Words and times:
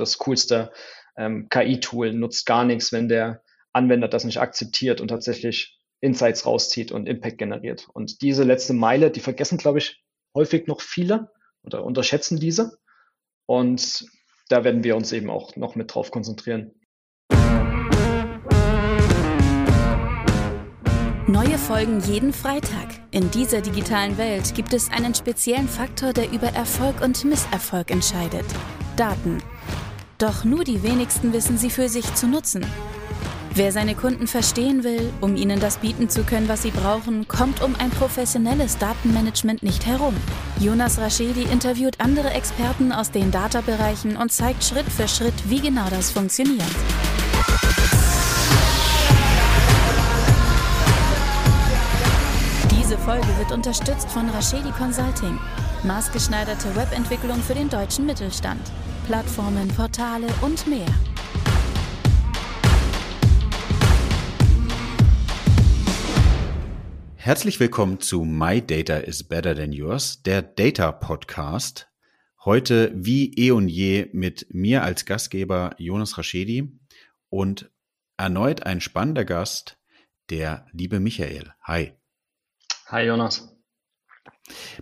das 0.00 0.18
coolste 0.18 0.72
ähm, 1.16 1.48
KI-Tool, 1.48 2.12
nutzt 2.12 2.46
gar 2.46 2.64
nichts, 2.64 2.92
wenn 2.92 3.08
der 3.08 3.42
Anwender 3.72 4.08
das 4.08 4.24
nicht 4.24 4.40
akzeptiert 4.40 5.00
und 5.00 5.08
tatsächlich 5.08 5.78
Insights 6.00 6.46
rauszieht 6.46 6.92
und 6.92 7.06
Impact 7.06 7.38
generiert. 7.38 7.88
Und 7.92 8.22
diese 8.22 8.44
letzte 8.44 8.72
Meile, 8.72 9.10
die 9.10 9.20
vergessen, 9.20 9.58
glaube 9.58 9.78
ich, 9.78 10.02
häufig 10.34 10.66
noch 10.66 10.80
viele 10.80 11.30
oder 11.62 11.84
unterschätzen 11.84 12.38
diese. 12.38 12.78
Und 13.46 14.06
da 14.48 14.64
werden 14.64 14.84
wir 14.84 14.96
uns 14.96 15.12
eben 15.12 15.30
auch 15.30 15.56
noch 15.56 15.74
mit 15.74 15.94
drauf 15.94 16.10
konzentrieren. 16.10 16.72
Neue 21.26 21.58
Folgen 21.58 22.00
jeden 22.00 22.32
Freitag. 22.32 22.88
In 23.10 23.30
dieser 23.30 23.60
digitalen 23.60 24.16
Welt 24.16 24.54
gibt 24.54 24.72
es 24.72 24.90
einen 24.90 25.14
speziellen 25.14 25.68
Faktor, 25.68 26.14
der 26.14 26.32
über 26.32 26.48
Erfolg 26.48 27.02
und 27.02 27.22
Misserfolg 27.24 27.90
entscheidet. 27.90 28.46
Daten. 28.96 29.42
Doch 30.18 30.42
nur 30.42 30.64
die 30.64 30.82
wenigsten 30.82 31.32
wissen 31.32 31.58
sie 31.58 31.70
für 31.70 31.88
sich 31.88 32.12
zu 32.14 32.26
nutzen. 32.26 32.66
Wer 33.54 33.70
seine 33.70 33.94
Kunden 33.94 34.26
verstehen 34.26 34.82
will, 34.82 35.12
um 35.20 35.36
ihnen 35.36 35.60
das 35.60 35.78
bieten 35.78 36.08
zu 36.08 36.24
können, 36.24 36.48
was 36.48 36.62
sie 36.62 36.72
brauchen, 36.72 37.28
kommt 37.28 37.62
um 37.62 37.76
ein 37.76 37.90
professionelles 37.90 38.78
Datenmanagement 38.78 39.62
nicht 39.62 39.86
herum. 39.86 40.16
Jonas 40.58 40.98
Raschedi 40.98 41.42
interviewt 41.44 42.00
andere 42.00 42.30
Experten 42.30 42.90
aus 42.90 43.12
den 43.12 43.30
Data-Bereichen 43.30 44.16
und 44.16 44.32
zeigt 44.32 44.64
Schritt 44.64 44.90
für 44.90 45.06
Schritt, 45.06 45.34
wie 45.48 45.60
genau 45.60 45.88
das 45.88 46.10
funktioniert. 46.10 46.62
Diese 52.72 52.98
Folge 52.98 53.28
wird 53.38 53.52
unterstützt 53.52 54.10
von 54.10 54.28
Raschedi 54.30 54.72
Consulting, 54.72 55.38
maßgeschneiderte 55.84 56.74
Webentwicklung 56.74 57.40
für 57.40 57.54
den 57.54 57.68
deutschen 57.68 58.04
Mittelstand, 58.04 58.62
Plattformen, 59.08 59.68
Portale 59.68 60.26
und 60.42 60.66
mehr. 60.66 60.84
Herzlich 67.16 67.58
willkommen 67.58 68.00
zu 68.00 68.24
My 68.24 68.60
Data 68.60 68.98
is 68.98 69.24
Better 69.24 69.56
Than 69.56 69.72
Yours, 69.72 70.22
der 70.24 70.42
Data 70.42 70.92
Podcast. 70.92 71.88
Heute 72.44 72.92
wie 72.94 73.32
eh 73.38 73.50
und 73.50 73.68
je 73.68 74.10
mit 74.12 74.52
mir 74.52 74.82
als 74.82 75.06
Gastgeber 75.06 75.74
Jonas 75.78 76.18
Raschedi 76.18 76.78
und 77.30 77.70
erneut 78.18 78.66
ein 78.66 78.82
spannender 78.82 79.24
Gast, 79.24 79.78
der 80.28 80.66
liebe 80.72 81.00
Michael. 81.00 81.54
Hi. 81.62 81.94
Hi 82.88 83.06
Jonas. 83.06 83.57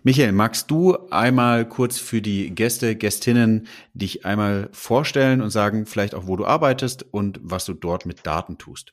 Michael, 0.02 0.32
magst 0.32 0.70
du 0.70 0.96
einmal 1.10 1.68
kurz 1.68 1.98
für 1.98 2.22
die 2.22 2.54
Gäste, 2.54 2.96
Gästinnen 2.96 3.66
dich 3.94 4.24
einmal 4.24 4.68
vorstellen 4.72 5.40
und 5.40 5.50
sagen 5.50 5.86
vielleicht 5.86 6.14
auch, 6.14 6.26
wo 6.26 6.36
du 6.36 6.46
arbeitest 6.46 7.04
und 7.12 7.40
was 7.42 7.64
du 7.64 7.74
dort 7.74 8.06
mit 8.06 8.26
Daten 8.26 8.58
tust? 8.58 8.92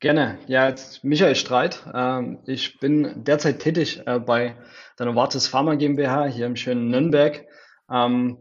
Gerne. 0.00 0.38
Ja, 0.46 0.68
jetzt 0.68 1.02
Michael 1.02 1.34
Streit. 1.34 1.84
Ähm, 1.92 2.38
ich 2.46 2.78
bin 2.78 3.24
derzeit 3.24 3.58
tätig 3.58 4.00
äh, 4.06 4.20
bei 4.20 4.56
der 4.98 5.06
Novartis 5.06 5.48
Pharma 5.48 5.74
GmbH 5.74 6.26
hier 6.26 6.46
im 6.46 6.54
schönen 6.54 6.88
Nürnberg. 6.88 7.44
Ähm, 7.90 8.38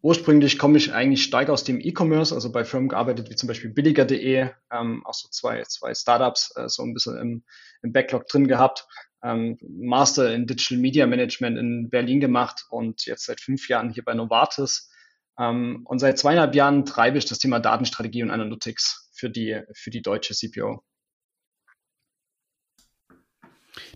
ursprünglich 0.00 0.58
komme 0.58 0.78
ich 0.78 0.94
eigentlich 0.94 1.24
stark 1.24 1.50
aus 1.50 1.64
dem 1.64 1.80
E-Commerce, 1.80 2.34
also 2.34 2.50
bei 2.50 2.64
Firmen 2.64 2.88
gearbeitet 2.88 3.28
wie 3.28 3.36
zum 3.36 3.46
Beispiel 3.46 3.70
billiger.de, 3.70 4.48
ähm, 4.72 5.02
auch 5.04 5.12
so 5.14 5.28
zwei, 5.28 5.62
zwei 5.64 5.94
Startups 5.94 6.54
äh, 6.56 6.68
so 6.68 6.82
ein 6.82 6.94
bisschen 6.94 7.18
im, 7.18 7.44
im 7.82 7.92
Backlog 7.92 8.26
drin 8.26 8.48
gehabt. 8.48 8.86
Ähm, 9.22 9.58
Master 9.62 10.32
in 10.34 10.46
Digital 10.46 10.78
Media 10.78 11.06
Management 11.06 11.58
in 11.58 11.90
Berlin 11.90 12.20
gemacht 12.20 12.66
und 12.70 13.04
jetzt 13.06 13.26
seit 13.26 13.40
fünf 13.40 13.68
Jahren 13.68 13.90
hier 13.90 14.04
bei 14.04 14.14
Novartis. 14.14 14.90
Ähm, 15.38 15.82
und 15.84 15.98
seit 15.98 16.18
zweieinhalb 16.18 16.54
Jahren 16.54 16.84
treibe 16.84 17.18
ich 17.18 17.24
das 17.24 17.38
Thema 17.38 17.60
Datenstrategie 17.60 18.22
und 18.22 18.30
Analytics 18.30 19.10
für 19.14 19.30
die, 19.30 19.60
für 19.74 19.90
die 19.90 20.02
deutsche 20.02 20.34
CPO. 20.34 20.82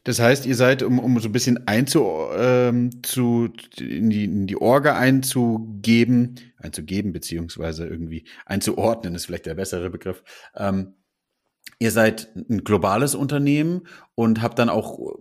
Das 0.04 0.18
heißt, 0.18 0.46
ihr 0.46 0.56
seid, 0.56 0.82
um, 0.82 0.98
um 0.98 1.18
so 1.20 1.28
ein 1.28 1.32
bisschen 1.32 1.66
einzu, 1.66 2.04
ähm, 2.34 3.02
zu, 3.02 3.52
in, 3.78 4.10
die, 4.10 4.24
in 4.24 4.46
die 4.46 4.56
Orga 4.56 4.96
einzugeben, 4.96 6.40
einzugeben, 6.56 7.12
beziehungsweise 7.12 7.86
irgendwie 7.86 8.24
einzuordnen, 8.46 9.14
ist 9.14 9.26
vielleicht 9.26 9.46
der 9.46 9.54
bessere 9.54 9.90
Begriff. 9.90 10.22
Ähm, 10.56 10.94
ihr 11.78 11.90
seid 11.90 12.28
ein 12.36 12.64
globales 12.64 13.14
Unternehmen 13.14 13.82
und 14.14 14.42
habt 14.42 14.58
dann 14.58 14.68
auch 14.68 15.18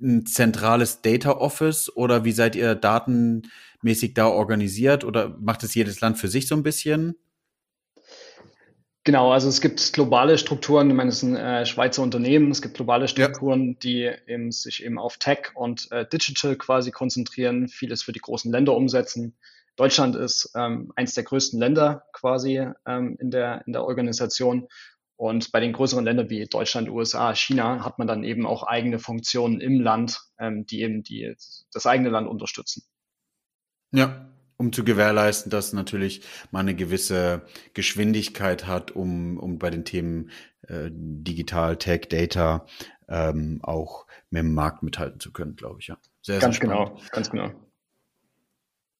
ein 0.00 0.26
zentrales 0.26 1.00
Data 1.00 1.32
Office 1.32 1.94
oder 1.94 2.24
wie 2.24 2.32
seid 2.32 2.56
ihr 2.56 2.74
datenmäßig 2.74 4.14
da 4.14 4.26
organisiert 4.26 5.04
oder 5.04 5.36
macht 5.40 5.62
es 5.62 5.74
jedes 5.74 6.00
Land 6.00 6.18
für 6.18 6.28
sich 6.28 6.48
so 6.48 6.54
ein 6.54 6.62
bisschen? 6.62 7.16
Genau, 9.04 9.32
also 9.32 9.50
es 9.50 9.60
gibt 9.60 9.92
globale 9.92 10.38
Strukturen, 10.38 10.88
ich 10.88 10.96
meine, 10.96 11.10
es 11.10 11.20
sind 11.20 11.36
äh, 11.36 11.66
Schweizer 11.66 12.02
Unternehmen, 12.02 12.50
es 12.50 12.62
gibt 12.62 12.74
globale 12.74 13.06
Strukturen, 13.06 13.72
ja. 13.72 13.76
die 13.82 14.10
eben, 14.26 14.50
sich 14.50 14.82
eben 14.82 14.98
auf 14.98 15.18
Tech 15.18 15.50
und 15.54 15.92
äh, 15.92 16.06
Digital 16.08 16.56
quasi 16.56 16.90
konzentrieren, 16.90 17.68
vieles 17.68 18.02
für 18.02 18.12
die 18.12 18.20
großen 18.20 18.50
Länder 18.50 18.74
umsetzen. 18.74 19.36
Deutschland 19.76 20.16
ist 20.16 20.52
ähm, 20.56 20.90
eins 20.96 21.12
der 21.12 21.24
größten 21.24 21.60
Länder 21.60 22.06
quasi 22.14 22.66
ähm, 22.86 23.18
in, 23.20 23.30
der, 23.30 23.62
in 23.66 23.74
der 23.74 23.84
Organisation. 23.84 24.68
Und 25.16 25.52
bei 25.52 25.60
den 25.60 25.72
größeren 25.72 26.04
Ländern 26.04 26.28
wie 26.28 26.44
Deutschland, 26.46 26.88
USA, 26.88 27.34
China 27.34 27.84
hat 27.84 27.98
man 27.98 28.08
dann 28.08 28.24
eben 28.24 28.46
auch 28.46 28.64
eigene 28.64 28.98
Funktionen 28.98 29.60
im 29.60 29.80
Land, 29.80 30.20
ähm, 30.38 30.66
die 30.66 30.82
eben 30.82 31.02
die, 31.02 31.34
das 31.72 31.86
eigene 31.86 32.10
Land 32.10 32.28
unterstützen. 32.28 32.82
Ja, 33.92 34.28
um 34.56 34.72
zu 34.72 34.84
gewährleisten, 34.84 35.50
dass 35.50 35.72
natürlich 35.72 36.22
man 36.50 36.66
eine 36.66 36.74
gewisse 36.74 37.42
Geschwindigkeit 37.74 38.66
hat, 38.66 38.90
um, 38.90 39.38
um 39.38 39.58
bei 39.58 39.70
den 39.70 39.84
Themen 39.84 40.30
äh, 40.62 40.90
Digital, 40.90 41.76
Tech, 41.76 42.08
Data 42.08 42.66
ähm, 43.08 43.60
auch 43.62 44.06
mit 44.30 44.40
dem 44.40 44.54
Markt 44.54 44.82
mithalten 44.82 45.20
zu 45.20 45.32
können, 45.32 45.56
glaube 45.56 45.80
ich, 45.80 45.88
ja. 45.88 45.98
Sehr, 46.22 46.40
ganz 46.40 46.56
sehr 46.56 46.68
genau, 46.68 46.98
ganz 47.10 47.30
genau. 47.30 47.52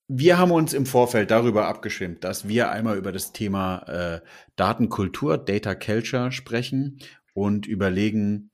Wir 0.06 0.38
haben 0.38 0.50
uns 0.50 0.75
im 0.75 0.87
Vorfeld 0.87 1.31
darüber 1.31 1.66
abgeschwimmt, 1.66 2.25
dass 2.25 2.47
wir 2.47 2.70
einmal 2.70 2.98
über 2.98 3.10
das 3.10 3.32
Thema 3.32 3.78
äh, 3.88 4.20
Datenkultur, 4.56 5.38
Data 5.38 5.75
Culture 5.75 6.31
sprechen 6.31 7.00
und 7.32 7.66
überlegen, 7.66 8.50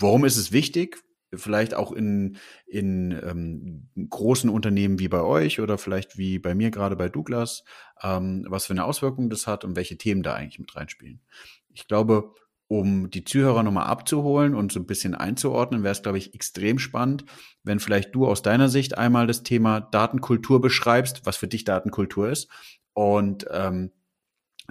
warum 0.00 0.24
ist 0.24 0.36
es 0.36 0.52
wichtig? 0.52 1.02
vielleicht 1.34 1.74
auch 1.74 1.92
in, 1.92 2.38
in 2.66 3.12
ähm, 3.12 3.90
großen 4.08 4.48
Unternehmen 4.48 4.98
wie 4.98 5.08
bei 5.08 5.20
euch 5.20 5.60
oder 5.60 5.78
vielleicht 5.78 6.16
wie 6.16 6.38
bei 6.38 6.54
mir 6.54 6.70
gerade 6.70 6.96
bei 6.96 7.08
Douglas, 7.08 7.64
ähm, 8.02 8.46
was 8.48 8.66
für 8.66 8.72
eine 8.72 8.84
Auswirkung 8.84 9.28
das 9.28 9.46
hat 9.46 9.64
und 9.64 9.76
welche 9.76 9.98
Themen 9.98 10.22
da 10.22 10.34
eigentlich 10.34 10.58
mit 10.58 10.74
reinspielen. 10.74 11.20
Ich 11.68 11.86
glaube, 11.86 12.32
um 12.68 13.10
die 13.10 13.24
Zuhörer 13.24 13.62
nochmal 13.62 13.86
abzuholen 13.86 14.54
und 14.54 14.70
so 14.70 14.78
ein 14.78 14.86
bisschen 14.86 15.14
einzuordnen, 15.14 15.82
wäre 15.82 15.92
es, 15.92 16.02
glaube 16.02 16.18
ich, 16.18 16.34
extrem 16.34 16.78
spannend, 16.78 17.24
wenn 17.62 17.80
vielleicht 17.80 18.14
du 18.14 18.26
aus 18.26 18.42
deiner 18.42 18.68
Sicht 18.68 18.96
einmal 18.96 19.26
das 19.26 19.42
Thema 19.42 19.80
Datenkultur 19.80 20.60
beschreibst, 20.60 21.24
was 21.24 21.36
für 21.36 21.48
dich 21.48 21.64
Datenkultur 21.64 22.28
ist. 22.28 22.48
Und 22.92 23.46
ähm, 23.50 23.90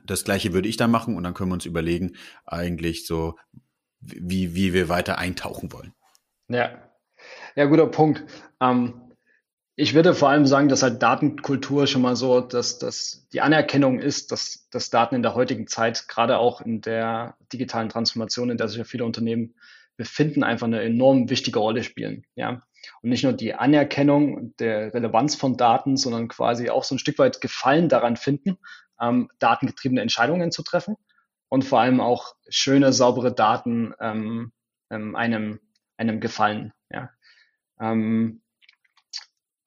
das 0.06 0.24
gleiche 0.24 0.53
würde 0.53 0.69
ich 0.69 0.78
dann 0.78 0.91
machen 0.91 1.16
und 1.16 1.24
dann 1.24 1.34
können 1.34 1.50
wir 1.50 1.56
uns 1.56 1.66
überlegen, 1.66 2.16
eigentlich 2.46 3.08
so, 3.08 3.35
wie, 4.00 4.53
wie 4.53 4.74
wir 4.74 4.90
weiter 4.90 5.18
eintauchen 5.18 5.74
wollen. 5.74 5.94
Ja, 6.50 6.88
ja, 7.56 7.66
guter 7.66 7.88
Punkt. 7.88 8.24
Ähm, 8.62 9.06
ich 9.80 9.94
würde 9.94 10.16
vor 10.16 10.30
allem 10.30 10.48
sagen, 10.48 10.70
dass 10.70 10.82
halt 10.82 11.04
Datenkultur 11.04 11.86
schon 11.86 12.02
mal 12.02 12.16
so, 12.16 12.42
dass, 12.42 12.80
dass 12.80 13.28
die 13.32 13.42
Anerkennung 13.42 14.00
ist, 14.00 14.32
dass, 14.32 14.68
dass 14.72 14.90
Daten 14.90 15.14
in 15.14 15.22
der 15.22 15.36
heutigen 15.36 15.68
Zeit, 15.68 16.08
gerade 16.08 16.40
auch 16.40 16.62
in 16.62 16.82
der 16.82 17.38
digitalen 17.54 17.88
Transformation, 17.88 18.50
in 18.50 18.58
der 18.58 18.70
sich 18.70 18.80
ja 18.80 18.86
viele 18.86 19.06
Unternehmen 19.06 19.54
befinden, 19.96 20.44
einfach 20.44 20.66
eine 20.66 20.82
enorm 20.82 21.30
wichtige 21.30 21.60
Rolle 21.60 21.84
spielen. 21.84 22.26
Ja. 22.34 22.64
Und 23.04 23.12
nicht 23.12 23.24
nur 23.24 23.34
die 23.34 23.54
Anerkennung 23.54 24.56
der 24.58 24.96
Relevanz 24.96 25.36
von 25.36 25.58
Daten, 25.58 25.96
sondern 25.96 26.28
quasi 26.28 26.72
auch 26.72 26.84
so 26.84 26.96
ein 26.96 27.00
Stück 27.00 27.20
weit 27.20 27.40
Gefallen 27.40 27.88
daran 27.88 28.18
finden, 28.18 28.58
ähm, 29.00 29.30
datengetriebene 29.38 30.02
Entscheidungen 30.02 30.52
zu 30.52 30.64
treffen 30.64 30.96
und 31.50 31.64
vor 31.64 31.82
allem 31.82 32.02
auch 32.02 32.34
schöne, 32.50 32.94
saubere 32.94 33.32
Daten 33.32 33.94
ähm, 34.00 34.53
ähm, 34.90 35.16
einem 35.16 35.59
einem 35.97 36.20
gefallen. 36.20 36.73
Ja. 36.90 37.12
Ähm, 37.80 38.41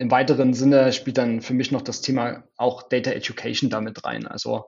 Im 0.01 0.11
weiteren 0.11 0.55
Sinne 0.55 0.95
spielt 0.95 1.19
dann 1.19 1.43
für 1.43 1.53
mich 1.53 1.73
noch 1.73 1.83
das 1.83 2.01
Thema 2.01 2.43
auch 2.57 2.89
Data 2.89 3.11
Education 3.11 3.69
damit 3.69 4.03
rein. 4.03 4.27
Also 4.27 4.65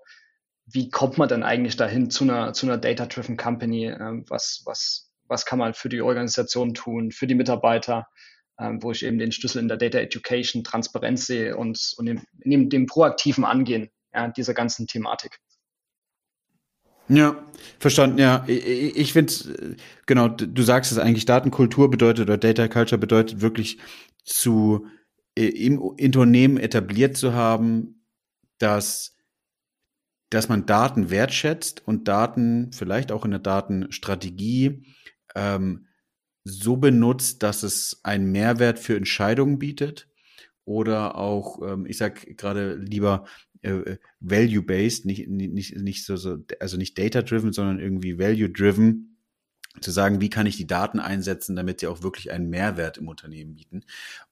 wie 0.67 0.91
kommt 0.91 1.17
man 1.17 1.27
denn 1.27 1.43
eigentlich 1.43 1.79
dahin 1.79 2.11
zu 2.11 2.25
einer, 2.25 2.53
zu 2.53 2.67
einer 2.67 2.77
Data-Driven 2.77 3.39
Company? 3.39 3.87
Ähm, 3.87 4.27
was, 4.29 4.61
was, 4.67 5.11
was 5.29 5.47
kann 5.47 5.59
man 5.59 5.73
für 5.73 5.89
die 5.89 6.03
Organisation 6.03 6.75
tun, 6.75 7.13
für 7.13 7.27
die 7.27 7.35
Mitarbeiter, 7.35 8.09
ähm, 8.61 8.83
wo 8.83 8.91
ich 8.93 9.07
eben 9.07 9.19
den 9.19 9.33
Schlüssel 9.33 9.61
in 9.61 9.69
der 9.69 9.79
Data 9.79 10.01
Education, 10.01 10.65
Transparenz 10.65 11.27
sehe 11.27 11.57
und, 11.57 11.95
und 11.97 12.07
in, 12.09 12.23
in 12.41 12.69
dem 12.69 12.85
proaktiven 12.85 13.47
Angehen 13.47 13.89
ja, 14.13 14.29
dieser 14.29 14.53
ganzen 14.53 14.87
Thematik. 14.87 15.39
Ja, 17.09 17.43
verstanden, 17.79 18.19
ja. 18.19 18.45
Ich, 18.47 18.97
ich 18.97 19.13
finde, 19.15 19.33
genau, 20.05 20.29
du 20.29 20.63
sagst 20.63 20.93
es 20.93 20.99
eigentlich, 20.99 21.25
Datenkultur 21.25 21.91
bedeutet 21.91 22.29
oder 22.29 22.37
Data 22.37 22.69
Culture 22.69 22.99
bedeutet 22.99 23.41
wirklich 23.41 23.79
zu 24.25 24.87
im 25.35 25.79
Unternehmen 25.81 26.59
etabliert 26.59 27.17
zu 27.17 27.33
haben, 27.33 28.05
dass, 28.59 29.17
dass 30.31 30.49
man 30.49 30.67
Daten 30.67 31.11
wertschätzt 31.11 31.87
und 31.87 32.09
Daten 32.09 32.73
vielleicht 32.73 33.13
auch 33.13 33.25
in 33.25 33.31
der 33.31 33.41
Datenstrategie 33.41 34.87
ähm, 35.35 35.87
so 36.45 36.77
benutzt, 36.77 37.43
dass 37.43 37.63
es 37.63 38.01
einen 38.03 38.31
Mehrwert 38.31 38.79
für 38.79 38.97
Entscheidungen 38.97 39.59
bietet 39.59 40.09
oder 40.65 41.17
auch, 41.17 41.61
ähm, 41.63 41.87
ich 41.87 41.97
sag 41.97 42.37
gerade 42.37 42.75
lieber 42.77 43.25
äh, 43.63 43.71
äh 43.71 43.99
value-based, 44.21 45.07
nicht, 45.07 45.29
nicht, 45.29 45.77
nicht 45.77 46.05
so, 46.05 46.17
so, 46.17 46.39
also 46.61 46.77
nicht 46.77 46.99
data-driven, 46.99 47.53
sondern 47.53 47.79
irgendwie 47.79 48.19
value-driven, 48.19 49.12
zu 49.81 49.91
sagen, 49.91 50.21
wie 50.21 50.31
kann 50.31 50.47
ich 50.47 50.57
die 50.57 50.67
Daten 50.67 51.01
einsetzen, 51.01 51.57
damit 51.57 51.81
sie 51.81 51.87
auch 51.87 52.03
wirklich 52.03 52.31
einen 52.31 52.51
Mehrwert 52.51 52.99
im 52.99 53.09
Unternehmen 53.09 53.55
bieten 53.55 53.85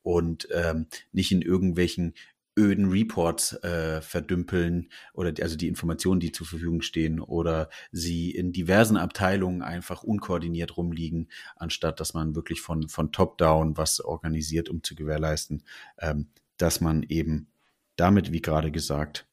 und 0.03 0.49
ähm, 0.53 0.87
nicht 1.13 1.33
in 1.33 1.43
irgendwelchen 1.43 2.15
öden 2.59 2.91
Reports 2.91 3.55
äh, 3.63 4.03
verdümpeln 4.03 4.91
oder 5.15 5.33
die, 5.33 5.43
also 5.43 5.57
die 5.57 5.69
Informationen, 5.69 6.21
die 6.21 6.33
zur 6.33 6.47
Verfügung 6.47 6.83
stehen 6.83 7.21
oder 7.21 7.71
sie 7.93 8.31
in 8.31 8.53
diversen 8.53 8.97
Abteilungen 8.97 9.63
einfach 9.63 10.03
unkoordiniert 10.03 10.77
rumliegen, 10.77 11.31
anstatt 11.57 12.01
dass 12.01 12.13
man 12.13 12.35
wirklich 12.35 12.61
von, 12.61 12.89
von 12.89 13.13
Top-Down 13.13 13.77
was 13.77 14.01
organisiert, 14.01 14.69
um 14.69 14.83
zu 14.83 14.95
gewährleisten, 14.95 15.65
ähm, 15.99 16.29
dass 16.57 16.81
man 16.81 17.03
eben 17.05 17.51
damit, 17.97 18.33
wie 18.33 18.43
gerade 18.43 18.71
gesagt, 18.71 19.27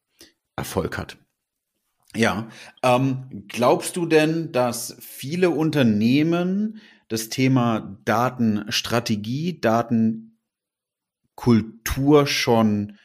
Erfolg 0.56 0.98
hat. 0.98 1.18
Ja, 2.18 2.50
ähm, 2.82 3.46
glaubst 3.48 3.96
du 3.96 4.08
denn, 4.08 4.52
dass 4.52 4.98
viele 5.00 5.52
Unternehmen 5.52 6.82
das 7.10 7.30
Thema 7.30 7.96
Datenstrategie, 8.06 9.62
Datenkultur 9.62 12.26
schon 12.26 12.98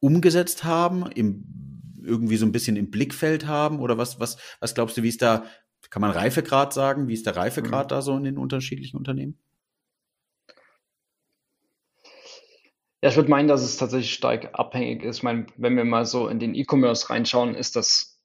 umgesetzt 0.00 0.64
haben, 0.64 1.08
im, 1.12 1.44
irgendwie 2.02 2.36
so 2.36 2.44
ein 2.44 2.50
bisschen 2.50 2.74
im 2.74 2.90
Blickfeld 2.90 3.46
haben? 3.46 3.78
Oder 3.78 3.98
was, 3.98 4.18
was, 4.18 4.36
was 4.58 4.74
glaubst 4.74 4.96
du, 4.96 5.04
wie 5.04 5.10
ist 5.10 5.22
da, 5.22 5.44
kann 5.88 6.02
man 6.02 6.10
Reifegrad 6.10 6.72
sagen? 6.72 7.06
Wie 7.06 7.14
ist 7.14 7.26
der 7.26 7.36
Reifegrad 7.36 7.86
mhm. 7.86 7.90
da 7.90 8.02
so 8.02 8.16
in 8.16 8.24
den 8.24 8.36
unterschiedlichen 8.36 8.96
Unternehmen? 8.96 9.38
Ja, 13.00 13.10
ich 13.10 13.16
würde 13.16 13.30
meinen, 13.30 13.46
dass 13.46 13.62
es 13.62 13.76
tatsächlich 13.76 14.12
stark 14.12 14.50
abhängig 14.54 15.04
ist. 15.04 15.18
Ich 15.18 15.22
meine, 15.22 15.46
wenn 15.56 15.76
wir 15.76 15.84
mal 15.84 16.04
so 16.04 16.26
in 16.26 16.40
den 16.40 16.56
E-Commerce 16.56 17.10
reinschauen, 17.10 17.54
ist 17.54 17.76
das 17.76 18.15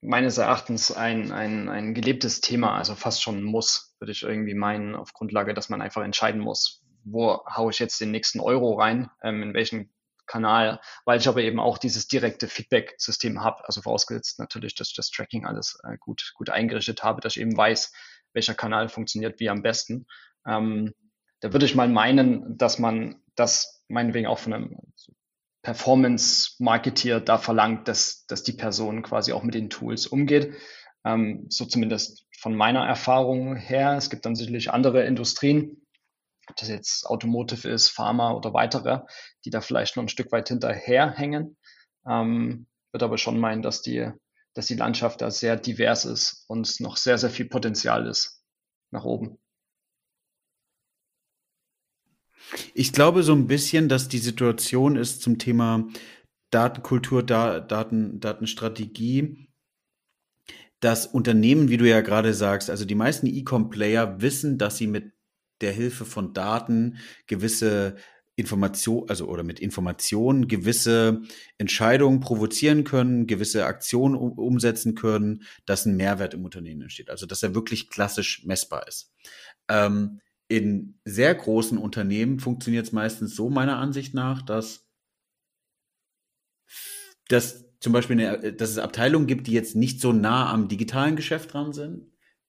meines 0.00 0.38
Erachtens 0.38 0.92
ein, 0.92 1.32
ein, 1.32 1.68
ein 1.68 1.94
gelebtes 1.94 2.40
Thema, 2.40 2.76
also 2.76 2.94
fast 2.94 3.22
schon 3.22 3.38
ein 3.38 3.42
Muss, 3.42 3.96
würde 3.98 4.12
ich 4.12 4.22
irgendwie 4.22 4.54
meinen, 4.54 4.94
auf 4.94 5.12
Grundlage, 5.12 5.54
dass 5.54 5.68
man 5.68 5.82
einfach 5.82 6.02
entscheiden 6.02 6.40
muss, 6.40 6.82
wo 7.04 7.44
haue 7.46 7.70
ich 7.70 7.78
jetzt 7.78 8.00
den 8.00 8.10
nächsten 8.10 8.40
Euro 8.40 8.74
rein, 8.74 9.10
ähm, 9.22 9.42
in 9.42 9.54
welchen 9.54 9.92
Kanal, 10.26 10.80
weil 11.04 11.20
ich 11.20 11.28
aber 11.28 11.40
eben 11.40 11.60
auch 11.60 11.78
dieses 11.78 12.08
direkte 12.08 12.48
Feedback-System 12.48 13.42
habe, 13.42 13.64
also 13.66 13.80
vorausgesetzt 13.80 14.38
natürlich, 14.38 14.74
dass 14.74 14.88
ich 14.88 14.96
das 14.96 15.10
Tracking 15.10 15.46
alles 15.46 15.78
äh, 15.84 15.96
gut, 15.98 16.32
gut 16.34 16.50
eingerichtet 16.50 17.02
habe, 17.02 17.20
dass 17.20 17.36
ich 17.36 17.42
eben 17.42 17.56
weiß, 17.56 17.92
welcher 18.32 18.54
Kanal 18.54 18.88
funktioniert 18.88 19.40
wie 19.40 19.48
am 19.48 19.62
besten. 19.62 20.06
Ähm, 20.46 20.92
da 21.40 21.52
würde 21.52 21.66
ich 21.66 21.74
mal 21.74 21.88
meinen, 21.88 22.58
dass 22.58 22.78
man 22.78 23.22
das 23.34 23.84
meinetwegen 23.88 24.26
auch 24.26 24.38
von 24.38 24.52
einem 24.52 24.76
Performance-Marketeer 25.66 27.18
da 27.18 27.38
verlangt, 27.38 27.88
dass, 27.88 28.24
dass 28.26 28.44
die 28.44 28.52
Person 28.52 29.02
quasi 29.02 29.32
auch 29.32 29.42
mit 29.42 29.56
den 29.56 29.68
Tools 29.68 30.06
umgeht. 30.06 30.54
Ähm, 31.04 31.46
so 31.48 31.64
zumindest 31.64 32.24
von 32.38 32.54
meiner 32.54 32.86
Erfahrung 32.86 33.56
her. 33.56 33.96
Es 33.96 34.08
gibt 34.08 34.24
dann 34.26 34.36
sicherlich 34.36 34.70
andere 34.70 35.04
Industrien, 35.04 35.84
ob 36.48 36.54
das 36.54 36.68
jetzt 36.68 37.04
Automotive 37.06 37.68
ist, 37.68 37.88
Pharma 37.88 38.30
oder 38.30 38.54
weitere, 38.54 39.00
die 39.44 39.50
da 39.50 39.60
vielleicht 39.60 39.96
noch 39.96 40.04
ein 40.04 40.08
Stück 40.08 40.30
weit 40.30 40.46
hinterherhängen. 40.46 41.56
Ähm, 42.08 42.68
würde 42.92 43.06
aber 43.06 43.18
schon 43.18 43.40
meinen, 43.40 43.62
dass 43.62 43.82
die, 43.82 44.08
dass 44.54 44.66
die 44.66 44.76
Landschaft 44.76 45.20
da 45.20 45.32
sehr 45.32 45.56
divers 45.56 46.04
ist 46.04 46.44
und 46.46 46.78
noch 46.78 46.96
sehr, 46.96 47.18
sehr 47.18 47.30
viel 47.30 47.48
Potenzial 47.48 48.06
ist 48.06 48.40
nach 48.92 49.02
oben. 49.02 49.40
Ich 52.74 52.92
glaube 52.92 53.22
so 53.22 53.32
ein 53.32 53.46
bisschen, 53.46 53.88
dass 53.88 54.08
die 54.08 54.18
Situation 54.18 54.96
ist 54.96 55.22
zum 55.22 55.38
Thema 55.38 55.88
Datenkultur, 56.50 57.22
da, 57.22 57.60
Daten, 57.60 58.20
Datenstrategie, 58.20 59.48
dass 60.80 61.06
Unternehmen, 61.06 61.68
wie 61.68 61.76
du 61.76 61.88
ja 61.88 62.00
gerade 62.00 62.34
sagst, 62.34 62.70
also 62.70 62.84
die 62.84 62.94
meisten 62.94 63.26
E-Com-Player 63.26 64.20
wissen, 64.20 64.58
dass 64.58 64.76
sie 64.76 64.86
mit 64.86 65.12
der 65.60 65.72
Hilfe 65.72 66.04
von 66.04 66.34
Daten 66.34 66.98
gewisse 67.26 67.96
Information, 68.36 69.08
also 69.08 69.26
oder 69.28 69.42
mit 69.42 69.60
Informationen 69.60 70.46
gewisse 70.46 71.22
Entscheidungen 71.56 72.20
provozieren 72.20 72.84
können, 72.84 73.26
gewisse 73.26 73.64
Aktionen 73.64 74.14
um, 74.14 74.32
umsetzen 74.32 74.94
können, 74.94 75.44
dass 75.64 75.86
ein 75.86 75.96
Mehrwert 75.96 76.34
im 76.34 76.44
Unternehmen 76.44 76.82
entsteht. 76.82 77.08
Also 77.08 77.24
dass 77.24 77.42
er 77.42 77.54
wirklich 77.54 77.88
klassisch 77.88 78.44
messbar 78.44 78.86
ist. 78.86 79.10
Ähm, 79.68 80.20
in 80.48 80.98
sehr 81.04 81.34
großen 81.34 81.78
Unternehmen 81.78 82.38
funktioniert 82.38 82.86
es 82.86 82.92
meistens 82.92 83.34
so, 83.34 83.50
meiner 83.50 83.78
Ansicht 83.78 84.14
nach, 84.14 84.42
dass, 84.42 84.86
dass 87.28 87.66
zum 87.80 87.92
Beispiel 87.92 88.20
eine, 88.20 88.52
dass 88.52 88.70
es 88.70 88.78
Abteilungen 88.78 89.26
gibt, 89.26 89.46
die 89.46 89.52
jetzt 89.52 89.76
nicht 89.76 90.00
so 90.00 90.12
nah 90.12 90.52
am 90.52 90.68
digitalen 90.68 91.16
Geschäft 91.16 91.52
dran 91.52 91.72
sind, 91.72 92.06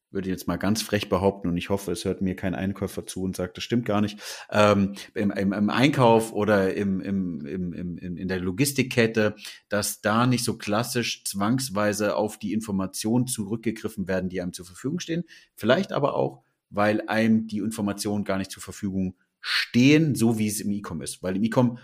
würde 0.09 0.29
jetzt 0.29 0.47
mal 0.47 0.57
ganz 0.57 0.81
frech 0.81 1.09
behaupten 1.09 1.49
und 1.49 1.57
ich 1.57 1.69
hoffe, 1.69 1.91
es 1.91 2.05
hört 2.05 2.21
mir 2.21 2.35
kein 2.35 2.55
Einkäufer 2.55 3.05
zu 3.05 3.23
und 3.23 3.35
sagt, 3.35 3.57
das 3.57 3.63
stimmt 3.63 3.85
gar 3.85 3.99
nicht, 3.99 4.19
ähm, 4.49 4.93
im, 5.13 5.31
im, 5.31 5.51
im, 5.51 5.69
Einkauf 5.69 6.31
oder 6.31 6.73
im, 6.75 7.01
im, 7.01 7.45
im, 7.45 7.73
im, 7.73 8.17
in 8.17 8.27
der 8.27 8.39
Logistikkette, 8.39 9.35
dass 9.67 10.01
da 10.01 10.25
nicht 10.25 10.45
so 10.45 10.57
klassisch 10.57 11.25
zwangsweise 11.25 12.15
auf 12.15 12.39
die 12.39 12.53
Informationen 12.53 13.27
zurückgegriffen 13.27 14.07
werden, 14.07 14.29
die 14.29 14.41
einem 14.41 14.53
zur 14.53 14.65
Verfügung 14.65 14.99
stehen. 14.99 15.23
Vielleicht 15.55 15.91
aber 15.91 16.15
auch, 16.15 16.43
weil 16.69 17.01
einem 17.07 17.47
die 17.47 17.59
Informationen 17.59 18.23
gar 18.23 18.37
nicht 18.37 18.51
zur 18.51 18.63
Verfügung 18.63 19.15
stehen, 19.41 20.15
so 20.15 20.37
wie 20.37 20.47
es 20.47 20.59
im 20.59 20.71
E-Com 20.71 21.01
ist. 21.01 21.23
Weil 21.23 21.35
im 21.37 21.43
E-Com 21.43 21.79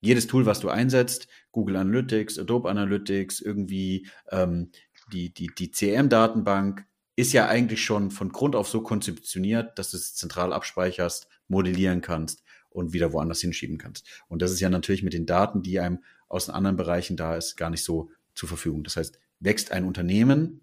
jedes 0.00 0.26
Tool, 0.26 0.46
was 0.46 0.60
du 0.60 0.68
einsetzt, 0.68 1.28
Google 1.52 1.76
Analytics, 1.76 2.38
Adobe 2.38 2.68
Analytics, 2.68 3.40
irgendwie 3.40 4.08
ähm, 4.30 4.70
die, 5.12 5.32
die, 5.32 5.48
die 5.48 5.70
CM-Datenbank, 5.70 6.84
ist 7.14 7.32
ja 7.32 7.46
eigentlich 7.46 7.84
schon 7.84 8.10
von 8.10 8.30
Grund 8.30 8.56
auf 8.56 8.68
so 8.68 8.82
konzeptioniert, 8.82 9.78
dass 9.78 9.90
du 9.90 9.96
es 9.96 10.14
zentral 10.14 10.52
abspeicherst, 10.52 11.28
modellieren 11.46 12.00
kannst 12.00 12.42
und 12.70 12.92
wieder 12.92 13.12
woanders 13.12 13.40
hinschieben 13.40 13.78
kannst. 13.78 14.06
Und 14.28 14.42
das 14.42 14.50
ist 14.50 14.60
ja 14.60 14.70
natürlich 14.70 15.02
mit 15.02 15.12
den 15.12 15.26
Daten, 15.26 15.62
die 15.62 15.78
einem 15.78 16.02
aus 16.28 16.46
den 16.46 16.54
anderen 16.54 16.76
Bereichen 16.76 17.16
da 17.16 17.36
ist, 17.36 17.56
gar 17.56 17.70
nicht 17.70 17.84
so 17.84 18.10
zur 18.34 18.48
Verfügung. 18.48 18.82
Das 18.84 18.96
heißt, 18.96 19.18
wächst 19.40 19.72
ein 19.72 19.84
Unternehmen, 19.84 20.62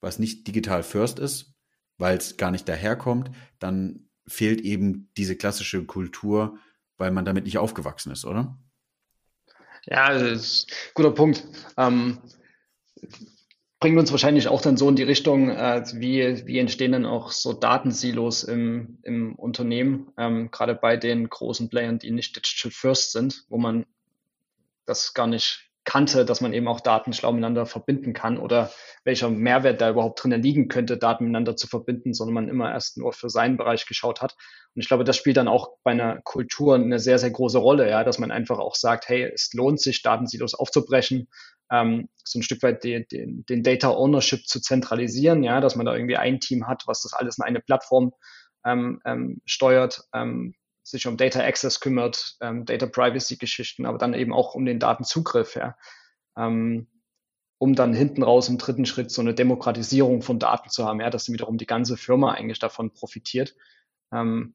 was 0.00 0.18
nicht 0.18 0.46
digital 0.46 0.82
first 0.82 1.18
ist, 1.18 1.54
weil 2.00 2.16
es 2.16 2.36
gar 2.36 2.50
nicht 2.50 2.68
daherkommt, 2.68 3.30
dann 3.58 4.08
fehlt 4.26 4.60
eben 4.62 5.10
diese 5.16 5.36
klassische 5.36 5.84
Kultur, 5.84 6.58
weil 6.96 7.10
man 7.10 7.24
damit 7.24 7.44
nicht 7.44 7.58
aufgewachsen 7.58 8.10
ist, 8.10 8.24
oder? 8.24 8.58
Ja, 9.84 10.12
das 10.12 10.22
ist 10.22 10.92
guter 10.94 11.10
Punkt. 11.10 11.46
Ähm, 11.76 12.18
bringt 13.80 13.98
uns 13.98 14.12
wahrscheinlich 14.12 14.48
auch 14.48 14.60
dann 14.60 14.76
so 14.76 14.88
in 14.88 14.96
die 14.96 15.02
Richtung, 15.02 15.50
äh, 15.50 15.82
wie, 15.94 16.46
wie 16.46 16.58
entstehen 16.58 16.92
dann 16.92 17.06
auch 17.06 17.32
so 17.32 17.52
Datensilos 17.52 18.44
im, 18.44 18.98
im 19.02 19.34
Unternehmen, 19.34 20.12
ähm, 20.18 20.50
gerade 20.50 20.74
bei 20.74 20.96
den 20.96 21.28
großen 21.28 21.70
Playern, 21.70 21.98
die 21.98 22.10
nicht 22.10 22.36
digital 22.36 22.70
first 22.70 23.12
sind, 23.12 23.44
wo 23.48 23.58
man 23.58 23.86
das 24.84 25.14
gar 25.14 25.26
nicht 25.26 25.69
kannte, 25.90 26.24
dass 26.24 26.40
man 26.40 26.52
eben 26.52 26.68
auch 26.68 26.78
Daten 26.78 27.12
schlau 27.12 27.32
miteinander 27.32 27.66
verbinden 27.66 28.12
kann 28.12 28.38
oder 28.38 28.70
welcher 29.02 29.28
Mehrwert 29.28 29.80
da 29.80 29.90
überhaupt 29.90 30.22
drinnen 30.22 30.40
liegen 30.40 30.68
könnte, 30.68 30.96
Daten 30.96 31.24
miteinander 31.24 31.56
zu 31.56 31.66
verbinden, 31.66 32.14
sondern 32.14 32.34
man 32.34 32.48
immer 32.48 32.70
erst 32.70 32.96
nur 32.96 33.12
für 33.12 33.28
seinen 33.28 33.56
Bereich 33.56 33.86
geschaut 33.86 34.22
hat. 34.22 34.36
Und 34.76 34.82
ich 34.82 34.86
glaube, 34.86 35.02
das 35.02 35.16
spielt 35.16 35.36
dann 35.36 35.48
auch 35.48 35.70
bei 35.82 35.90
einer 35.90 36.20
Kultur 36.22 36.76
eine 36.76 37.00
sehr, 37.00 37.18
sehr 37.18 37.32
große 37.32 37.58
Rolle, 37.58 37.90
ja, 37.90 38.04
dass 38.04 38.20
man 38.20 38.30
einfach 38.30 38.60
auch 38.60 38.76
sagt, 38.76 39.08
hey, 39.08 39.24
es 39.34 39.52
lohnt 39.52 39.80
sich, 39.80 40.02
Datensilos 40.02 40.54
aufzubrechen, 40.54 41.28
ähm, 41.72 42.08
so 42.22 42.38
ein 42.38 42.44
Stück 42.44 42.62
weit 42.62 42.84
den, 42.84 43.06
den, 43.10 43.44
den 43.48 43.64
Data 43.64 43.90
Ownership 43.90 44.46
zu 44.46 44.60
zentralisieren, 44.60 45.42
ja, 45.42 45.60
dass 45.60 45.74
man 45.74 45.86
da 45.86 45.94
irgendwie 45.94 46.16
ein 46.16 46.38
Team 46.38 46.68
hat, 46.68 46.84
was 46.86 47.02
das 47.02 47.14
alles 47.14 47.38
in 47.38 47.44
eine 47.44 47.58
Plattform 47.58 48.12
ähm, 48.64 49.00
ähm, 49.04 49.40
steuert, 49.44 50.04
ähm, 50.14 50.54
sich 50.82 51.06
um 51.06 51.16
Data 51.16 51.40
Access 51.40 51.80
kümmert, 51.80 52.36
ähm, 52.40 52.64
Data 52.64 52.86
Privacy 52.86 53.36
Geschichten, 53.36 53.86
aber 53.86 53.98
dann 53.98 54.14
eben 54.14 54.32
auch 54.32 54.54
um 54.54 54.64
den 54.64 54.78
Datenzugriff, 54.78 55.54
ja. 55.56 55.76
Ähm, 56.36 56.88
um 57.58 57.74
dann 57.74 57.92
hinten 57.92 58.22
raus 58.22 58.48
im 58.48 58.56
dritten 58.56 58.86
Schritt 58.86 59.10
so 59.10 59.20
eine 59.20 59.34
Demokratisierung 59.34 60.22
von 60.22 60.38
Daten 60.38 60.70
zu 60.70 60.86
haben, 60.86 61.00
ja, 61.00 61.10
dass 61.10 61.30
wiederum 61.30 61.58
die 61.58 61.66
ganze 61.66 61.96
Firma 61.98 62.32
eigentlich 62.32 62.58
davon 62.58 62.92
profitiert. 62.92 63.54
Ähm, 64.12 64.54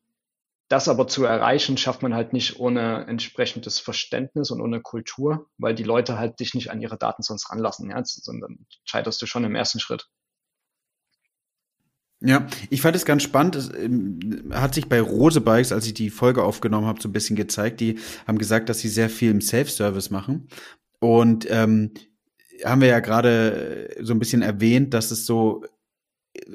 das 0.67 0.87
aber 0.87 1.07
zu 1.07 1.23
erreichen, 1.25 1.77
schafft 1.77 2.01
man 2.01 2.15
halt 2.15 2.33
nicht 2.33 2.59
ohne 2.59 3.05
entsprechendes 3.05 3.79
Verständnis 3.79 4.49
und 4.49 4.61
ohne 4.61 4.81
Kultur, 4.81 5.47
weil 5.59 5.75
die 5.75 5.83
Leute 5.83 6.17
halt 6.17 6.39
dich 6.39 6.55
nicht 6.55 6.71
an 6.71 6.81
ihre 6.81 6.97
Daten 6.97 7.21
sonst 7.21 7.51
ranlassen, 7.51 7.91
ja, 7.91 8.03
sondern 8.03 8.65
scheiterst 8.83 9.21
du 9.21 9.27
schon 9.27 9.43
im 9.43 9.53
ersten 9.53 9.79
Schritt. 9.79 10.09
Ja, 12.21 12.47
ich 12.69 12.81
fand 12.81 12.95
es 12.95 13.05
ganz 13.05 13.23
spannend. 13.23 13.55
Es 13.55 13.71
ähm, 13.73 14.51
hat 14.51 14.73
sich 14.73 14.87
bei 14.87 15.01
Rose 15.01 15.41
Bikes, 15.41 15.71
als 15.71 15.85
ich 15.85 15.93
die 15.93 16.09
Folge 16.09 16.43
aufgenommen 16.43 16.87
habe, 16.87 17.01
so 17.01 17.09
ein 17.09 17.13
bisschen 17.13 17.35
gezeigt. 17.35 17.81
Die 17.81 17.99
haben 18.25 18.37
gesagt, 18.37 18.69
dass 18.69 18.79
sie 18.79 18.89
sehr 18.89 19.09
viel 19.09 19.31
im 19.31 19.41
Self-Service 19.41 20.09
machen. 20.09 20.47
Und 20.99 21.45
ähm, 21.49 21.91
haben 22.63 22.81
wir 22.81 22.87
ja 22.87 22.99
gerade 22.99 23.89
so 24.01 24.13
ein 24.13 24.19
bisschen 24.19 24.41
erwähnt, 24.41 24.93
dass 24.93 25.11
es 25.11 25.25
so 25.25 25.63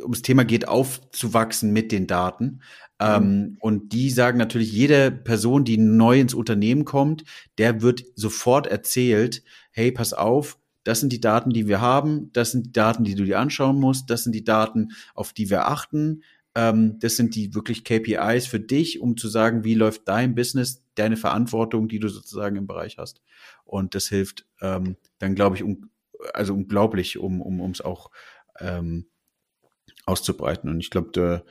ums 0.00 0.22
Thema 0.22 0.44
geht, 0.44 0.68
aufzuwachsen 0.68 1.72
mit 1.72 1.92
den 1.92 2.06
Daten. 2.06 2.60
Ähm, 2.98 3.22
mhm. 3.22 3.26
Ähm, 3.26 3.56
und 3.60 3.92
die 3.92 4.10
sagen 4.10 4.38
natürlich, 4.38 4.72
jede 4.72 5.10
Person, 5.10 5.64
die 5.64 5.78
neu 5.78 6.20
ins 6.20 6.34
Unternehmen 6.34 6.84
kommt, 6.84 7.24
der 7.58 7.82
wird 7.82 8.04
sofort 8.14 8.66
erzählt, 8.66 9.42
hey, 9.72 9.92
pass 9.92 10.12
auf, 10.12 10.58
das 10.90 10.98
sind 10.98 11.12
die 11.12 11.20
Daten, 11.20 11.50
die 11.50 11.68
wir 11.68 11.80
haben, 11.80 12.32
das 12.32 12.50
sind 12.50 12.66
die 12.66 12.72
Daten, 12.72 13.04
die 13.04 13.14
du 13.14 13.24
dir 13.24 13.38
anschauen 13.38 13.78
musst, 13.78 14.10
das 14.10 14.24
sind 14.24 14.34
die 14.34 14.42
Daten, 14.42 14.88
auf 15.14 15.32
die 15.32 15.48
wir 15.48 15.68
achten. 15.68 16.24
Ähm, 16.56 16.98
das 16.98 17.14
sind 17.14 17.36
die 17.36 17.54
wirklich 17.54 17.84
KPIs 17.84 18.48
für 18.48 18.58
dich, 18.58 19.00
um 19.00 19.16
zu 19.16 19.28
sagen, 19.28 19.62
wie 19.62 19.74
läuft 19.74 20.08
dein 20.08 20.34
Business, 20.34 20.82
deine 20.96 21.16
Verantwortung, 21.16 21.86
die 21.86 22.00
du 22.00 22.08
sozusagen 22.08 22.56
im 22.56 22.66
Bereich 22.66 22.98
hast. 22.98 23.22
Und 23.64 23.94
das 23.94 24.08
hilft 24.08 24.48
ähm, 24.60 24.96
dann, 25.20 25.36
glaube 25.36 25.54
ich, 25.54 25.62
um, 25.62 25.90
also 26.34 26.54
unglaublich, 26.54 27.18
um 27.18 27.40
um 27.40 27.72
auch 27.84 28.10
ähm, 28.58 29.06
auszubreiten. 30.06 30.68
Und 30.70 30.80
ich 30.80 30.90
glaube, 30.90 31.44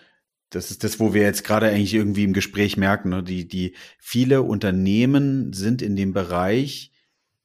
das 0.50 0.70
ist 0.70 0.84
das, 0.84 1.00
wo 1.00 1.14
wir 1.14 1.22
jetzt 1.22 1.46
gerade 1.46 1.68
eigentlich 1.68 1.94
irgendwie 1.94 2.26
im 2.26 2.34
Gespräch 2.34 2.76
merken. 2.76 3.08
Ne? 3.08 3.24
Die, 3.24 3.48
die 3.48 3.74
viele 4.00 4.42
Unternehmen 4.42 5.54
sind 5.54 5.82
in 5.82 5.96
dem 5.96 6.12
Bereich 6.12 6.92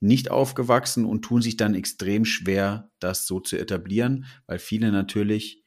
nicht 0.05 0.31
aufgewachsen 0.31 1.07
und 1.07 1.23
tun 1.23 1.41
sich 1.43 1.57
dann 1.57 1.75
extrem 1.75 2.25
schwer, 2.25 2.91
das 3.01 3.27
so 3.27 3.41
zu 3.41 3.57
etablieren, 3.57 4.27
weil 4.47 4.59
viele 4.59 4.93
natürlich 4.93 5.65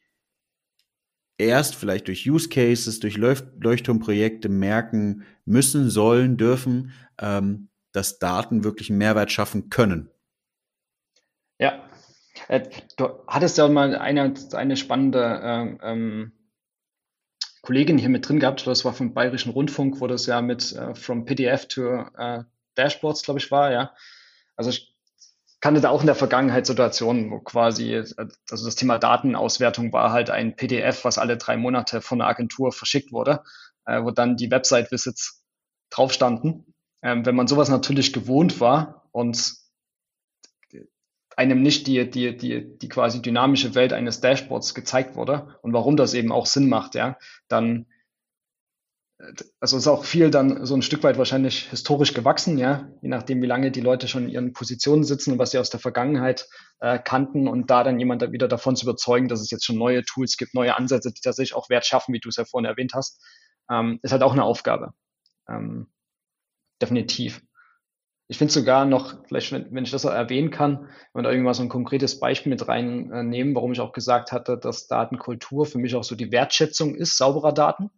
erst 1.38 1.76
vielleicht 1.76 2.08
durch 2.08 2.30
Use 2.30 2.48
Cases, 2.50 3.00
durch 3.00 3.18
Leuchtturmprojekte 3.18 4.48
merken 4.50 5.24
müssen, 5.46 5.90
sollen, 5.90 6.38
dürfen, 6.38 6.94
ähm, 7.20 7.70
dass 7.92 8.20
Daten 8.20 8.64
wirklich 8.64 8.90
einen 8.90 9.00
Mehrwert 9.00 9.32
schaffen 9.32 9.70
können. 9.70 10.10
Ja, 11.60 11.90
äh, 12.48 12.70
du 12.96 13.10
hattest 13.28 13.58
ja 13.58 13.68
mal 13.68 13.96
eine, 13.96 14.34
eine 14.54 14.78
spannende 14.78 15.42
ähm, 15.44 15.80
ähm, 15.82 16.32
Kollegin 17.64 17.98
hier 17.98 18.10
mit 18.10 18.28
drin 18.28 18.40
gehabt, 18.40 18.66
das 18.68 18.86
war 18.86 18.94
vom 18.94 19.14
Bayerischen 19.14 19.52
Rundfunk, 19.52 20.00
wo 20.00 20.08
das 20.08 20.28
ja 20.28 20.42
mit 20.42 20.74
äh, 20.74 20.94
From 20.94 21.26
PDF 21.26 21.68
to 21.68 22.06
äh, 22.18 22.44
Dashboards, 22.76 23.24
glaube 23.24 23.40
ich, 23.40 23.50
war, 23.50 23.72
ja. 23.72 23.94
Also 24.58 24.70
ich 24.72 24.94
kannte 25.62 25.82
da 25.82 25.90
auch 25.90 26.02
in 26.02 26.08
der 26.08 26.16
Vergangenheit 26.16 26.66
Situationen, 26.66 27.32
wo 27.32 27.40
quasi, 27.40 27.96
also 27.96 28.66
das 28.66 28.76
Thema 28.76 29.00
Datenauswertung 29.00 29.94
war 29.94 30.12
halt 30.12 30.30
ein 30.30 30.56
PDF, 30.56 31.06
was 31.06 31.18
alle 31.18 31.38
drei 31.38 31.58
Monate 31.58 32.02
von 32.02 32.20
der 32.20 32.28
Agentur 32.28 32.72
verschickt 32.72 33.12
wurde, 33.12 33.44
äh, 33.86 34.04
wo 34.04 34.12
dann 34.12 34.36
die 34.36 34.52
Website-Visits 34.52 35.44
drauf 35.90 36.12
standen. 36.12 36.74
Ähm, 37.02 37.26
wenn 37.26 37.36
man 37.36 37.48
sowas 37.48 37.70
natürlich 37.70 38.12
gewohnt 38.12 38.60
war 38.60 39.08
und 39.12 39.56
einem 41.38 41.62
nicht 41.62 41.86
die, 41.86 42.10
die, 42.10 42.36
die, 42.36 42.78
die 42.78 42.90
quasi 42.90 43.22
dynamische 43.22 43.76
Welt 43.76 43.94
eines 43.94 44.20
Dashboards 44.20 44.74
gezeigt 44.74 45.16
wurde 45.16 45.56
und 45.62 45.72
warum 45.72 45.96
das 45.96 46.16
eben 46.16 46.32
auch 46.32 46.48
Sinn 46.48 46.68
macht, 46.68 46.96
ja, 46.96 47.18
dann, 47.48 47.86
also 49.60 49.78
ist 49.78 49.88
auch 49.88 50.06
viel 50.06 50.30
dann 50.30 50.66
so 50.66 50.76
ein 50.76 50.84
Stück 50.84 51.04
weit 51.04 51.18
wahrscheinlich 51.18 51.70
historisch 51.70 52.14
gewachsen, 52.14 52.58
ja, 52.58 52.88
je 53.02 53.10
nachdem, 53.10 53.42
wie 53.42 53.48
lange 53.48 53.72
die 53.72 53.82
Leute 53.82 54.08
schon 54.08 54.26
in 54.26 54.30
ihren 54.30 54.54
Positionen 54.54 55.04
sitzen 55.04 55.34
und 55.34 55.40
was 55.40 55.52
sie 55.52 55.58
aus 55.58 55.72
der 55.72 55.80
Vergangenheit 55.80 56.48
äh, 56.80 57.00
kannten 57.00 57.48
und 57.48 57.72
da 57.72 57.84
dann 57.84 58.00
jemand 58.00 58.32
wieder 58.32 58.48
davon 58.48 58.76
zu 58.76 58.86
überzeugen, 58.86 59.28
dass 59.28 59.42
es 59.42 59.50
jetzt 59.50 59.66
schon 59.66 59.78
neue 59.78 60.04
Tools 60.04 60.38
gibt, 60.38 60.54
neue 60.54 60.76
Ansätze, 60.76 61.12
die 61.12 61.22
tatsächlich 61.22 61.56
auch 61.56 61.70
Wert 61.70 61.86
schaffen, 61.86 62.14
wie 62.14 62.20
du 62.20 62.30
es 62.30 62.36
ja 62.36 62.46
vorhin 62.46 62.70
erwähnt 62.70 62.94
hast, 62.94 63.20
ähm, 63.72 64.00
ist 64.04 64.12
halt 64.12 64.22
auch 64.22 64.34
eine 64.34 64.44
Aufgabe. 64.44 64.94
Ähm, 65.50 65.88
definitiv. 66.80 67.42
Ich 68.28 68.38
finde 68.38 68.54
sogar 68.54 68.86
noch, 68.86 69.26
vielleicht, 69.28 69.52
wenn, 69.52 69.74
wenn 69.74 69.86
ich 69.86 69.92
das 69.92 70.04
erwähnen 70.04 70.52
kann, 70.52 70.90
wenn 71.14 71.24
da 71.24 71.32
irgendwann 71.32 71.54
so 71.54 71.64
ein 71.64 71.70
konkretes 71.70 72.20
Beispiel 72.20 72.52
mit 72.52 72.68
reinnehmen, 72.68 73.56
warum 73.56 73.72
ich 73.72 73.80
auch 73.80 73.94
gesagt 73.94 74.32
hatte, 74.32 74.58
dass 74.58 74.88
Datenkultur 74.88 75.66
für 75.66 75.80
mich 75.80 75.96
auch 75.96 76.04
so 76.04 76.16
die 76.16 76.32
Wertschätzung 76.32 76.94
ist, 76.94 77.18
sauberer 77.18 77.54
Daten. 77.54 77.90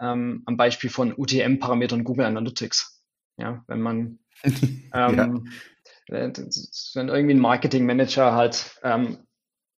Ähm, 0.00 0.42
am 0.46 0.56
Beispiel 0.56 0.90
von 0.90 1.14
UTM-Parametern 1.16 2.04
Google 2.04 2.26
Analytics. 2.26 3.02
Ja, 3.36 3.64
wenn 3.68 3.80
man, 3.80 4.18
ähm, 4.42 4.84
ja. 4.92 5.34
wenn 6.08 7.08
irgendwie 7.08 7.34
ein 7.34 7.40
Marketing-Manager 7.40 8.32
halt 8.32 8.78
ähm, 8.82 9.18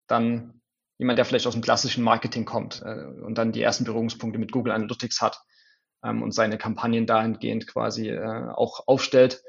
dann 0.06 0.60
jemand, 0.98 1.18
der 1.18 1.24
vielleicht 1.24 1.46
aus 1.46 1.54
dem 1.54 1.62
klassischen 1.62 2.04
Marketing 2.04 2.44
kommt 2.44 2.82
äh, 2.84 3.04
und 3.22 3.38
dann 3.38 3.52
die 3.52 3.62
ersten 3.62 3.84
Berührungspunkte 3.84 4.38
mit 4.38 4.52
Google 4.52 4.72
Analytics 4.72 5.22
hat 5.22 5.40
ähm, 6.04 6.22
und 6.22 6.32
seine 6.32 6.58
Kampagnen 6.58 7.06
dahingehend 7.06 7.66
quasi 7.66 8.10
äh, 8.10 8.48
auch 8.54 8.86
aufstellt 8.86 9.42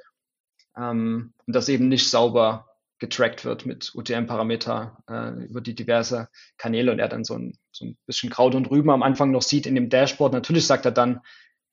ähm, 0.77 1.33
und 1.45 1.55
das 1.55 1.67
eben 1.67 1.89
nicht 1.89 2.09
sauber 2.09 2.70
getrackt 3.01 3.43
wird 3.45 3.65
mit 3.65 3.93
UTM-Parameter 3.95 5.03
äh, 5.09 5.45
über 5.45 5.59
die 5.59 5.73
diverse 5.73 6.29
Kanäle 6.57 6.91
und 6.91 6.99
er 6.99 7.09
dann 7.09 7.23
so 7.23 7.33
ein, 7.33 7.57
so 7.71 7.85
ein 7.85 7.97
bisschen 8.05 8.29
Kraut 8.29 8.53
und 8.53 8.69
Rüben 8.69 8.91
am 8.91 9.01
Anfang 9.01 9.31
noch 9.31 9.41
sieht 9.41 9.65
in 9.65 9.73
dem 9.73 9.89
Dashboard. 9.89 10.33
Natürlich 10.33 10.67
sagt 10.67 10.85
er 10.85 10.91
dann, 10.91 11.21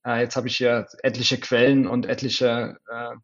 äh, 0.06 0.23
jetzt 0.23 0.37
habe 0.37 0.49
ich 0.49 0.56
hier 0.56 0.87
etliche 1.02 1.38
Quellen 1.38 1.87
und 1.87 2.06
etliche 2.06 2.78
äh, 2.90 3.14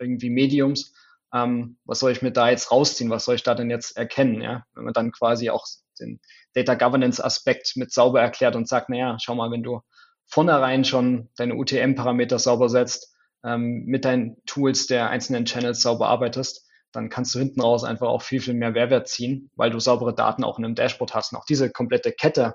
irgendwie 0.00 0.28
Mediums. 0.28 0.92
Ähm, 1.32 1.78
was 1.84 2.00
soll 2.00 2.10
ich 2.10 2.20
mir 2.20 2.32
da 2.32 2.50
jetzt 2.50 2.72
rausziehen? 2.72 3.10
Was 3.10 3.26
soll 3.26 3.36
ich 3.36 3.44
da 3.44 3.54
denn 3.54 3.70
jetzt 3.70 3.96
erkennen? 3.96 4.42
Ja? 4.42 4.64
Wenn 4.74 4.84
man 4.84 4.92
dann 4.92 5.12
quasi 5.12 5.48
auch 5.48 5.64
den 6.00 6.20
Data 6.54 6.74
Governance 6.74 7.24
Aspekt 7.24 7.76
mit 7.76 7.92
sauber 7.92 8.20
erklärt 8.20 8.56
und 8.56 8.68
sagt, 8.68 8.88
naja, 8.88 9.18
schau 9.22 9.36
mal, 9.36 9.52
wenn 9.52 9.62
du 9.62 9.82
vornherein 10.26 10.84
schon 10.84 11.28
deine 11.36 11.54
UTM-Parameter 11.54 12.40
sauber 12.40 12.68
setzt, 12.68 13.14
ähm, 13.44 13.84
mit 13.84 14.04
deinen 14.04 14.44
Tools 14.46 14.88
der 14.88 15.10
einzelnen 15.10 15.44
Channels 15.44 15.80
sauber 15.80 16.08
arbeitest, 16.08 16.66
dann 16.92 17.08
kannst 17.08 17.34
du 17.34 17.38
hinten 17.38 17.60
raus 17.60 17.84
einfach 17.84 18.08
auch 18.08 18.22
viel, 18.22 18.40
viel 18.40 18.54
mehr 18.54 18.70
Mehrwert 18.70 19.08
ziehen, 19.08 19.50
weil 19.56 19.70
du 19.70 19.80
saubere 19.80 20.14
Daten 20.14 20.44
auch 20.44 20.58
in 20.58 20.64
einem 20.64 20.74
Dashboard 20.74 21.14
hast. 21.14 21.32
Und 21.32 21.38
auch 21.38 21.44
diese 21.44 21.70
komplette 21.70 22.12
Kette 22.12 22.54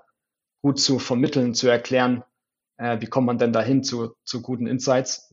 gut 0.61 0.79
zu 0.79 0.99
vermitteln, 0.99 1.53
zu 1.53 1.67
erklären, 1.67 2.23
äh, 2.77 2.99
wie 3.01 3.07
kommt 3.07 3.27
man 3.27 3.37
denn 3.37 3.53
dahin 3.53 3.83
zu, 3.83 4.15
zu 4.23 4.41
guten 4.41 4.67
Insights, 4.67 5.31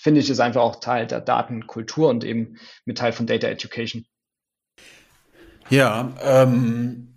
finde 0.00 0.20
ich, 0.20 0.30
ist 0.30 0.40
einfach 0.40 0.62
auch 0.62 0.76
Teil 0.76 1.06
der 1.06 1.20
Datenkultur 1.20 2.08
und 2.08 2.24
eben 2.24 2.58
mit 2.84 2.98
Teil 2.98 3.12
von 3.12 3.26
Data 3.26 3.48
Education. 3.48 4.06
Ja, 5.68 6.14
ähm, 6.22 7.14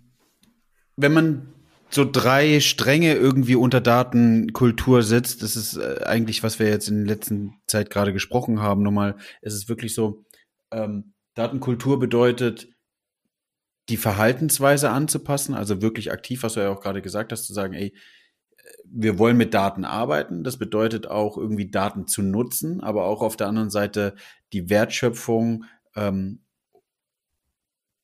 wenn 0.96 1.12
man 1.12 1.54
so 1.90 2.08
drei 2.10 2.60
Stränge 2.60 3.14
irgendwie 3.14 3.56
unter 3.56 3.80
Datenkultur 3.80 5.02
sitzt. 5.02 5.42
Das 5.42 5.56
ist 5.56 5.76
äh, 5.76 6.04
eigentlich, 6.04 6.42
was 6.42 6.58
wir 6.58 6.68
jetzt 6.68 6.88
in 6.88 7.04
der 7.04 7.16
letzten 7.16 7.54
Zeit 7.66 7.90
gerade 7.90 8.12
gesprochen 8.12 8.60
haben. 8.60 8.82
Nochmal, 8.82 9.16
es 9.42 9.54
ist 9.54 9.68
wirklich 9.68 9.92
so, 9.94 10.24
ähm, 10.70 11.12
Datenkultur 11.34 11.98
bedeutet, 11.98 12.68
die 13.88 13.96
Verhaltensweise 13.96 14.90
anzupassen, 14.90 15.54
also 15.54 15.82
wirklich 15.82 16.12
aktiv, 16.12 16.42
was 16.42 16.54
du 16.54 16.60
ja 16.60 16.70
auch 16.70 16.80
gerade 16.80 17.02
gesagt 17.02 17.32
hast, 17.32 17.46
zu 17.46 17.52
sagen, 17.52 17.74
ey, 17.74 17.94
wir 18.84 19.18
wollen 19.18 19.36
mit 19.36 19.54
Daten 19.54 19.84
arbeiten. 19.84 20.44
Das 20.44 20.58
bedeutet 20.58 21.08
auch 21.08 21.36
irgendwie 21.36 21.70
Daten 21.70 22.06
zu 22.06 22.22
nutzen, 22.22 22.80
aber 22.80 23.04
auch 23.04 23.22
auf 23.22 23.36
der 23.36 23.48
anderen 23.48 23.70
Seite 23.70 24.14
die 24.52 24.70
Wertschöpfung 24.70 25.64
ähm, 25.96 26.44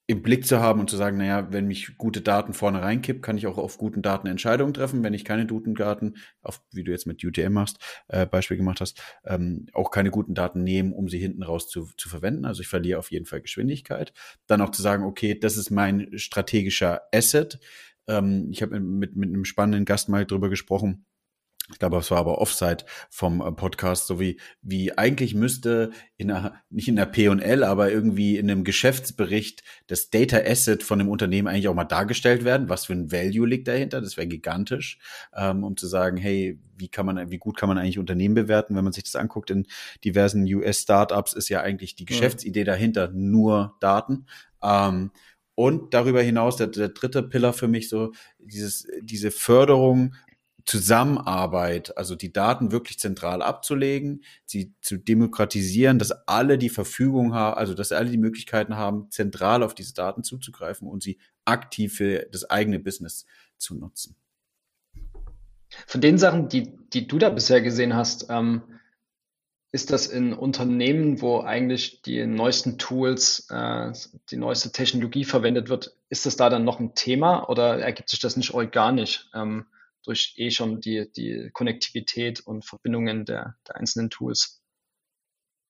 im 0.09 0.23
Blick 0.23 0.47
zu 0.47 0.61
haben 0.61 0.79
und 0.79 0.89
zu 0.89 0.97
sagen, 0.97 1.17
naja, 1.17 1.49
wenn 1.51 1.67
mich 1.67 1.99
gute 1.99 2.21
Daten 2.21 2.55
vorne 2.55 2.81
reinkippt, 2.81 3.23
kann 3.23 3.37
ich 3.37 3.47
auch 3.49 3.59
auf 3.59 3.77
guten 3.77 4.03
Daten 4.03 4.29
Entscheidungen 4.29 4.73
treffen. 4.73 5.03
Wenn 5.03 5.15
ich 5.15 5.25
keine 5.25 5.47
guten 5.47 5.75
Daten, 5.75 6.15
auf, 6.43 6.63
wie 6.71 6.85
du 6.85 6.93
jetzt 6.93 7.07
mit 7.07 7.25
UTM 7.25 7.53
machst, 7.53 7.79
äh, 8.07 8.25
Beispiel 8.25 8.57
gemacht 8.57 8.81
hast, 8.81 9.03
ähm, 9.25 9.67
auch 9.73 9.91
keine 9.91 10.11
guten 10.11 10.35
Daten 10.35 10.63
nehmen, 10.63 10.93
um 10.93 11.09
sie 11.09 11.19
hinten 11.19 11.43
raus 11.43 11.69
zu, 11.69 11.89
zu 11.97 12.09
verwenden. 12.09 12.45
Also 12.45 12.63
ich 12.63 12.69
verliere 12.69 13.01
auf 13.01 13.11
jeden 13.11 13.27
Fall 13.27 13.41
Geschwindigkeit. 13.41 14.13
Dann 14.47 14.61
auch 14.61 14.71
zu 14.71 14.81
sagen, 14.81 15.03
okay, 15.03 15.37
das 15.39 15.57
ist 15.57 15.71
mein 15.71 16.17
strategischer 16.17 17.03
Asset. 17.13 17.59
Ähm, 18.07 18.49
ich 18.53 18.63
habe 18.63 18.79
mit, 18.79 19.17
mit 19.17 19.29
einem 19.31 19.45
spannenden 19.45 19.87
Gast 19.87 20.09
mal 20.09 20.25
drüber 20.25 20.49
gesprochen, 20.49 21.05
ich 21.73 21.79
glaube, 21.79 21.97
es 21.99 22.11
war 22.11 22.19
aber 22.19 22.39
Offside 22.39 22.85
vom 23.11 23.41
äh, 23.41 23.51
Podcast, 23.53 24.07
so 24.07 24.21
wie, 24.21 24.39
wie 24.63 24.97
eigentlich 24.97 25.35
müsste 25.35 25.91
in 26.17 26.31
einer, 26.31 26.55
nicht 26.71 26.89
in 26.89 26.97
der 26.97 27.07
P&L, 27.07 27.65
aber 27.65 27.91
irgendwie 27.91 28.37
in 28.37 28.51
einem 28.51 28.65
Geschäftsbericht 28.65 29.63
das 29.87 30.11
Data 30.11 30.39
Asset 30.39 30.83
von 30.83 30.99
dem 30.99 31.09
Unternehmen 31.09 31.49
eigentlich 31.49 31.69
auch 31.69 31.75
mal 31.75 31.85
dargestellt 31.85 32.45
werden. 32.45 32.69
Was 32.69 32.87
für 32.87 32.93
ein 32.93 33.11
Value 33.11 33.47
liegt 33.47 33.69
dahinter? 33.69 34.01
Das 34.01 34.17
wäre 34.17 34.29
gigantisch, 34.29 34.99
ähm, 35.35 35.65
um 35.65 35.77
zu 35.77 35.87
sagen, 35.87 36.17
hey, 36.17 36.59
wie 36.77 36.89
kann 36.89 37.07
man, 37.07 37.31
wie 37.31 37.39
gut 37.39 37.57
kann 37.57 37.69
man 37.69 37.79
eigentlich 37.79 37.99
Unternehmen 37.99 38.35
bewerten? 38.35 38.77
Wenn 38.77 38.85
man 38.85 38.93
sich 38.93 39.05
das 39.05 39.17
anguckt 39.17 39.51
in 39.51 39.67
diversen 40.05 40.43
US-Startups, 40.45 41.33
ist 41.33 41.49
ja 41.49 41.63
eigentlich 41.63 41.97
die 41.97 42.05
Geschäftsidee 42.05 42.65
dahinter 42.65 43.11
nur 43.13 43.77
Daten. 43.81 44.27
Ähm, 44.63 45.11
und 45.57 45.95
darüber 45.95 46.21
hinaus 46.21 46.57
der, 46.57 46.67
der 46.67 46.91
dritte 46.91 47.23
Pillar 47.23 47.55
für 47.55 47.67
mich 47.67 47.89
so 47.89 48.13
dieses 48.39 48.87
diese 49.01 49.31
Förderung 49.31 50.15
Zusammenarbeit, 50.67 51.97
also 51.97 52.17
die 52.17 52.33
Daten 52.33 52.73
wirklich 52.73 52.99
zentral 52.99 53.41
abzulegen, 53.41 54.25
sie 54.45 54.75
zu 54.81 54.97
demokratisieren, 54.97 56.01
dass 56.01 56.11
alle 56.27 56.59
die 56.59 56.71
Verfügung 56.71 57.35
haben, 57.35 57.57
also 57.57 57.73
dass 57.73 57.93
alle 57.93 58.11
die 58.11 58.19
Möglichkeiten 58.19 58.77
haben, 58.77 59.09
zentral 59.11 59.63
auf 59.63 59.75
diese 59.75 59.95
Daten 59.95 60.25
zuzugreifen 60.25 60.89
und 60.89 61.05
sie 61.05 61.19
aktiv 61.45 61.95
für 61.95 62.27
das 62.33 62.51
eigene 62.51 62.81
Business 62.81 63.27
zu 63.57 63.77
nutzen. 63.77 64.17
Von 65.87 66.01
den 66.01 66.19
Sachen, 66.19 66.49
die, 66.49 66.77
die 66.93 67.07
du 67.07 67.19
da 67.19 67.31
bisher 67.31 67.61
gesehen 67.61 67.95
hast, 67.95 68.27
ähm, 68.29 68.63
ist 69.71 69.93
das 69.93 70.07
in 70.07 70.33
Unternehmen, 70.33 71.21
wo 71.21 71.41
eigentlich 71.41 72.03
die 72.03 72.27
neuesten 72.27 72.79
Tools, 72.79 73.47
äh, 73.51 73.93
die 74.31 74.37
neueste 74.37 74.73
Technologie 74.73 75.25
verwendet 75.25 75.69
wird, 75.69 75.95
ist 76.09 76.27
das 76.27 76.37
da 76.37 76.51
dann 76.51 76.65
noch 76.65 76.81
ein 76.81 76.95
Thema 76.95 77.49
oder 77.49 77.79
ergibt 77.79 78.09
sich 78.09 78.19
das 78.19 78.37
nicht 78.37 78.55
organisch 78.55 79.29
ähm, 79.35 79.67
durch 80.07 80.35
eh 80.37 80.51
schon 80.51 80.81
die, 80.81 81.11
die 81.13 81.51
Konnektivität 81.53 82.41
und 82.41 82.65
Verbindungen 82.65 83.25
der, 83.25 83.57
der 83.67 83.77
einzelnen 83.77 84.11
Tools? 84.11 84.63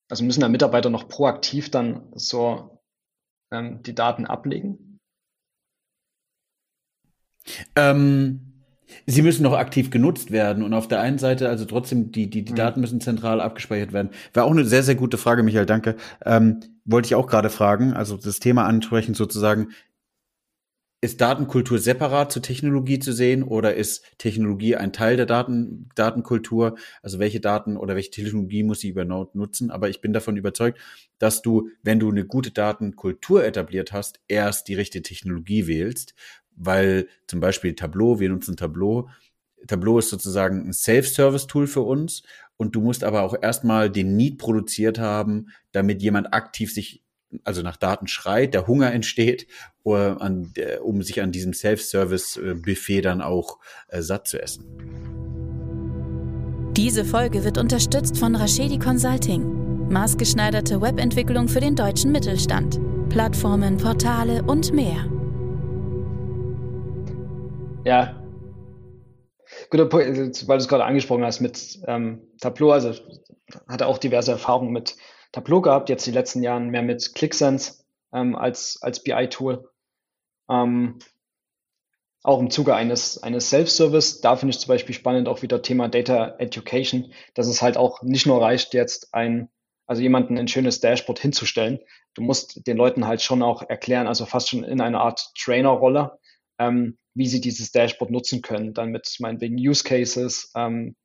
Also 0.08 0.24
müssen 0.24 0.40
da 0.40 0.48
Mitarbeiter 0.48 0.90
noch 0.90 1.08
proaktiv 1.08 1.70
dann 1.70 2.12
so 2.14 2.80
ähm, 3.50 3.82
die 3.82 3.94
Daten 3.94 4.26
ablegen? 4.26 5.00
Ähm, 7.74 8.46
Sie 9.04 9.22
müssen 9.22 9.42
noch 9.42 9.54
aktiv 9.54 9.90
genutzt 9.90 10.30
werden 10.30 10.62
und 10.62 10.72
auf 10.72 10.86
der 10.86 11.00
einen 11.00 11.18
Seite, 11.18 11.48
also 11.48 11.64
trotzdem, 11.64 12.12
die, 12.12 12.30
die, 12.30 12.44
die 12.44 12.52
mhm. 12.52 12.56
Daten 12.56 12.80
müssen 12.80 13.00
zentral 13.00 13.40
abgespeichert 13.40 13.92
werden. 13.92 14.10
War 14.32 14.44
auch 14.44 14.50
eine 14.50 14.64
sehr, 14.64 14.82
sehr 14.82 14.94
gute 14.94 15.18
Frage, 15.18 15.42
Michael, 15.42 15.66
danke. 15.66 15.96
Ähm, 16.24 16.60
wollte 16.84 17.06
ich 17.06 17.14
auch 17.14 17.26
gerade 17.26 17.50
fragen, 17.50 17.94
also 17.94 18.16
das 18.16 18.38
Thema 18.38 18.64
ansprechen 18.64 19.14
sozusagen, 19.14 19.70
ist 21.06 21.20
Datenkultur 21.20 21.78
separat 21.78 22.32
zur 22.32 22.42
Technologie 22.42 22.98
zu 22.98 23.12
sehen 23.12 23.44
oder 23.44 23.74
ist 23.74 24.04
Technologie 24.18 24.74
ein 24.74 24.92
Teil 24.92 25.16
der 25.16 25.24
Daten, 25.24 25.88
Datenkultur? 25.94 26.76
Also 27.00 27.20
welche 27.20 27.38
Daten 27.38 27.76
oder 27.76 27.94
welche 27.94 28.10
Technologie 28.10 28.64
muss 28.64 28.80
sie 28.80 28.88
überhaupt 28.88 29.36
nutzen? 29.36 29.70
Aber 29.70 29.88
ich 29.88 30.00
bin 30.00 30.12
davon 30.12 30.36
überzeugt, 30.36 30.80
dass 31.18 31.42
du, 31.42 31.70
wenn 31.84 32.00
du 32.00 32.10
eine 32.10 32.26
gute 32.26 32.50
Datenkultur 32.50 33.44
etabliert 33.44 33.92
hast, 33.92 34.18
erst 34.26 34.66
die 34.66 34.74
richtige 34.74 35.02
Technologie 35.02 35.68
wählst, 35.68 36.14
weil 36.56 37.08
zum 37.28 37.38
Beispiel 37.38 37.76
Tableau, 37.76 38.18
wir 38.18 38.28
nutzen 38.28 38.56
Tableau. 38.56 39.08
Tableau 39.68 40.00
ist 40.00 40.10
sozusagen 40.10 40.66
ein 40.68 40.72
Self-Service-Tool 40.72 41.68
für 41.68 41.82
uns 41.82 42.24
und 42.56 42.74
du 42.74 42.80
musst 42.80 43.04
aber 43.04 43.22
auch 43.22 43.36
erstmal 43.40 43.90
den 43.90 44.16
Need 44.16 44.38
produziert 44.38 44.98
haben, 44.98 45.50
damit 45.70 46.02
jemand 46.02 46.34
aktiv 46.34 46.74
sich 46.74 47.05
also 47.44 47.62
nach 47.62 47.76
Daten 47.76 48.06
schreit, 48.06 48.54
der 48.54 48.66
Hunger 48.66 48.92
entsteht, 48.92 49.46
um 49.82 51.02
sich 51.02 51.22
an 51.22 51.32
diesem 51.32 51.52
Self-Service-Buffet 51.52 53.02
dann 53.02 53.22
auch 53.22 53.58
äh, 53.88 54.02
satt 54.02 54.26
zu 54.26 54.40
essen. 54.40 54.64
Diese 56.76 57.04
Folge 57.04 57.44
wird 57.44 57.58
unterstützt 57.58 58.18
von 58.18 58.36
Rashedi 58.36 58.78
Consulting. 58.78 59.88
Maßgeschneiderte 59.88 60.80
Webentwicklung 60.82 61.48
für 61.48 61.60
den 61.60 61.76
deutschen 61.76 62.12
Mittelstand. 62.12 62.80
Plattformen, 63.08 63.76
Portale 63.76 64.42
und 64.42 64.72
mehr. 64.72 65.08
Ja. 67.84 68.20
Guter 69.70 69.86
Punkt, 69.86 70.06
also, 70.06 70.48
weil 70.48 70.58
du 70.58 70.62
es 70.62 70.68
gerade 70.68 70.84
angesprochen 70.84 71.24
hast 71.24 71.40
mit 71.40 71.78
ähm, 71.86 72.20
Tableau, 72.40 72.72
also 72.72 72.92
hatte 73.68 73.86
auch 73.86 73.98
diverse 73.98 74.32
Erfahrungen 74.32 74.72
mit 74.72 74.96
Tableau 75.36 75.60
gehabt, 75.60 75.90
jetzt 75.90 76.06
die 76.06 76.12
letzten 76.12 76.42
Jahren 76.42 76.70
mehr 76.70 76.80
mit 76.80 77.14
ClickSense 77.14 77.84
ähm, 78.14 78.34
als, 78.34 78.78
als 78.80 79.02
BI-Tool. 79.02 79.68
Ähm, 80.48 80.98
auch 82.22 82.40
im 82.40 82.48
Zuge 82.48 82.74
eines, 82.74 83.22
eines 83.22 83.50
Self-Service, 83.50 84.22
da 84.22 84.36
finde 84.36 84.54
ich 84.54 84.60
zum 84.60 84.68
Beispiel 84.68 84.94
spannend 84.94 85.28
auch 85.28 85.42
wieder 85.42 85.60
Thema 85.60 85.88
Data 85.88 86.36
Education, 86.38 87.12
dass 87.34 87.48
es 87.48 87.60
halt 87.60 87.76
auch 87.76 88.02
nicht 88.02 88.24
nur 88.24 88.40
reicht, 88.40 88.72
jetzt 88.72 89.12
ein, 89.12 89.50
also 89.86 90.00
jemanden 90.00 90.38
ein 90.38 90.48
schönes 90.48 90.80
Dashboard 90.80 91.18
hinzustellen. 91.18 91.80
Du 92.14 92.22
musst 92.22 92.66
den 92.66 92.78
Leuten 92.78 93.06
halt 93.06 93.20
schon 93.20 93.42
auch 93.42 93.60
erklären, 93.60 94.06
also 94.06 94.24
fast 94.24 94.48
schon 94.48 94.64
in 94.64 94.80
einer 94.80 95.02
Art 95.02 95.32
Trainer-Rolle, 95.38 96.18
ähm, 96.58 96.96
wie 97.12 97.26
sie 97.26 97.42
dieses 97.42 97.72
Dashboard 97.72 98.10
nutzen 98.10 98.40
können. 98.40 98.72
Dann 98.72 98.88
mit 98.88 99.14
meinetwegen 99.18 99.56
Use 99.56 99.84
Cases, 99.84 100.50
ähm, 100.56 100.96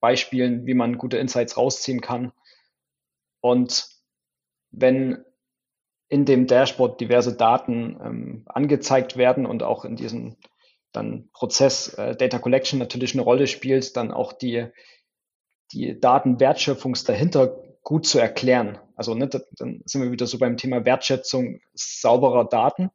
Beispielen, 0.00 0.66
wie 0.66 0.74
man 0.74 0.98
gute 0.98 1.18
Insights 1.18 1.56
rausziehen 1.56 2.00
kann. 2.00 2.32
Und 3.46 3.88
wenn 4.72 5.24
in 6.08 6.24
dem 6.24 6.48
Dashboard 6.48 7.00
diverse 7.00 7.36
Daten 7.36 7.96
ähm, 8.02 8.42
angezeigt 8.46 9.16
werden 9.16 9.46
und 9.46 9.62
auch 9.62 9.84
in 9.84 9.94
diesem 9.94 10.36
dann 10.90 11.28
Prozess 11.32 11.94
äh, 11.94 12.16
Data 12.16 12.40
Collection 12.40 12.80
natürlich 12.80 13.14
eine 13.14 13.22
Rolle 13.22 13.46
spielt, 13.46 13.96
dann 13.96 14.10
auch 14.10 14.32
die, 14.32 14.66
die 15.70 16.00
Datenwertschöpfungs 16.00 17.04
dahinter 17.04 17.56
gut 17.82 18.04
zu 18.04 18.18
erklären. 18.18 18.80
Also 18.96 19.14
ne, 19.14 19.28
dann 19.28 19.82
sind 19.84 20.02
wir 20.02 20.10
wieder 20.10 20.26
so 20.26 20.38
beim 20.38 20.56
Thema 20.56 20.84
Wertschätzung 20.84 21.60
sauberer 21.72 22.48
Daten 22.48 22.90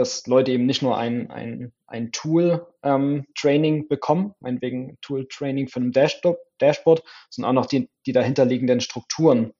dass 0.00 0.26
Leute 0.26 0.52
eben 0.52 0.64
nicht 0.64 0.80
nur 0.82 0.96
ein, 0.96 1.30
ein, 1.30 1.72
ein 1.86 2.10
Tool-Training 2.10 3.74
ähm, 3.82 3.88
bekommen, 3.88 4.34
meinetwegen 4.40 4.96
Tool-Training 5.02 5.68
für 5.68 5.80
ein 5.80 5.92
Dashboard, 5.92 6.38
Dashboard, 6.58 7.02
sondern 7.28 7.50
auch 7.50 7.62
noch 7.62 7.66
die, 7.66 7.90
die 8.06 8.12
dahinterliegenden 8.12 8.80
Strukturen 8.80 9.52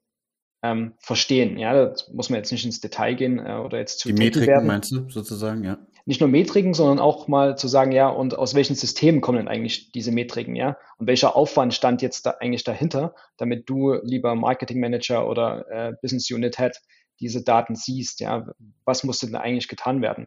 ähm, 0.62 0.94
verstehen. 0.98 1.58
Ja, 1.58 1.72
da 1.72 1.94
muss 2.12 2.30
man 2.30 2.38
jetzt 2.38 2.52
nicht 2.52 2.64
ins 2.64 2.80
Detail 2.80 3.14
gehen 3.14 3.38
äh, 3.38 3.54
oder 3.54 3.78
jetzt 3.78 4.00
zu 4.00 4.08
Die 4.08 4.14
Metriken 4.14 4.48
werden. 4.48 4.66
meinst 4.66 4.90
du 4.92 5.08
sozusagen, 5.08 5.64
ja? 5.64 5.78
Nicht 6.06 6.20
nur 6.20 6.30
Metriken, 6.30 6.74
sondern 6.74 6.98
auch 6.98 7.28
mal 7.28 7.56
zu 7.56 7.68
sagen, 7.68 7.92
ja, 7.92 8.08
und 8.08 8.36
aus 8.36 8.54
welchen 8.54 8.74
Systemen 8.74 9.20
kommen 9.20 9.38
denn 9.38 9.48
eigentlich 9.48 9.92
diese 9.92 10.12
Metriken, 10.12 10.56
ja? 10.56 10.76
Und 10.98 11.06
welcher 11.06 11.36
Aufwand 11.36 11.74
stand 11.74 12.02
jetzt 12.02 12.26
da 12.26 12.36
eigentlich 12.40 12.64
dahinter, 12.64 13.14
damit 13.36 13.68
du, 13.68 13.94
lieber 14.02 14.34
Marketing 14.34 14.80
Manager 14.80 15.28
oder 15.28 15.66
äh, 15.70 15.92
Business 16.02 16.30
Unit 16.30 16.58
Head, 16.58 16.80
diese 17.20 17.42
Daten 17.44 17.74
siehst, 17.74 18.20
ja, 18.20 18.46
was 18.84 19.04
muss 19.04 19.18
denn 19.18 19.36
eigentlich 19.36 19.68
getan 19.68 20.02
werden? 20.02 20.26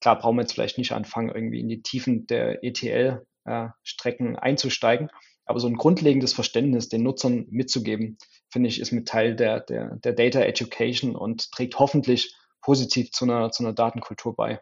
Klar, 0.00 0.18
brauchen 0.18 0.36
wir 0.36 0.42
jetzt 0.42 0.52
vielleicht 0.52 0.78
nicht 0.78 0.92
anfangen, 0.92 1.30
irgendwie 1.34 1.60
in 1.60 1.68
die 1.68 1.82
Tiefen 1.82 2.26
der 2.26 2.62
ETL-Strecken 2.62 4.34
äh, 4.34 4.38
einzusteigen, 4.38 5.10
aber 5.46 5.60
so 5.60 5.68
ein 5.68 5.76
grundlegendes 5.76 6.32
Verständnis 6.32 6.88
den 6.88 7.02
Nutzern 7.02 7.46
mitzugeben, 7.50 8.18
finde 8.50 8.68
ich, 8.68 8.80
ist 8.80 8.92
mit 8.92 9.08
Teil 9.08 9.34
der, 9.34 9.60
der, 9.60 9.96
der 9.96 10.12
Data 10.12 10.40
Education 10.40 11.16
und 11.16 11.50
trägt 11.52 11.78
hoffentlich 11.78 12.34
positiv 12.60 13.12
zu 13.12 13.24
einer, 13.24 13.50
zu 13.50 13.64
einer 13.64 13.72
Datenkultur 13.72 14.34
bei. 14.34 14.60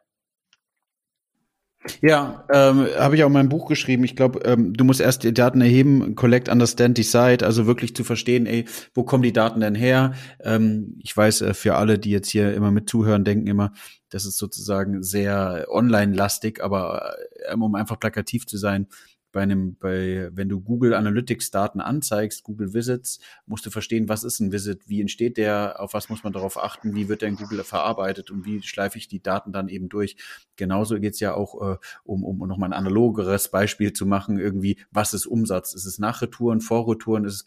Ja, 2.00 2.46
ähm, 2.50 2.86
habe 2.98 3.16
ich 3.16 3.22
auch 3.22 3.26
in 3.26 3.34
meinem 3.34 3.48
Buch 3.50 3.68
geschrieben. 3.68 4.04
Ich 4.04 4.16
glaube, 4.16 4.40
ähm, 4.44 4.72
du 4.72 4.84
musst 4.84 5.00
erst 5.00 5.22
die 5.22 5.34
Daten 5.34 5.60
erheben, 5.60 6.14
collect, 6.14 6.48
understand, 6.48 6.96
decide, 6.96 7.44
also 7.44 7.66
wirklich 7.66 7.94
zu 7.94 8.04
verstehen, 8.04 8.46
ey, 8.46 8.64
wo 8.94 9.04
kommen 9.04 9.22
die 9.22 9.34
Daten 9.34 9.60
denn 9.60 9.74
her? 9.74 10.14
Ähm, 10.42 10.98
ich 11.02 11.14
weiß, 11.14 11.42
äh, 11.42 11.54
für 11.54 11.76
alle, 11.76 11.98
die 11.98 12.10
jetzt 12.10 12.30
hier 12.30 12.54
immer 12.54 12.70
mit 12.70 12.88
zuhören, 12.88 13.24
denken 13.24 13.46
immer, 13.46 13.72
das 14.08 14.24
ist 14.24 14.38
sozusagen 14.38 15.02
sehr 15.02 15.66
online-lastig, 15.68 16.62
aber 16.62 17.16
äh, 17.46 17.54
um 17.54 17.74
einfach 17.74 18.00
plakativ 18.00 18.46
zu 18.46 18.56
sein, 18.56 18.86
bei 19.34 19.42
einem, 19.42 19.76
bei, 19.76 20.30
wenn 20.32 20.48
du 20.48 20.60
Google 20.60 20.94
Analytics 20.94 21.50
Daten 21.50 21.80
anzeigst, 21.80 22.44
Google 22.44 22.72
Visits, 22.72 23.18
musst 23.46 23.66
du 23.66 23.70
verstehen, 23.70 24.08
was 24.08 24.22
ist 24.22 24.38
ein 24.38 24.52
Visit, 24.52 24.88
wie 24.88 25.00
entsteht 25.00 25.36
der, 25.36 25.80
auf 25.80 25.92
was 25.92 26.08
muss 26.08 26.22
man 26.22 26.32
darauf 26.32 26.56
achten, 26.56 26.94
wie 26.94 27.08
wird 27.08 27.20
der 27.20 27.28
in 27.28 27.36
Google 27.36 27.64
verarbeitet 27.64 28.30
und 28.30 28.46
wie 28.46 28.62
schleife 28.62 28.96
ich 28.96 29.08
die 29.08 29.20
Daten 29.20 29.52
dann 29.52 29.68
eben 29.68 29.88
durch. 29.88 30.16
Genauso 30.54 31.00
geht's 31.00 31.18
ja 31.18 31.34
auch, 31.34 31.74
äh, 31.74 31.76
um, 32.04 32.24
um 32.24 32.38
nochmal 32.46 32.70
ein 32.70 32.78
analogeres 32.78 33.48
Beispiel 33.50 33.92
zu 33.92 34.06
machen, 34.06 34.38
irgendwie, 34.38 34.78
was 34.92 35.12
ist 35.12 35.26
Umsatz? 35.26 35.74
Ist 35.74 35.84
es 35.84 35.98
Nachretouren, 35.98 36.60
Vorretouren, 36.60 37.24
ist 37.24 37.34
es 37.34 37.44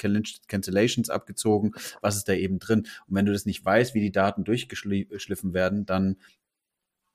Cancellations 0.47 1.09
abgezogen? 1.09 1.73
Was 2.01 2.17
ist 2.17 2.27
da 2.27 2.33
eben 2.33 2.59
drin? 2.59 2.79
Und 3.07 3.15
wenn 3.15 3.25
du 3.25 3.31
das 3.31 3.45
nicht 3.45 3.63
weißt, 3.63 3.93
wie 3.93 4.01
die 4.01 4.11
Daten 4.11 4.43
durchgeschliffen 4.43 5.53
werden, 5.53 5.85
dann 5.85 6.17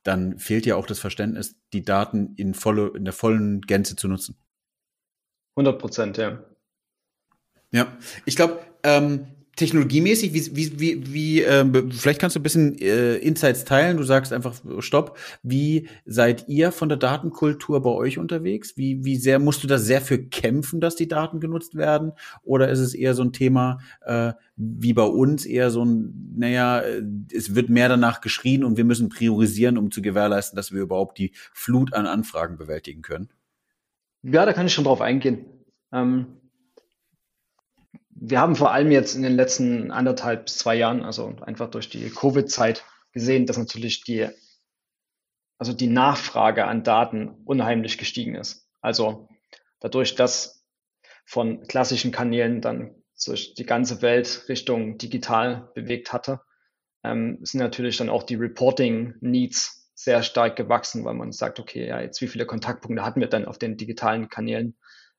dann 0.02 0.38
fehlt 0.38 0.66
ja 0.66 0.76
auch 0.76 0.86
das 0.86 0.98
Verständnis, 0.98 1.54
die 1.72 1.84
Daten 1.84 2.34
in, 2.36 2.54
volle, 2.54 2.88
in 2.96 3.04
der 3.04 3.12
vollen 3.12 3.60
Gänze 3.60 3.94
zu 3.94 4.08
nutzen. 4.08 4.36
100 5.56 5.78
Prozent, 5.78 6.16
ja. 6.16 6.42
Ja, 7.72 7.96
ich 8.26 8.36
glaube, 8.36 8.60
ähm, 8.82 9.26
technologiemäßig, 9.56 10.32
wie, 10.32 10.56
wie, 10.56 10.80
wie, 10.80 11.12
wie 11.12 11.42
äh, 11.42 11.64
vielleicht 11.90 12.20
kannst 12.20 12.36
du 12.36 12.40
ein 12.40 12.42
bisschen 12.42 12.78
äh, 12.78 13.16
Insights 13.16 13.64
teilen. 13.64 13.98
Du 13.98 14.02
sagst 14.02 14.32
einfach 14.32 14.54
Stopp. 14.78 15.18
Wie 15.42 15.88
seid 16.06 16.48
ihr 16.48 16.72
von 16.72 16.88
der 16.88 16.96
Datenkultur 16.96 17.82
bei 17.82 17.90
euch 17.90 18.18
unterwegs? 18.18 18.76
Wie, 18.76 19.04
wie 19.04 19.16
sehr 19.16 19.38
musst 19.38 19.62
du 19.62 19.66
da 19.66 19.78
sehr 19.78 20.00
für 20.00 20.18
kämpfen, 20.18 20.80
dass 20.80 20.96
die 20.96 21.08
Daten 21.08 21.38
genutzt 21.38 21.74
werden? 21.74 22.12
Oder 22.42 22.70
ist 22.70 22.78
es 22.78 22.94
eher 22.94 23.14
so 23.14 23.22
ein 23.22 23.32
Thema 23.32 23.78
äh, 24.06 24.32
wie 24.56 24.94
bei 24.94 25.04
uns, 25.04 25.44
eher 25.44 25.70
so 25.70 25.84
ein, 25.84 26.34
naja, 26.36 26.80
äh, 26.80 27.02
es 27.34 27.54
wird 27.54 27.68
mehr 27.68 27.90
danach 27.90 28.22
geschrien 28.22 28.64
und 28.64 28.78
wir 28.78 28.84
müssen 28.84 29.10
priorisieren, 29.10 29.76
um 29.76 29.90
zu 29.90 30.00
gewährleisten, 30.00 30.56
dass 30.56 30.72
wir 30.72 30.80
überhaupt 30.80 31.18
die 31.18 31.32
Flut 31.52 31.92
an 31.92 32.06
Anfragen 32.06 32.56
bewältigen 32.56 33.02
können? 33.02 33.28
Ja, 34.22 34.46
da 34.46 34.52
kann 34.52 34.66
ich 34.66 34.72
schon 34.74 34.84
drauf 34.84 35.00
eingehen. 35.00 35.46
Ähm, 35.92 36.40
wir 38.10 38.40
haben 38.40 38.54
vor 38.54 38.70
allem 38.72 38.92
jetzt 38.92 39.16
in 39.16 39.22
den 39.22 39.34
letzten 39.34 39.90
anderthalb 39.90 40.44
bis 40.44 40.58
zwei 40.58 40.76
Jahren, 40.76 41.02
also 41.02 41.34
einfach 41.40 41.68
durch 41.70 41.88
die 41.88 42.08
Covid-Zeit 42.08 42.84
gesehen, 43.12 43.46
dass 43.46 43.58
natürlich 43.58 44.04
die, 44.04 44.28
also 45.58 45.72
die 45.72 45.88
Nachfrage 45.88 46.66
an 46.66 46.84
Daten 46.84 47.30
unheimlich 47.44 47.98
gestiegen 47.98 48.36
ist. 48.36 48.68
Also 48.80 49.28
dadurch, 49.80 50.14
dass 50.14 50.64
von 51.24 51.66
klassischen 51.66 52.12
Kanälen 52.12 52.60
dann 52.60 52.94
sich 53.14 53.54
die 53.54 53.66
ganze 53.66 54.02
Welt 54.02 54.44
Richtung 54.48 54.98
digital 54.98 55.70
bewegt 55.74 56.12
hatte, 56.12 56.40
ähm, 57.02 57.38
sind 57.42 57.60
natürlich 57.60 57.96
dann 57.96 58.08
auch 58.08 58.22
die 58.22 58.36
Reporting-Needs 58.36 59.81
sehr 60.04 60.22
stark 60.22 60.56
gewachsen, 60.56 61.04
weil 61.04 61.14
man 61.14 61.32
sagt, 61.32 61.60
okay, 61.60 61.86
ja, 61.86 62.00
jetzt 62.00 62.20
wie 62.20 62.28
viele 62.28 62.46
Kontaktpunkte 62.46 63.04
hatten 63.04 63.20
wir 63.20 63.28
dann 63.28 63.46
auf 63.46 63.58
den 63.58 63.76
digitalen 63.76 64.28
Kanälen, 64.28 64.76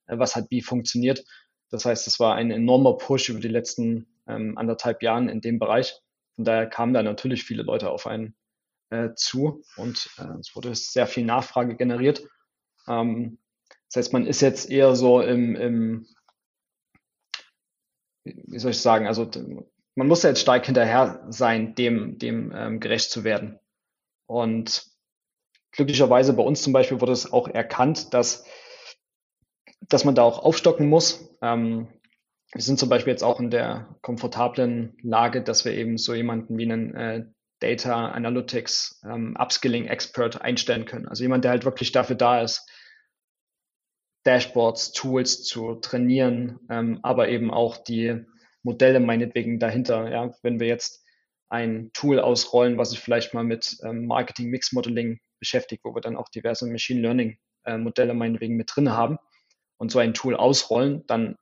äh, 0.08 0.18
was 0.18 0.36
hat 0.36 0.48
wie 0.50 0.62
funktioniert. 0.62 1.24
Das 1.70 1.86
heißt, 1.86 2.08
es 2.08 2.20
war 2.20 2.36
ein 2.36 2.52
enormer 2.52 2.98
Push 2.98 3.30
über 3.30 3.40
die 3.40 3.48
letzten 3.48 4.08
ähm, 4.28 4.58
anderthalb 4.58 5.02
Jahren 5.02 5.30
in 5.30 5.42
dem 5.42 5.60
Bereich. 5.60 6.00
Von 6.36 6.46
daher 6.46 6.68
kamen 6.68 6.94
da 6.94 7.04
natürlich 7.04 7.44
viele 7.44 7.64
Leute 7.64 7.90
auf 7.90 8.08
einen 8.08 8.36
äh, 8.90 9.10
zu 9.16 9.64
und 9.78 10.10
äh, 10.18 10.40
es 10.40 10.56
wurde 10.56 10.76
sehr 10.76 11.08
viel 11.08 11.26
Nachfrage 11.26 11.76
generiert. 11.76 12.24
Ähm, 12.88 13.40
das 13.92 14.06
heißt, 14.06 14.14
man 14.14 14.26
ist 14.26 14.42
jetzt 14.42 14.70
eher 14.70 14.96
so 14.96 15.22
im, 15.22 15.56
im 15.56 16.08
wie 18.24 18.60
soll 18.60 18.72
ich 18.72 18.80
sagen, 18.80 19.08
also 19.08 19.30
man 19.96 20.08
muss 20.08 20.24
jetzt 20.24 20.42
stark 20.42 20.66
hinterher 20.66 21.26
sein, 21.30 21.76
dem, 21.76 22.18
dem 22.18 22.52
ähm, 22.56 22.80
gerecht 22.80 23.12
zu 23.12 23.24
werden. 23.24 23.60
Und 24.34 24.88
glücklicherweise 25.72 26.34
bei 26.34 26.42
uns 26.42 26.64
zum 26.64 26.74
Beispiel 26.74 27.00
wurde 27.00 27.12
es 27.12 27.32
auch 27.32 27.48
erkannt, 27.48 28.14
dass, 28.16 28.46
dass 29.82 30.06
man 30.06 30.16
da 30.16 30.24
auch 30.24 30.44
aufstocken 30.44 30.90
muss. 30.90 31.38
Ähm, 31.42 31.88
wir 32.52 32.62
sind 32.62 32.80
zum 32.80 32.90
Beispiel 32.90 33.12
jetzt 33.12 33.24
auch 33.24 33.40
in 33.40 33.52
der 33.52 33.96
komfortablen 34.02 34.98
Lage, 35.04 35.44
dass 35.44 35.66
wir 35.66 35.74
eben 35.74 35.98
so 35.98 36.16
jemanden 36.16 36.58
wie 36.58 36.64
einen 36.64 36.96
äh, 36.96 37.26
Data 37.60 38.08
Analytics 38.08 39.02
ähm, 39.06 39.38
Upskilling 39.40 39.86
Expert 39.86 40.42
einstellen 40.42 40.86
können. 40.86 41.08
Also 41.08 41.24
jemand, 41.24 41.44
der 41.44 41.52
halt 41.52 41.66
wirklich 41.66 41.92
dafür 41.92 42.16
da 42.16 42.42
ist, 42.42 42.68
Dashboards, 44.24 44.94
Tools 44.94 45.44
zu 45.44 45.76
trainieren, 45.76 46.60
ähm, 46.70 47.00
aber 47.04 47.30
eben 47.30 47.52
auch 47.52 47.78
die 47.78 48.26
Modelle 48.64 49.00
meinetwegen 49.00 49.60
dahinter. 49.60 50.10
Ja, 50.10 50.34
wenn 50.42 50.60
wir 50.60 50.68
jetzt 50.68 51.03
ein 51.54 51.92
Tool 51.94 52.20
ausrollen, 52.20 52.80
was 52.80 52.90
sich 52.90 53.00
vielleicht 53.00 53.36
mal 53.36 53.44
mit 53.44 53.78
ähm, 53.84 54.08
Marketing 54.08 54.50
Mix 54.50 54.72
Modeling 54.72 55.20
beschäftigt, 55.40 55.86
wo 55.86 55.94
wir 55.94 56.02
dann 56.02 56.18
auch 56.18 56.28
diverse 56.30 56.66
Machine 56.66 57.00
Learning 57.02 57.38
äh, 57.66 57.78
Modelle 57.78 58.16
meinetwegen 58.16 58.56
mit 58.56 58.72
drin 58.76 58.92
haben 58.92 59.20
und 59.78 59.92
so 59.92 60.00
ein 60.00 60.16
Tool 60.16 60.36
ausrollen, 60.36 61.06
dann 61.06 61.36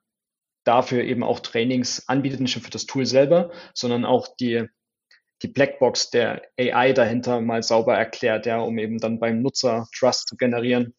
dafür 0.66 1.04
eben 1.06 1.24
auch 1.24 1.40
Trainings 1.40 2.10
anbietet, 2.10 2.42
nicht 2.42 2.58
nur 2.58 2.64
für 2.64 2.72
das 2.72 2.86
Tool 2.86 3.06
selber, 3.06 3.52
sondern 3.74 4.04
auch 4.04 4.28
die, 4.36 4.68
die 5.44 5.48
Blackbox 5.48 6.10
der 6.10 6.42
AI 6.60 6.92
dahinter 6.92 7.40
mal 7.40 7.64
sauber 7.64 7.96
erklärt, 7.96 8.46
ja, 8.46 8.60
um 8.60 8.78
eben 8.80 8.98
dann 8.98 9.18
beim 9.18 9.42
Nutzer 9.42 9.88
Trust 9.98 10.28
zu 10.28 10.36
generieren. 10.36 10.94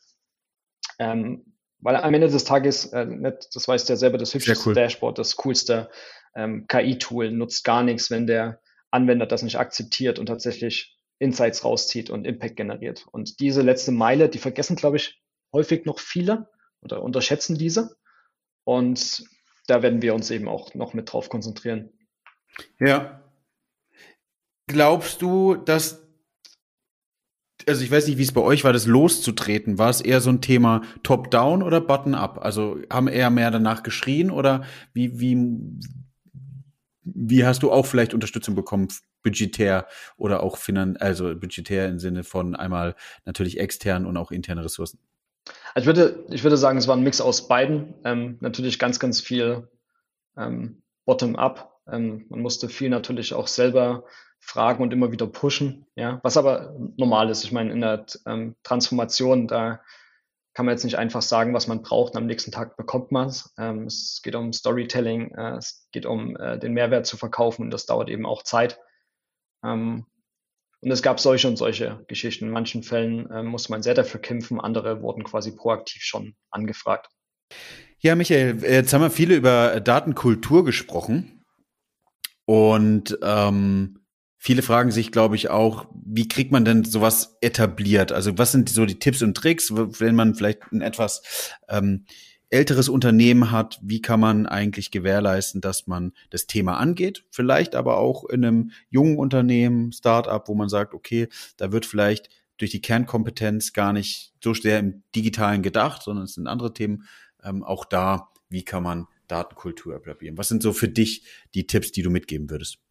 Ähm, 0.99 1.55
weil 1.81 1.97
am 1.97 2.15
Ende 2.15 2.31
des 2.31 2.45
Tages, 2.45 2.87
äh, 2.95 3.07
das 3.53 3.69
weißt 3.69 3.91
du 3.91 3.93
ja 3.93 3.97
selber, 3.99 4.17
das 4.17 4.33
hübscheste 4.33 4.71
cool. 4.71 4.75
Dashboard, 4.75 5.19
das 5.19 5.37
coolste 5.37 5.91
ähm, 6.35 6.67
KI-Tool 6.67 7.31
nutzt 7.31 7.63
gar 7.63 7.83
nichts, 7.83 8.11
wenn 8.11 8.27
der 8.27 8.63
Anwender 8.93 9.27
das 9.27 9.43
nicht 9.43 9.59
akzeptiert 9.59 10.19
und 10.19 10.27
tatsächlich 10.27 10.99
Insights 11.19 11.65
rauszieht 11.65 12.11
und 12.11 12.27
Impact 12.27 12.57
generiert. 12.57 13.07
Und 13.11 13.41
diese 13.41 13.63
letzte 13.63 13.93
Meile, 13.93 14.29
die 14.29 14.39
vergessen, 14.39 14.77
glaube 14.77 14.97
ich, 14.97 15.23
häufig 15.53 15.85
noch 15.85 15.99
viele 15.99 16.49
oder 16.81 17.03
unterschätzen 17.03 17.57
diese. 17.57 17.97
Und 18.65 19.25
da 19.67 19.83
werden 19.83 20.03
wir 20.03 20.15
uns 20.15 20.31
eben 20.31 20.49
auch 20.49 20.75
noch 20.75 20.95
mit 20.95 21.13
drauf 21.13 21.29
konzentrieren. 21.29 21.91
Ja. 22.79 23.23
Glaubst 24.67 25.23
du, 25.23 25.57
dass 25.57 26.03
also 27.69 27.85
ich 27.85 27.91
weiß 27.91 28.09
nicht, 28.09 28.19
wie 28.19 28.23
es 28.23 28.33
bei 28.33 28.41
euch 28.41 28.65
war, 28.65 28.73
das 28.73 28.87
loszutreten. 28.87 29.79
War 29.79 29.91
es 29.91 30.01
eher 30.01 30.21
so 30.21 30.31
ein 30.31 30.41
Thema 30.41 30.83
Top-Down 31.05 31.63
oder 31.63 31.81
Bottom-Up? 31.81 32.39
Also 32.43 32.79
haben 32.91 33.07
eher 33.07 33.31
mehr 33.31 33.53
danach 33.53 33.85
geschrien 33.85 34.33
oder 34.33 34.65
wie, 34.93 35.21
wie, 35.21 35.37
wie 37.05 37.45
hast 37.45 37.63
du 37.63 37.71
auch 37.73 37.87
vielleicht 37.87 38.15
Unterstützung 38.15 38.55
bekommen, 38.55 38.89
budgetär 39.23 39.87
oder 40.17 40.43
auch 40.43 40.57
finan 40.57 40.97
also 40.97 41.35
budgetär 41.35 41.89
im 41.89 41.99
Sinne 41.99 42.25
von 42.25 42.55
einmal 42.55 42.95
natürlich 43.25 43.59
extern 43.59 44.07
und 44.07 44.17
auch 44.17 44.31
interne 44.31 44.65
Ressourcen? 44.65 44.99
Ich 45.75 45.87
würde, 45.87 46.25
ich 46.31 46.45
würde 46.45 46.57
sagen, 46.57 46.79
es 46.79 46.87
war 46.87 46.97
ein 46.97 47.03
Mix 47.03 47.21
aus 47.21 47.49
beiden. 47.49 47.95
Ähm, 48.05 48.37
natürlich 48.41 48.79
ganz, 48.79 49.01
ganz 49.01 49.21
viel 49.21 49.69
ähm, 50.37 50.83
Bottom-up. 51.05 51.81
Ähm, 51.91 52.27
man 52.29 52.41
musste 52.41 52.69
viel 52.69 52.91
natürlich 52.91 53.35
auch 53.35 53.49
selber 53.49 54.05
fragen 54.39 54.83
und 54.83 54.93
immer 54.93 55.13
wieder 55.13 55.27
pushen, 55.27 55.87
ja, 55.95 56.21
was 56.23 56.37
aber 56.37 56.75
normal 56.97 57.31
ist. 57.31 57.45
Ich 57.45 57.53
meine, 57.53 57.73
in 57.73 57.81
der 57.81 58.07
ähm, 58.27 58.57
Transformation, 58.65 59.47
da 59.47 59.81
kann 60.55 60.67
man 60.67 60.75
jetzt 60.75 60.85
nicht 60.85 60.99
einfach 60.99 61.23
sagen, 61.23 61.55
was 61.55 61.67
man 61.67 61.83
braucht 61.83 62.13
und 62.13 62.19
am 62.19 62.27
nächsten 62.27 62.53
Tag 62.53 62.77
bekommt 62.77 63.11
man 63.11 63.29
es. 63.29 63.53
Ähm, 63.59 63.87
es 63.87 64.21
geht 64.23 64.35
um 64.35 64.53
Storytelling, 64.53 65.35
äh, 65.35 65.57
es 65.57 65.89
geht 65.93 66.07
um 66.07 66.37
äh, 66.37 66.59
den 66.59 66.75
Mehrwert 66.75 67.07
zu 67.07 67.17
verkaufen 67.17 67.63
und 67.63 67.71
das 67.71 67.87
dauert 67.87 68.11
eben 68.11 68.27
auch 68.27 68.43
Zeit. 68.43 68.79
Ähm, 69.65 70.07
und 70.81 70.91
es 70.91 71.03
gab 71.03 71.21
solche 71.21 71.49
und 71.49 71.57
solche 71.57 72.05
Geschichten. 72.09 72.47
In 72.47 72.51
manchen 72.51 72.83
Fällen 72.83 73.31
äh, 73.31 73.43
muss 73.43 73.69
man 73.69 73.83
sehr 73.83 73.95
dafür 73.95 74.21
kämpfen, 74.21 74.61
andere 74.61 75.01
wurden 75.01 75.25
quasi 75.25 75.55
proaktiv 75.55 76.03
schon 76.03 76.35
angefragt. 76.51 77.09
Ja, 78.01 78.17
Michael, 78.17 78.63
jetzt 78.63 78.93
haben 78.93 79.03
wir 79.03 79.11
viele 79.11 79.37
über 79.37 79.81
Datenkultur 79.81 80.65
gesprochen. 80.65 81.45
Und 82.45 83.17
ähm, 83.23 84.02
Viele 84.45 84.63
fragen 84.63 84.91
sich, 84.91 85.13
glaube 85.13 85.37
ich, 85.37 85.51
auch, 85.51 85.87
wie 85.95 86.27
kriegt 86.27 86.51
man 86.51 86.65
denn 86.65 86.83
sowas 86.83 87.37
etabliert? 87.43 88.11
Also 88.11 88.39
was 88.39 88.51
sind 88.51 88.69
so 88.71 88.87
die 88.87 88.99
Tipps 88.99 89.23
und 89.23 89.37
Tricks, 89.37 89.73
wenn 89.73 90.17
man 90.17 90.35
vielleicht 90.35 90.73
ein 90.73 90.81
etwas 90.81 91.23
ähm, 91.69 92.07
älteres 92.51 92.89
Unternehmen 92.89 93.53
hat, 93.53 93.79
wie 93.85 94.03
kann 94.03 94.19
man 94.19 94.47
eigentlich 94.47 94.91
gewährleisten, 94.91 95.61
dass 95.61 95.87
man 95.87 96.11
das 96.31 96.49
Thema 96.49 96.79
angeht? 96.79 97.25
Vielleicht 97.31 97.77
aber 97.77 97.99
auch 97.99 98.25
in 98.25 98.45
einem 98.45 98.73
jungen 98.91 99.17
Unternehmen, 99.17 99.93
Startup, 99.93 100.49
wo 100.49 100.57
man 100.57 100.69
sagt, 100.69 100.93
okay, 100.93 101.29
da 101.57 101.71
wird 101.71 101.87
vielleicht 101.87 102.29
durch 102.57 102.73
die 102.73 102.83
Kernkompetenz 102.83 103.73
gar 103.73 103.93
nicht 103.93 104.33
so 104.43 104.55
sehr 104.55 104.81
im 104.81 105.05
Digitalen 105.15 105.63
gedacht, 105.63 106.03
sondern 106.03 106.25
es 106.25 106.35
sind 106.35 106.49
andere 106.49 106.75
Themen. 106.75 107.05
Ähm, 107.45 107.63
auch 107.63 107.85
da, 107.85 108.33
wie 108.49 108.65
kann 108.65 108.83
man 108.83 109.07
Datenkultur 109.29 109.95
etablieren? 109.95 110.37
Was 110.37 110.49
sind 110.49 110.65
so 110.65 110.73
für 110.73 110.89
dich 110.89 111.23
die 111.55 111.69
Tipps, 111.69 111.93
die 111.93 112.03
du 112.03 112.11
mitgeben 112.11 112.51
würdest? 112.51 112.82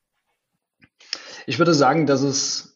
Ich 1.45 1.59
würde 1.59 1.73
sagen, 1.73 2.05
dass 2.05 2.21
es 2.21 2.71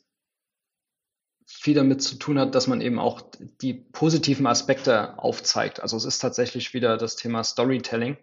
viel 1.45 1.75
damit 1.75 2.01
zu 2.01 2.15
tun 2.15 2.39
hat, 2.39 2.53
dass 2.53 2.67
man 2.67 2.81
eben 2.81 2.99
auch 2.99 3.21
die 3.61 3.73
positiven 3.73 4.45
Aspekte 4.45 5.17
aufzeigt. 5.17 5.81
Also 5.81 5.97
es 5.97 6.05
ist 6.05 6.19
tatsächlich 6.19 6.73
wieder 6.73 6.97
das 6.97 7.15
Thema 7.15 7.43
Storytelling. 7.43 8.17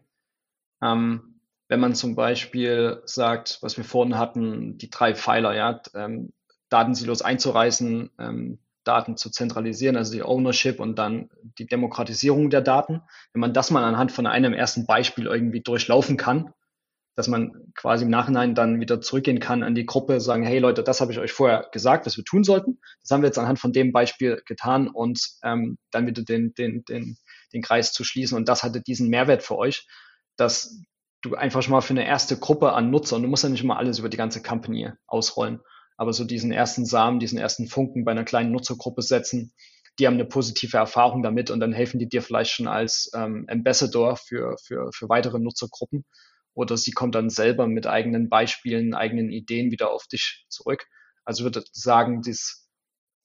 Ähm, 0.81 1.41
wenn 1.69 1.81
man 1.81 1.95
zum 1.95 2.15
Beispiel 2.15 3.03
sagt, 3.05 3.59
was 3.63 3.77
wir 3.77 3.85
vorhin 3.85 4.19
hatten, 4.19 4.79
die 4.79 4.91
drei 4.91 5.15
Pfeiler, 5.15 5.55
ja, 5.55 5.81
ähm, 5.95 6.33
Datensilos 6.69 7.23
einzureißen, 7.23 8.11
ähm, 8.19 8.59
Daten 8.85 9.17
zu 9.17 9.31
zentralisieren, 9.31 9.97
also 9.97 10.13
die 10.13 10.23
Ownership 10.23 10.81
und 10.81 10.97
dann 10.97 11.31
die 11.59 11.67
Demokratisierung 11.67 12.51
der 12.51 12.61
Daten. 12.61 13.03
Wenn 13.33 13.41
man 13.41 13.55
das 13.55 13.71
mal 13.71 13.85
anhand 13.85 14.13
von 14.13 14.27
einem 14.27 14.55
ersten 14.55 14.87
Beispiel 14.87 15.27
irgendwie 15.27 15.63
durchlaufen 15.63 16.17
kann, 16.17 16.53
dass 17.15 17.29
man 17.29 17.73
quasi 17.75 18.05
im 18.05 18.11
Nachhinein 18.11 18.55
dann 18.55 18.81
wieder 18.81 19.01
zurückgehen 19.01 19.39
kann 19.39 19.63
an 19.63 19.75
die 19.75 19.85
Gruppe, 19.87 20.21
sagen, 20.21 20.45
hey 20.45 20.59
Leute, 20.59 20.83
das 20.83 21.01
habe 21.01 21.13
ich 21.13 21.19
euch 21.19 21.33
vorher 21.33 21.69
gesagt, 21.73 22.07
was 22.07 22.17
wir 22.17 22.25
tun 22.25 22.43
sollten. 22.43 22.79
Das 23.03 23.11
haben 23.11 23.23
wir 23.23 23.27
jetzt 23.27 23.39
anhand 23.39 23.59
von 23.59 23.73
dem 23.73 23.93
Beispiel 23.93 24.41
getan 24.47 24.89
und 24.89 25.21
ähm, 25.43 25.79
dann 25.91 26.07
wieder 26.07 26.23
den, 26.23 26.55
den, 26.55 26.85
den, 26.85 27.19
den 27.53 27.63
Kreis 27.63 27.93
zu 27.93 28.05
schließen. 28.05 28.37
Und 28.37 28.49
das 28.49 28.63
hatte 28.63 28.81
diesen 28.81 29.09
Mehrwert 29.09 29.43
für 29.43 29.59
euch, 29.59 29.87
dass 30.37 30.81
du 31.21 31.35
einfach 31.35 31.63
schon 31.63 31.73
mal 31.73 31.83
für 31.83 31.93
eine 31.93 32.07
erste 32.07 32.39
Gruppe 32.39 32.73
an 32.73 32.91
Nutzer, 32.91 33.17
und 33.17 33.23
du 33.23 33.29
musst 33.29 33.45
ja 33.45 33.51
nicht 33.51 33.63
mal 33.63 33.77
alles 33.77 33.99
über 33.99 34.09
die 34.09 34.17
ganze 34.17 34.43
Company 34.43 34.91
ausrollen, 35.07 35.61
aber 35.97 36.13
so 36.13 36.25
diesen 36.25 36.51
ersten 36.51 36.87
Samen, 36.87 37.21
diesen 37.21 37.39
ersten 37.39 37.69
Funken 37.69 38.05
bei 38.05 38.13
einer 38.13 38.25
kleinen 38.25 38.53
Nutzergruppe 38.53 39.03
setzen, 39.03 39.53
die 39.99 40.07
haben 40.07 40.15
eine 40.15 40.25
positive 40.25 40.79
Erfahrung 40.79 41.23
damit 41.23 41.51
und 41.51 41.61
dann 41.61 41.73
helfen 41.73 42.01
die 42.01 42.09
dir 42.09 42.23
vielleicht 42.23 42.51
schon 42.51 42.67
als 42.67 43.11
ähm, 43.15 43.45
Ambassador 43.49 44.17
für, 44.17 44.57
für, 44.65 44.91
für 44.93 45.09
weitere 45.11 45.39
Nutzergruppen 45.39 46.05
oder 46.55 46.77
sie 46.77 46.93
kommt 46.93 47.15
dann 47.15 47.31
selber 47.31 47.67
mit 47.67 47.87
eigenen 47.87 48.29
Beispielen, 48.29 48.95
eigenen 48.95 49.31
Ideen 49.31 49.71
wieder 49.71 49.91
auf 49.91 50.07
dich 50.07 50.47
zurück. 50.49 50.87
Also 51.25 51.45
würde 51.45 51.65
sagen, 51.73 52.23
dies 52.23 52.69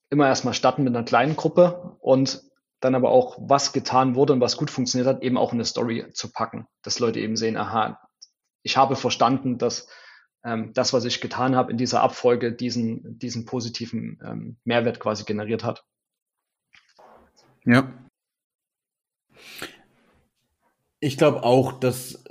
immer 0.10 0.28
erstmal 0.28 0.54
starten 0.54 0.84
mit 0.84 0.96
einer 0.96 1.06
kleinen 1.06 1.36
Gruppe 1.36 1.98
und 2.00 2.42
dann 2.80 2.96
aber 2.96 3.10
auch, 3.10 3.38
was 3.40 3.74
getan 3.74 4.16
wurde 4.16 4.34
und 4.34 4.42
was 4.42 4.56
gut 4.56 4.70
funktioniert 4.70 5.08
hat, 5.08 5.24
eben 5.24 5.38
auch 5.38 5.52
in 5.52 5.58
eine 5.58 5.66
Story 5.66 6.12
zu 6.14 6.32
packen, 6.32 6.68
dass 6.84 7.00
Leute 7.00 7.20
eben 7.20 7.36
sehen, 7.36 7.58
aha, 7.58 8.00
ich 8.62 8.78
habe 8.78 8.96
verstanden, 8.96 9.58
dass 9.58 9.90
ähm, 10.44 10.74
das, 10.74 10.94
was 10.94 11.04
ich 11.04 11.20
getan 11.20 11.56
habe 11.56 11.72
in 11.72 11.78
dieser 11.78 12.02
Abfolge, 12.02 12.54
diesen, 12.54 13.18
diesen 13.18 13.46
positiven 13.46 14.20
ähm, 14.24 14.58
Mehrwert 14.64 15.00
quasi 15.00 15.24
generiert 15.24 15.64
hat. 15.64 15.84
Ja, 17.66 17.92
Ich 21.00 21.18
glaube 21.18 21.44
auch, 21.44 21.80
dass 21.80 22.24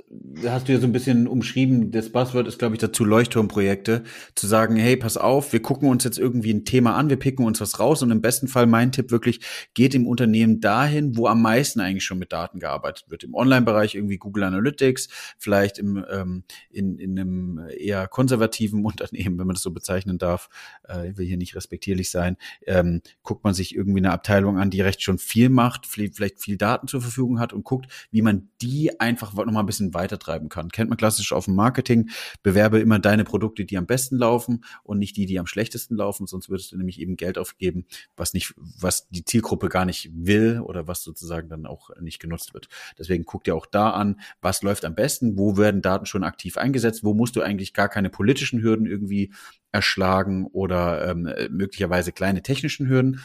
hast 0.45 0.67
du 0.67 0.73
ja 0.73 0.79
so 0.79 0.87
ein 0.87 0.93
bisschen 0.93 1.27
umschrieben, 1.27 1.91
das 1.91 2.11
Buzzword 2.11 2.47
ist, 2.47 2.59
glaube 2.59 2.75
ich, 2.75 2.79
dazu 2.79 3.03
Leuchtturmprojekte, 3.03 4.03
zu 4.35 4.47
sagen, 4.47 4.77
hey, 4.77 4.95
pass 4.95 5.17
auf, 5.17 5.51
wir 5.51 5.61
gucken 5.61 5.89
uns 5.89 6.03
jetzt 6.03 6.17
irgendwie 6.17 6.53
ein 6.53 6.63
Thema 6.63 6.95
an, 6.95 7.09
wir 7.09 7.17
picken 7.17 7.45
uns 7.45 7.59
was 7.59 7.79
raus 7.79 8.01
und 8.03 8.11
im 8.11 8.21
besten 8.21 8.47
Fall 8.47 8.67
mein 8.67 8.91
Tipp 8.91 9.11
wirklich, 9.11 9.41
geht 9.73 9.95
im 9.95 10.07
Unternehmen 10.07 10.61
dahin, 10.61 11.17
wo 11.17 11.27
am 11.27 11.41
meisten 11.41 11.81
eigentlich 11.81 12.05
schon 12.05 12.19
mit 12.19 12.31
Daten 12.31 12.59
gearbeitet 12.59 13.09
wird. 13.09 13.23
Im 13.23 13.33
Online-Bereich 13.33 13.95
irgendwie 13.95 14.17
Google 14.17 14.43
Analytics, 14.43 15.09
vielleicht 15.37 15.77
im, 15.77 16.05
ähm, 16.09 16.43
in, 16.69 16.97
in 16.99 17.19
einem 17.19 17.61
eher 17.77 18.07
konservativen 18.07 18.85
Unternehmen, 18.85 19.37
wenn 19.39 19.47
man 19.47 19.55
das 19.55 19.63
so 19.63 19.71
bezeichnen 19.71 20.17
darf, 20.17 20.49
äh, 20.87 21.17
will 21.17 21.25
hier 21.25 21.37
nicht 21.37 21.55
respektierlich 21.55 22.11
sein, 22.11 22.37
ähm, 22.65 23.01
guckt 23.23 23.43
man 23.43 23.53
sich 23.53 23.75
irgendwie 23.75 23.99
eine 23.99 24.11
Abteilung 24.11 24.57
an, 24.57 24.69
die 24.69 24.81
recht 24.81 25.01
schon 25.01 25.17
viel 25.17 25.49
macht, 25.49 25.85
vielleicht 25.85 26.39
viel 26.39 26.57
Daten 26.57 26.87
zur 26.87 27.01
Verfügung 27.01 27.39
hat 27.39 27.51
und 27.51 27.63
guckt, 27.63 27.91
wie 28.11 28.21
man 28.21 28.49
die 28.61 28.99
einfach 28.99 29.33
noch 29.33 29.51
mal 29.51 29.59
ein 29.59 29.65
bisschen 29.65 29.93
weitertreiben 29.93 30.49
kann. 30.49 30.69
Kennt 30.69 30.89
man 30.89 30.97
klassisch 30.97 31.31
auf 31.33 31.45
dem 31.45 31.55
Marketing. 31.55 32.09
Bewerbe 32.43 32.79
immer 32.79 32.99
deine 32.99 33.23
Produkte, 33.23 33.65
die 33.65 33.77
am 33.77 33.85
besten 33.85 34.17
laufen 34.17 34.63
und 34.83 34.99
nicht 34.99 35.15
die, 35.17 35.25
die 35.25 35.39
am 35.39 35.47
schlechtesten 35.47 35.95
laufen, 35.95 36.27
sonst 36.27 36.49
würdest 36.49 36.71
du 36.71 36.77
nämlich 36.77 36.99
eben 36.99 37.17
Geld 37.17 37.37
aufgeben, 37.37 37.85
was 38.15 38.33
nicht, 38.33 38.53
was 38.57 39.07
die 39.09 39.25
Zielgruppe 39.25 39.69
gar 39.69 39.85
nicht 39.85 40.09
will 40.13 40.59
oder 40.61 40.87
was 40.87 41.03
sozusagen 41.03 41.49
dann 41.49 41.65
auch 41.65 41.89
nicht 41.99 42.19
genutzt 42.19 42.53
wird. 42.53 42.67
Deswegen 42.97 43.25
guck 43.25 43.43
dir 43.43 43.55
auch 43.55 43.65
da 43.65 43.91
an, 43.91 44.19
was 44.41 44.61
läuft 44.63 44.85
am 44.85 44.95
besten, 44.95 45.37
wo 45.37 45.57
werden 45.57 45.81
Daten 45.81 46.05
schon 46.05 46.23
aktiv 46.23 46.57
eingesetzt, 46.57 47.03
wo 47.03 47.13
musst 47.13 47.35
du 47.35 47.41
eigentlich 47.41 47.73
gar 47.73 47.89
keine 47.89 48.09
politischen 48.09 48.61
Hürden 48.61 48.85
irgendwie 48.85 49.31
erschlagen 49.71 50.45
oder 50.47 51.09
ähm, 51.09 51.29
möglicherweise 51.51 52.11
kleine 52.11 52.41
technischen 52.41 52.87
Hürden, 52.87 53.21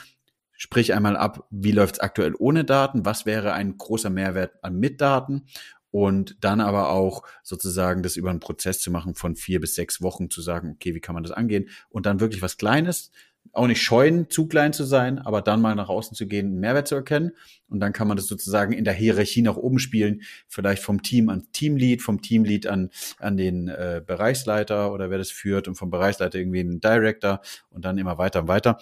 Sprich 0.62 0.94
einmal 0.94 1.16
ab, 1.16 1.48
wie 1.50 1.72
läuft 1.72 1.96
es 1.96 2.00
aktuell 2.00 2.36
ohne 2.38 2.64
Daten, 2.64 3.04
was 3.04 3.26
wäre 3.26 3.52
ein 3.52 3.78
großer 3.78 4.10
Mehrwert 4.10 4.62
an 4.62 4.78
mit 4.78 5.00
Daten? 5.00 5.46
Und 5.90 6.36
dann 6.40 6.60
aber 6.60 6.90
auch 6.90 7.24
sozusagen 7.42 8.04
das 8.04 8.14
über 8.14 8.30
einen 8.30 8.38
Prozess 8.38 8.78
zu 8.78 8.92
machen 8.92 9.16
von 9.16 9.34
vier 9.34 9.58
bis 9.58 9.74
sechs 9.74 10.02
Wochen 10.02 10.30
zu 10.30 10.40
sagen, 10.40 10.70
okay, 10.70 10.94
wie 10.94 11.00
kann 11.00 11.16
man 11.16 11.24
das 11.24 11.32
angehen? 11.32 11.68
Und 11.88 12.06
dann 12.06 12.20
wirklich 12.20 12.42
was 12.42 12.58
Kleines, 12.58 13.10
auch 13.50 13.66
nicht 13.66 13.82
scheuen, 13.82 14.30
zu 14.30 14.46
klein 14.46 14.72
zu 14.72 14.84
sein, 14.84 15.18
aber 15.18 15.42
dann 15.42 15.60
mal 15.60 15.74
nach 15.74 15.88
außen 15.88 16.16
zu 16.16 16.28
gehen, 16.28 16.46
einen 16.46 16.60
Mehrwert 16.60 16.86
zu 16.86 16.94
erkennen. 16.94 17.32
Und 17.68 17.80
dann 17.80 17.92
kann 17.92 18.06
man 18.06 18.16
das 18.16 18.28
sozusagen 18.28 18.72
in 18.72 18.84
der 18.84 18.94
Hierarchie 18.94 19.42
nach 19.42 19.56
oben 19.56 19.80
spielen, 19.80 20.22
vielleicht 20.46 20.82
vom 20.82 21.02
Team 21.02 21.28
an 21.28 21.48
Teamlead, 21.52 22.02
vom 22.02 22.22
Teamlead 22.22 22.68
an 22.68 22.90
an 23.18 23.36
den 23.36 23.66
äh, 23.66 24.00
Bereichsleiter 24.06 24.92
oder 24.92 25.10
wer 25.10 25.18
das 25.18 25.32
führt 25.32 25.66
und 25.66 25.74
vom 25.74 25.90
Bereichsleiter 25.90 26.38
irgendwie 26.38 26.60
einen 26.60 26.80
Director 26.80 27.40
und 27.68 27.84
dann 27.84 27.98
immer 27.98 28.16
weiter 28.16 28.42
und 28.42 28.48
weiter 28.48 28.78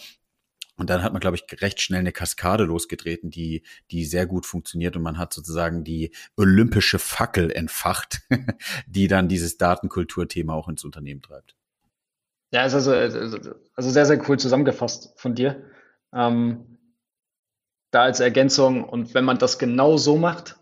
und 0.80 0.88
dann 0.88 1.02
hat 1.02 1.12
man, 1.12 1.20
glaube 1.20 1.36
ich, 1.36 1.60
recht 1.60 1.80
schnell 1.80 2.00
eine 2.00 2.10
Kaskade 2.10 2.64
losgetreten, 2.64 3.30
die, 3.30 3.62
die 3.90 4.06
sehr 4.06 4.26
gut 4.26 4.46
funktioniert. 4.46 4.96
Und 4.96 5.02
man 5.02 5.18
hat 5.18 5.34
sozusagen 5.34 5.84
die 5.84 6.10
olympische 6.36 6.98
Fackel 6.98 7.50
entfacht, 7.50 8.22
die 8.86 9.06
dann 9.06 9.28
dieses 9.28 9.58
Datenkulturthema 9.58 10.54
auch 10.54 10.68
ins 10.68 10.82
Unternehmen 10.82 11.20
treibt. 11.20 11.54
Ja, 12.50 12.64
ist 12.64 12.72
also, 12.72 12.92
also 12.92 13.90
sehr, 13.90 14.06
sehr 14.06 14.28
cool 14.28 14.38
zusammengefasst 14.38 15.12
von 15.16 15.34
dir. 15.34 15.62
Ähm, 16.14 16.78
da 17.90 18.04
als 18.04 18.20
Ergänzung, 18.20 18.82
und 18.82 19.12
wenn 19.12 19.26
man 19.26 19.36
das 19.36 19.58
genau 19.58 19.98
so 19.98 20.16
macht 20.16 20.59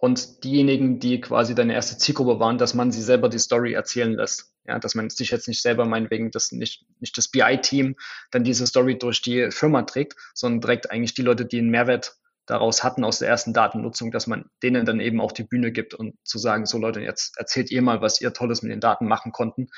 und 0.00 0.44
diejenigen, 0.44 1.00
die 1.00 1.20
quasi 1.20 1.54
deine 1.54 1.74
erste 1.74 1.98
Zielgruppe 1.98 2.38
waren, 2.40 2.58
dass 2.58 2.74
man 2.74 2.92
sie 2.92 3.02
selber 3.02 3.28
die 3.28 3.38
Story 3.38 3.72
erzählen 3.72 4.12
lässt. 4.12 4.52
Ja, 4.66 4.78
dass 4.78 4.94
man 4.94 5.08
sich 5.08 5.30
jetzt 5.30 5.48
nicht 5.48 5.62
selber 5.62 5.86
meinetwegen 5.86 6.30
das 6.30 6.52
nicht, 6.52 6.84
nicht 7.00 7.16
das 7.16 7.28
BI-Team 7.28 7.96
dann 8.30 8.44
diese 8.44 8.66
Story 8.66 8.98
durch 8.98 9.22
die 9.22 9.50
Firma 9.50 9.82
trägt, 9.82 10.16
sondern 10.34 10.60
direkt 10.60 10.90
eigentlich 10.90 11.14
die 11.14 11.22
Leute, 11.22 11.46
die 11.46 11.58
einen 11.58 11.70
Mehrwert 11.70 12.16
daraus 12.44 12.84
hatten 12.84 13.04
aus 13.04 13.18
der 13.18 13.28
ersten 13.28 13.52
Datennutzung, 13.52 14.10
dass 14.10 14.26
man 14.26 14.50
denen 14.62 14.84
dann 14.84 15.00
eben 15.00 15.20
auch 15.20 15.32
die 15.32 15.44
Bühne 15.44 15.72
gibt 15.72 15.94
und 15.94 16.16
zu 16.24 16.38
sagen, 16.38 16.66
so 16.66 16.78
Leute, 16.78 17.00
jetzt 17.00 17.38
erzählt 17.38 17.70
ihr 17.70 17.82
mal, 17.82 18.00
was 18.00 18.20
ihr 18.20 18.32
Tolles 18.32 18.62
mit 18.62 18.72
den 18.72 18.80
Daten 18.80 19.06
machen 19.06 19.32
konnten. 19.32 19.68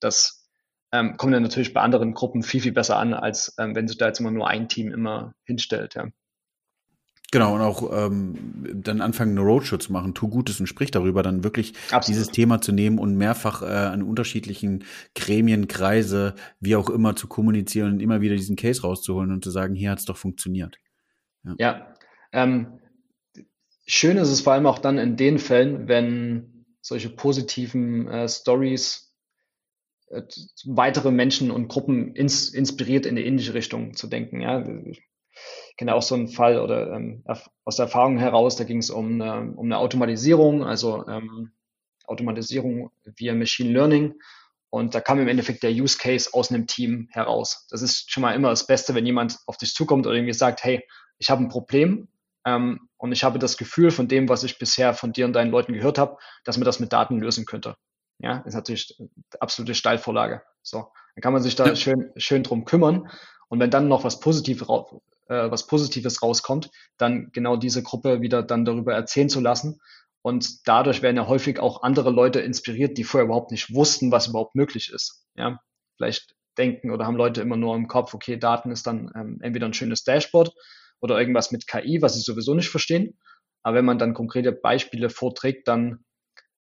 Das 0.00 0.48
ähm, 0.92 1.16
kommt 1.16 1.34
dann 1.34 1.42
natürlich 1.42 1.72
bei 1.72 1.80
anderen 1.80 2.14
Gruppen 2.14 2.42
viel, 2.42 2.60
viel 2.60 2.72
besser 2.72 2.96
an, 2.96 3.14
als 3.14 3.54
ähm, 3.58 3.74
wenn 3.74 3.88
sich 3.88 3.98
da 3.98 4.08
jetzt 4.08 4.20
immer 4.20 4.30
nur 4.30 4.48
ein 4.48 4.68
Team 4.68 4.92
immer 4.92 5.34
hinstellt. 5.44 5.94
Ja. 5.94 6.08
Genau, 7.32 7.54
und 7.54 7.60
auch 7.60 7.90
ähm, 7.92 8.34
dann 8.74 9.00
anfangen, 9.00 9.38
eine 9.38 9.46
Roadshow 9.46 9.78
zu 9.78 9.92
machen, 9.92 10.14
tu 10.14 10.28
Gutes 10.28 10.58
und 10.58 10.66
sprich 10.66 10.90
darüber, 10.90 11.22
dann 11.22 11.44
wirklich 11.44 11.74
Absolut. 11.90 12.08
dieses 12.08 12.28
Thema 12.32 12.60
zu 12.60 12.72
nehmen 12.72 12.98
und 12.98 13.16
mehrfach 13.16 13.62
äh, 13.62 13.66
an 13.66 14.02
unterschiedlichen 14.02 14.84
Gremien, 15.14 15.68
Kreise, 15.68 16.34
wie 16.58 16.74
auch 16.74 16.90
immer 16.90 17.14
zu 17.14 17.28
kommunizieren 17.28 17.92
und 17.92 18.00
immer 18.00 18.20
wieder 18.20 18.34
diesen 18.34 18.56
Case 18.56 18.82
rauszuholen 18.82 19.30
und 19.30 19.44
zu 19.44 19.50
sagen, 19.50 19.76
hier 19.76 19.92
hat's 19.92 20.06
doch 20.06 20.16
funktioniert. 20.16 20.78
Ja, 21.44 21.54
ja 21.58 21.94
ähm, 22.32 22.80
schön 23.86 24.16
ist 24.16 24.30
es 24.30 24.40
vor 24.40 24.54
allem 24.54 24.66
auch 24.66 24.78
dann 24.78 24.98
in 24.98 25.16
den 25.16 25.38
Fällen, 25.38 25.86
wenn 25.86 26.64
solche 26.80 27.10
positiven 27.10 28.08
äh, 28.08 28.28
Stories 28.28 29.14
äh, 30.08 30.22
weitere 30.64 31.12
Menschen 31.12 31.52
und 31.52 31.68
Gruppen 31.68 32.14
ins, 32.16 32.48
inspiriert, 32.48 33.06
in 33.06 33.14
die 33.14 33.24
ähnliche 33.24 33.54
Richtung 33.54 33.94
zu 33.94 34.08
denken. 34.08 34.40
Ja, 34.40 34.64
kenne 35.80 35.94
auch 35.94 36.02
so 36.02 36.14
einen 36.14 36.28
Fall 36.28 36.60
oder 36.60 36.92
ähm, 36.92 37.24
aus 37.64 37.76
der 37.76 37.86
Erfahrung 37.86 38.18
heraus, 38.18 38.54
da 38.54 38.64
ging 38.64 38.76
es 38.76 38.90
um 38.90 39.14
eine, 39.14 39.50
um 39.56 39.64
eine 39.64 39.78
Automatisierung, 39.78 40.62
also 40.62 41.06
ähm, 41.08 41.52
Automatisierung 42.06 42.90
via 43.16 43.34
Machine 43.34 43.72
Learning. 43.72 44.12
Und 44.68 44.94
da 44.94 45.00
kam 45.00 45.18
im 45.20 45.26
Endeffekt 45.26 45.62
der 45.62 45.70
Use 45.70 45.96
Case 45.96 46.28
aus 46.34 46.50
einem 46.50 46.66
Team 46.66 47.08
heraus. 47.12 47.66
Das 47.70 47.80
ist 47.80 48.12
schon 48.12 48.20
mal 48.20 48.34
immer 48.34 48.50
das 48.50 48.66
Beste, 48.66 48.94
wenn 48.94 49.06
jemand 49.06 49.38
auf 49.46 49.56
dich 49.56 49.72
zukommt 49.72 50.06
oder 50.06 50.16
irgendwie 50.16 50.34
sagt, 50.34 50.62
hey, 50.64 50.86
ich 51.16 51.30
habe 51.30 51.42
ein 51.42 51.48
Problem 51.48 52.08
ähm, 52.44 52.90
und 52.98 53.12
ich 53.12 53.24
habe 53.24 53.38
das 53.38 53.56
Gefühl 53.56 53.90
von 53.90 54.06
dem, 54.06 54.28
was 54.28 54.44
ich 54.44 54.58
bisher 54.58 54.92
von 54.92 55.14
dir 55.14 55.24
und 55.24 55.32
deinen 55.32 55.50
Leuten 55.50 55.72
gehört 55.72 55.96
habe, 55.96 56.18
dass 56.44 56.58
man 56.58 56.66
das 56.66 56.78
mit 56.78 56.92
Daten 56.92 57.20
lösen 57.20 57.46
könnte. 57.46 57.76
Ja, 58.18 58.40
ist 58.40 58.52
natürlich 58.52 59.02
absolute 59.40 59.74
Steilvorlage. 59.74 60.42
So, 60.60 60.92
dann 61.14 61.22
kann 61.22 61.32
man 61.32 61.40
sich 61.42 61.56
da 61.56 61.68
ja. 61.68 61.74
schön, 61.74 62.12
schön 62.18 62.42
drum 62.42 62.66
kümmern. 62.66 63.08
Und 63.48 63.60
wenn 63.60 63.70
dann 63.70 63.88
noch 63.88 64.04
was 64.04 64.20
Positives 64.20 64.68
äh, 65.30 65.50
was 65.50 65.66
Positives 65.66 66.22
rauskommt, 66.22 66.70
dann 66.98 67.30
genau 67.32 67.56
diese 67.56 67.82
Gruppe 67.82 68.20
wieder 68.20 68.42
dann 68.42 68.64
darüber 68.64 68.94
erzählen 68.94 69.28
zu 69.28 69.40
lassen. 69.40 69.80
Und 70.22 70.68
dadurch 70.68 71.00
werden 71.00 71.16
ja 71.16 71.28
häufig 71.28 71.60
auch 71.60 71.82
andere 71.82 72.10
Leute 72.10 72.40
inspiriert, 72.40 72.98
die 72.98 73.04
vorher 73.04 73.24
überhaupt 73.24 73.52
nicht 73.52 73.72
wussten, 73.72 74.12
was 74.12 74.26
überhaupt 74.26 74.54
möglich 74.54 74.90
ist. 74.92 75.24
Ja, 75.36 75.60
vielleicht 75.96 76.34
denken 76.58 76.90
oder 76.90 77.06
haben 77.06 77.16
Leute 77.16 77.40
immer 77.40 77.56
nur 77.56 77.74
im 77.76 77.86
Kopf, 77.86 78.12
okay, 78.12 78.36
Daten 78.36 78.70
ist 78.70 78.86
dann 78.86 79.10
ähm, 79.14 79.38
entweder 79.40 79.66
ein 79.66 79.72
schönes 79.72 80.04
Dashboard 80.04 80.52
oder 81.00 81.18
irgendwas 81.18 81.52
mit 81.52 81.66
KI, 81.66 82.02
was 82.02 82.14
sie 82.14 82.20
sowieso 82.20 82.54
nicht 82.54 82.68
verstehen. 82.68 83.18
Aber 83.62 83.76
wenn 83.76 83.84
man 83.84 83.98
dann 83.98 84.14
konkrete 84.14 84.52
Beispiele 84.52 85.10
vorträgt, 85.10 85.68
dann 85.68 86.04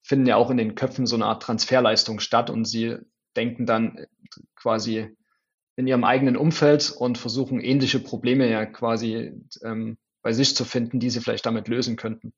finden 0.04 0.28
ja 0.28 0.36
auch 0.38 0.52
in 0.52 0.58
den 0.58 0.76
Köpfen 0.76 1.08
so 1.08 1.16
eine 1.16 1.26
Art 1.26 1.44
Transferleistung 1.44 2.20
statt 2.20 2.50
und 2.50 2.66
sie 2.66 2.98
denken 3.36 3.66
dann 3.66 4.06
quasi 4.56 5.18
in 5.80 5.88
ihrem 5.88 6.04
eigenen 6.04 6.36
Umfeld 6.36 6.92
und 6.92 7.18
versuchen 7.18 7.62
ähnliche 7.62 8.02
Probleme 8.02 8.52
ja 8.52 8.66
quasi 8.66 9.32
ähm, 9.64 9.98
bei 10.22 10.34
sich 10.34 10.54
zu 10.54 10.66
finden, 10.66 11.00
die 11.00 11.10
sie 11.10 11.22
vielleicht 11.22 11.46
damit 11.46 11.70
lösen 11.70 11.96
könnten. 11.96 12.34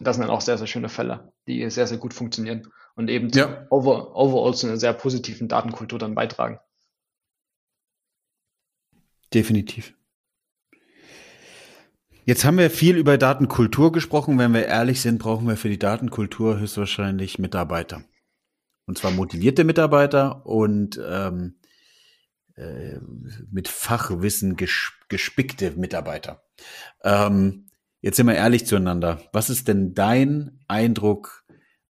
Das 0.00 0.16
sind 0.16 0.22
dann 0.22 0.34
auch 0.34 0.40
sehr, 0.40 0.56
sehr 0.56 0.66
schöne 0.66 0.88
Fälle, 0.88 1.30
die 1.46 1.68
sehr, 1.68 1.86
sehr 1.86 1.98
gut 1.98 2.14
funktionieren 2.14 2.72
und 2.94 3.10
eben 3.10 3.28
ja. 3.34 3.66
over, 3.68 4.16
overall 4.16 4.54
zu 4.54 4.66
einer 4.66 4.78
sehr 4.78 4.94
positiven 4.94 5.46
Datenkultur 5.46 5.98
dann 5.98 6.14
beitragen. 6.14 6.58
Definitiv. 9.34 9.92
Jetzt 12.24 12.46
haben 12.46 12.56
wir 12.56 12.70
viel 12.70 12.96
über 12.96 13.18
Datenkultur 13.18 13.92
gesprochen. 13.92 14.38
Wenn 14.38 14.54
wir 14.54 14.64
ehrlich 14.64 15.02
sind, 15.02 15.18
brauchen 15.18 15.46
wir 15.46 15.58
für 15.58 15.68
die 15.68 15.78
Datenkultur 15.78 16.58
höchstwahrscheinlich 16.58 17.38
Mitarbeiter. 17.38 18.04
Und 18.86 18.96
zwar 18.96 19.10
motivierte 19.10 19.64
Mitarbeiter 19.64 20.46
und 20.46 20.98
ähm, 21.06 21.56
äh, 22.56 22.98
mit 23.50 23.68
Fachwissen 23.68 24.56
gespickte 24.56 25.72
Mitarbeiter. 25.72 26.42
Ähm, 27.04 27.66
jetzt 28.00 28.16
sind 28.16 28.26
wir 28.26 28.34
ehrlich 28.34 28.66
zueinander. 28.66 29.20
Was 29.32 29.50
ist 29.50 29.68
denn 29.68 29.94
dein 29.94 30.58
Eindruck 30.66 31.44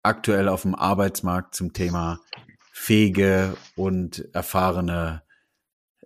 aktuell 0.02 0.48
auf 0.48 0.62
dem 0.62 0.74
Arbeitsmarkt 0.74 1.54
zum 1.54 1.72
Thema 1.74 2.20
fähige 2.72 3.56
und 3.76 4.34
erfahrene 4.34 5.22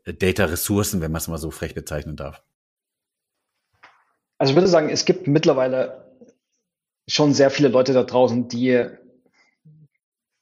äh, 0.05 0.13
Data-Ressourcen, 0.13 1.01
wenn 1.01 1.13
man 1.13 1.21
es 1.21 1.29
mal 1.29 1.39
so 1.39 1.51
frech 1.53 1.75
bezeichnen 1.75 2.17
darf? 2.17 2.43
Also 4.39 4.53
ich 4.53 4.57
würde 4.57 4.69
sagen, 4.69 4.89
es 4.89 5.05
gibt 5.05 5.29
mittlerweile 5.29 6.13
schon 7.09 7.33
sehr 7.33 7.51
viele 7.51 7.69
Leute 7.69 7.93
da 7.93 8.03
draußen, 8.03 8.49
die 8.49 8.89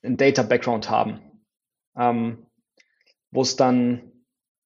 einen 0.02 0.16
Data-Background 0.16 0.88
haben. 0.88 1.20
Ähm, 1.96 2.45
wo 3.30 3.42
es 3.42 3.56
dann 3.56 4.12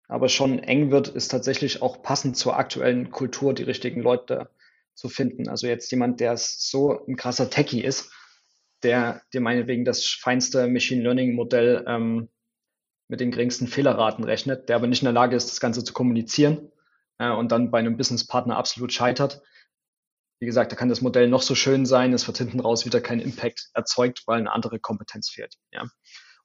aber 0.08 0.28
schon 0.28 0.58
eng 0.58 0.90
wird, 0.90 1.08
ist 1.08 1.28
tatsächlich 1.28 1.82
auch 1.82 2.02
passend 2.02 2.36
zur 2.36 2.56
aktuellen 2.56 3.10
Kultur 3.10 3.54
die 3.54 3.62
richtigen 3.62 4.02
Leute 4.02 4.50
zu 4.94 5.08
finden. 5.08 5.48
Also 5.48 5.66
jetzt 5.66 5.90
jemand, 5.92 6.20
der 6.20 6.36
so 6.36 7.06
ein 7.06 7.16
krasser 7.16 7.48
Techie 7.48 7.82
ist, 7.82 8.10
der 8.82 9.22
dir 9.32 9.40
meinetwegen 9.40 9.84
das 9.84 10.04
feinste 10.04 10.66
Machine 10.66 11.02
Learning 11.02 11.34
Modell 11.34 11.84
ähm, 11.86 12.28
mit 13.08 13.20
den 13.20 13.30
geringsten 13.30 13.66
Fehlerraten 13.66 14.24
rechnet, 14.24 14.68
der 14.68 14.76
aber 14.76 14.86
nicht 14.86 15.02
in 15.02 15.06
der 15.06 15.12
Lage 15.12 15.36
ist, 15.36 15.48
das 15.48 15.60
Ganze 15.60 15.84
zu 15.84 15.92
kommunizieren 15.92 16.70
äh, 17.18 17.30
und 17.30 17.52
dann 17.52 17.70
bei 17.70 17.78
einem 17.78 17.96
Businesspartner 17.96 18.56
absolut 18.56 18.92
scheitert. 18.92 19.42
wie 20.40 20.46
gesagt, 20.46 20.72
da 20.72 20.76
kann 20.76 20.88
das 20.88 21.02
Modell 21.02 21.28
noch 21.28 21.42
so 21.42 21.54
schön 21.54 21.86
sein, 21.86 22.12
es 22.14 22.26
wird 22.26 22.38
hinten 22.38 22.60
raus 22.60 22.86
wieder 22.86 23.00
keinen 23.00 23.20
Impact 23.20 23.70
erzeugt, 23.74 24.22
weil 24.26 24.38
eine 24.38 24.52
andere 24.52 24.80
Kompetenz 24.80 25.30
fehlt. 25.30 25.56
Ja. 25.70 25.84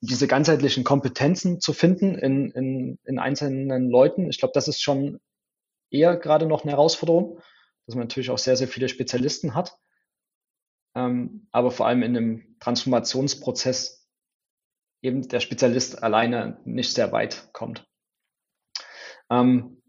Und 0.01 0.10
diese 0.12 0.27
ganzheitlichen 0.27 0.84
Kompetenzen 0.84 1.60
zu 1.62 1.73
finden 1.73 2.15
in, 2.15 2.51
in, 2.51 2.99
in 3.05 3.19
einzelnen 3.19 3.89
Leuten, 3.89 4.29
ich 4.29 4.39
glaube, 4.39 4.53
das 4.53 4.67
ist 4.67 4.81
schon 4.81 5.19
eher 5.89 6.17
gerade 6.17 6.45
noch 6.45 6.63
eine 6.63 6.71
Herausforderung, 6.71 7.39
dass 7.86 7.95
man 7.95 8.05
natürlich 8.05 8.29
auch 8.29 8.38
sehr, 8.38 8.58
sehr 8.58 8.67
viele 8.67 8.89
Spezialisten 8.89 9.55
hat, 9.55 9.77
ähm, 10.95 11.47
aber 11.51 11.71
vor 11.71 11.88
allem 11.88 12.03
in 12.03 12.17
einem 12.17 12.58
Transformationsprozess 12.60 14.08
eben 15.01 15.27
der 15.27 15.39
Spezialist 15.39 16.03
alleine 16.03 16.60
nicht 16.65 16.93
sehr 16.93 17.12
weit 17.12 17.49
kommt. 17.53 17.88
Ähm, 19.29 19.81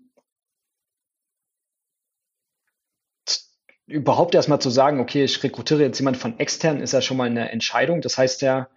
überhaupt 3.87 4.35
erstmal 4.35 4.61
zu 4.61 4.71
sagen, 4.71 5.01
okay, 5.01 5.25
ich 5.25 5.43
rekrutiere 5.43 5.83
jetzt 5.83 5.99
jemanden 5.99 6.21
von 6.21 6.39
extern, 6.39 6.81
ist 6.81 6.93
ja 6.93 7.01
schon 7.01 7.17
mal 7.17 7.29
eine 7.29 7.51
Entscheidung. 7.51 8.01
Das 8.01 8.19
heißt 8.19 8.43
ja, 8.43 8.69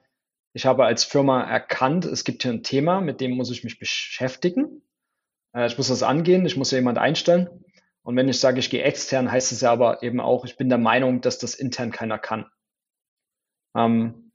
ich 0.54 0.66
habe 0.66 0.86
als 0.86 1.04
Firma 1.04 1.44
erkannt, 1.44 2.06
es 2.06 2.24
gibt 2.24 2.44
hier 2.44 2.52
ein 2.52 2.64
Thema, 2.64 3.02
mit 3.02 3.22
dem 3.22 3.32
muss 3.32 3.52
ich 3.52 3.64
mich 3.64 3.80
beschäftigen. 3.80 4.82
Äh, 5.54 5.68
ich 5.68 5.78
muss 5.78 5.90
das 5.90 6.04
angehen, 6.04 6.46
ich 6.46 6.58
muss 6.58 6.72
ja 6.72 6.78
jemand 6.78 6.98
einstellen. 6.98 7.50
Und 8.04 8.16
wenn 8.16 8.30
ich 8.30 8.40
sage, 8.40 8.60
ich 8.60 8.70
gehe 8.70 8.84
extern, 8.84 9.32
heißt 9.32 9.52
es 9.52 9.62
ja 9.62 9.72
aber 9.72 10.02
eben 10.04 10.20
auch, 10.20 10.46
ich 10.46 10.58
bin 10.58 10.70
der 10.70 10.78
Meinung, 10.78 11.22
dass 11.22 11.38
das 11.38 11.54
intern 11.54 11.92
keiner 11.92 12.18
kann. 12.18 12.46
Ähm, 13.76 14.32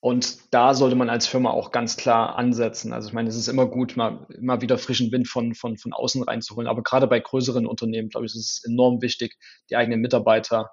und 0.00 0.52
da 0.52 0.74
sollte 0.74 0.96
man 0.96 1.08
als 1.10 1.28
Firma 1.28 1.50
auch 1.50 1.70
ganz 1.70 1.96
klar 1.96 2.36
ansetzen. 2.36 2.92
Also 2.92 3.08
ich 3.08 3.14
meine, 3.14 3.28
es 3.28 3.36
ist 3.36 3.46
immer 3.46 3.66
gut, 3.66 3.96
mal 3.96 4.26
immer 4.30 4.60
wieder 4.60 4.76
frischen 4.76 5.12
Wind 5.12 5.28
von, 5.28 5.54
von, 5.54 5.76
von 5.78 5.92
außen 5.92 6.24
reinzuholen. 6.24 6.68
Aber 6.68 6.82
gerade 6.82 7.06
bei 7.06 7.20
größeren 7.20 7.66
Unternehmen, 7.66 8.08
glaube 8.08 8.26
ich, 8.26 8.34
ist 8.34 8.58
es 8.58 8.64
enorm 8.64 9.00
wichtig, 9.00 9.38
die 9.70 9.76
eigenen 9.76 10.00
Mitarbeiter 10.00 10.72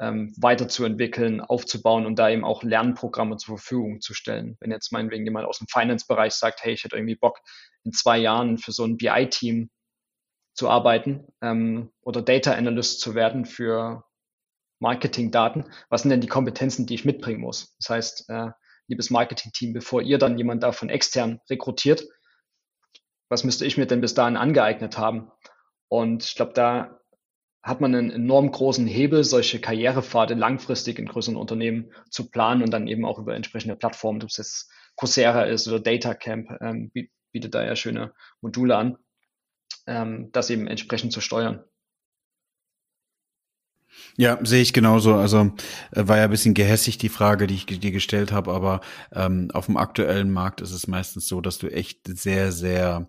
ähm, 0.00 0.34
weiterzuentwickeln, 0.38 1.40
aufzubauen 1.40 2.06
und 2.06 2.18
da 2.18 2.30
eben 2.30 2.44
auch 2.44 2.62
Lernprogramme 2.62 3.36
zur 3.36 3.58
Verfügung 3.58 4.00
zu 4.00 4.14
stellen. 4.14 4.56
Wenn 4.60 4.70
jetzt 4.70 4.92
meinetwegen 4.92 5.24
jemand 5.24 5.46
aus 5.46 5.58
dem 5.58 5.66
Finance-Bereich 5.68 6.32
sagt, 6.32 6.64
hey, 6.64 6.72
ich 6.72 6.84
hätte 6.84 6.96
irgendwie 6.96 7.16
Bock, 7.16 7.38
in 7.84 7.92
zwei 7.92 8.18
Jahren 8.18 8.58
für 8.58 8.72
so 8.72 8.84
ein 8.84 8.96
BI-Team 8.96 9.70
zu 10.54 10.68
arbeiten 10.68 11.26
ähm, 11.42 11.90
oder 12.00 12.22
Data 12.22 12.52
Analyst 12.52 13.00
zu 13.00 13.14
werden 13.14 13.44
für 13.44 14.04
Marketingdaten. 14.80 15.70
Was 15.90 16.02
sind 16.02 16.10
denn 16.10 16.20
die 16.20 16.26
Kompetenzen, 16.26 16.86
die 16.86 16.94
ich 16.94 17.04
mitbringen 17.04 17.40
muss? 17.40 17.76
Das 17.78 17.90
heißt, 17.90 18.30
äh, 18.30 18.50
liebes 18.88 19.10
Marketing-Team, 19.10 19.72
bevor 19.72 20.02
ihr 20.02 20.18
dann 20.18 20.38
jemand 20.38 20.62
davon 20.62 20.88
extern 20.88 21.40
rekrutiert, 21.48 22.04
was 23.28 23.44
müsste 23.44 23.64
ich 23.64 23.76
mir 23.76 23.86
denn 23.86 24.00
bis 24.00 24.14
dahin 24.14 24.36
angeeignet 24.36 24.98
haben? 24.98 25.30
Und 25.88 26.24
ich 26.24 26.34
glaube, 26.34 26.52
da 26.52 26.99
hat 27.62 27.80
man 27.80 27.94
einen 27.94 28.10
enorm 28.10 28.50
großen 28.50 28.86
Hebel, 28.86 29.22
solche 29.24 29.60
Karrierepfade 29.60 30.34
langfristig 30.34 30.98
in 30.98 31.06
größeren 31.06 31.36
Unternehmen 31.36 31.92
zu 32.08 32.30
planen 32.30 32.62
und 32.62 32.70
dann 32.70 32.88
eben 32.88 33.04
auch 33.04 33.18
über 33.18 33.34
entsprechende 33.34 33.76
Plattformen, 33.76 34.22
ob 34.22 34.30
es 34.30 34.38
jetzt 34.38 34.70
Coursera 34.96 35.44
ist 35.44 35.68
oder 35.68 35.80
Datacamp, 35.80 36.50
ähm, 36.60 36.90
bietet 37.32 37.54
da 37.54 37.64
ja 37.64 37.76
schöne 37.76 38.12
Module 38.40 38.76
an, 38.76 38.98
ähm, 39.86 40.30
das 40.32 40.50
eben 40.50 40.66
entsprechend 40.66 41.12
zu 41.12 41.20
steuern. 41.20 41.64
Ja, 44.16 44.38
sehe 44.42 44.62
ich 44.62 44.72
genauso. 44.72 45.14
Also 45.14 45.52
äh, 45.92 46.08
war 46.08 46.16
ja 46.16 46.24
ein 46.24 46.30
bisschen 46.30 46.54
gehässig 46.54 46.98
die 46.98 47.08
Frage, 47.08 47.46
die 47.46 47.54
ich 47.54 47.66
dir 47.66 47.92
gestellt 47.92 48.32
habe, 48.32 48.52
aber 48.52 48.80
ähm, 49.12 49.50
auf 49.52 49.66
dem 49.66 49.76
aktuellen 49.76 50.30
Markt 50.30 50.60
ist 50.60 50.72
es 50.72 50.86
meistens 50.86 51.28
so, 51.28 51.40
dass 51.40 51.58
du 51.58 51.68
echt 51.68 52.06
sehr, 52.06 52.52
sehr 52.52 53.08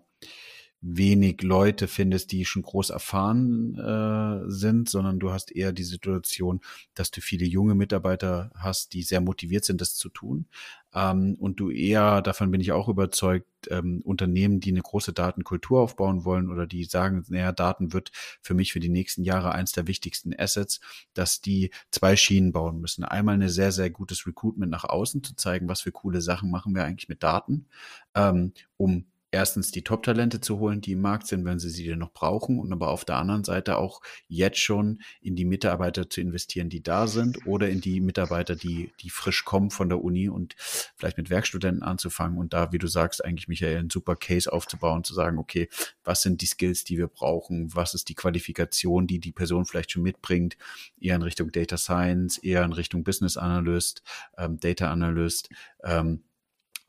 wenig 0.82 1.42
Leute 1.42 1.86
findest, 1.86 2.32
die 2.32 2.44
schon 2.44 2.62
groß 2.62 2.90
erfahren 2.90 3.78
äh, 3.78 4.50
sind, 4.50 4.88
sondern 4.88 5.20
du 5.20 5.30
hast 5.30 5.52
eher 5.52 5.72
die 5.72 5.84
Situation, 5.84 6.60
dass 6.94 7.12
du 7.12 7.20
viele 7.20 7.46
junge 7.46 7.76
Mitarbeiter 7.76 8.50
hast, 8.56 8.92
die 8.92 9.02
sehr 9.02 9.20
motiviert 9.20 9.64
sind, 9.64 9.80
das 9.80 9.94
zu 9.94 10.08
tun. 10.08 10.46
Ähm, 10.92 11.36
und 11.38 11.60
du 11.60 11.70
eher, 11.70 12.20
davon 12.20 12.50
bin 12.50 12.60
ich 12.60 12.72
auch 12.72 12.88
überzeugt, 12.88 13.46
ähm, 13.70 14.02
Unternehmen, 14.04 14.58
die 14.58 14.70
eine 14.70 14.82
große 14.82 15.12
Datenkultur 15.12 15.80
aufbauen 15.80 16.24
wollen 16.24 16.50
oder 16.50 16.66
die 16.66 16.84
sagen, 16.84 17.24
naja, 17.28 17.52
Daten 17.52 17.92
wird 17.92 18.10
für 18.42 18.54
mich 18.54 18.72
für 18.72 18.80
die 18.80 18.88
nächsten 18.88 19.22
Jahre 19.22 19.52
eins 19.52 19.70
der 19.70 19.86
wichtigsten 19.86 20.34
Assets, 20.36 20.80
dass 21.14 21.40
die 21.40 21.70
zwei 21.92 22.16
Schienen 22.16 22.50
bauen 22.50 22.80
müssen. 22.80 23.04
Einmal 23.04 23.36
eine 23.36 23.50
sehr, 23.50 23.70
sehr 23.70 23.90
gutes 23.90 24.26
Recruitment 24.26 24.72
nach 24.72 24.84
außen 24.84 25.22
zu 25.22 25.36
zeigen, 25.36 25.68
was 25.68 25.82
für 25.82 25.92
coole 25.92 26.20
Sachen 26.20 26.50
machen 26.50 26.74
wir 26.74 26.84
eigentlich 26.84 27.08
mit 27.08 27.22
Daten, 27.22 27.66
ähm, 28.14 28.52
um 28.76 29.06
erstens 29.32 29.72
die 29.72 29.82
Top-Talente 29.82 30.40
zu 30.40 30.60
holen, 30.60 30.80
die 30.80 30.92
im 30.92 31.00
Markt 31.00 31.26
sind, 31.26 31.44
wenn 31.44 31.58
sie 31.58 31.70
sie 31.70 31.86
denn 31.86 31.98
noch 31.98 32.12
brauchen, 32.12 32.60
und 32.60 32.72
aber 32.72 32.88
auf 32.88 33.04
der 33.04 33.16
anderen 33.16 33.44
Seite 33.44 33.78
auch 33.78 34.02
jetzt 34.28 34.58
schon 34.58 35.00
in 35.20 35.34
die 35.34 35.46
Mitarbeiter 35.46 36.08
zu 36.08 36.20
investieren, 36.20 36.68
die 36.68 36.82
da 36.82 37.06
sind, 37.06 37.46
oder 37.46 37.68
in 37.70 37.80
die 37.80 38.00
Mitarbeiter, 38.00 38.54
die, 38.54 38.92
die 39.00 39.10
frisch 39.10 39.44
kommen 39.44 39.70
von 39.70 39.88
der 39.88 40.04
Uni 40.04 40.28
und 40.28 40.54
vielleicht 40.96 41.16
mit 41.16 41.30
Werkstudenten 41.30 41.82
anzufangen 41.82 42.38
und 42.38 42.52
da, 42.52 42.72
wie 42.72 42.78
du 42.78 42.86
sagst, 42.86 43.24
eigentlich 43.24 43.48
Michael, 43.48 43.78
einen 43.78 43.90
super 43.90 44.16
Case 44.16 44.52
aufzubauen, 44.52 45.02
zu 45.02 45.14
sagen, 45.14 45.38
okay, 45.38 45.68
was 46.04 46.22
sind 46.22 46.42
die 46.42 46.46
Skills, 46.46 46.84
die 46.84 46.98
wir 46.98 47.08
brauchen, 47.08 47.74
was 47.74 47.94
ist 47.94 48.10
die 48.10 48.14
Qualifikation, 48.14 49.06
die 49.06 49.18
die 49.18 49.32
Person 49.32 49.64
vielleicht 49.64 49.92
schon 49.92 50.02
mitbringt, 50.02 50.56
eher 51.00 51.16
in 51.16 51.22
Richtung 51.22 51.50
Data 51.50 51.78
Science, 51.78 52.36
eher 52.36 52.64
in 52.64 52.72
Richtung 52.74 53.02
Business 53.02 53.38
Analyst, 53.38 54.02
ähm, 54.36 54.60
Data 54.60 54.90
Analyst, 54.90 55.48
ähm, 55.82 56.22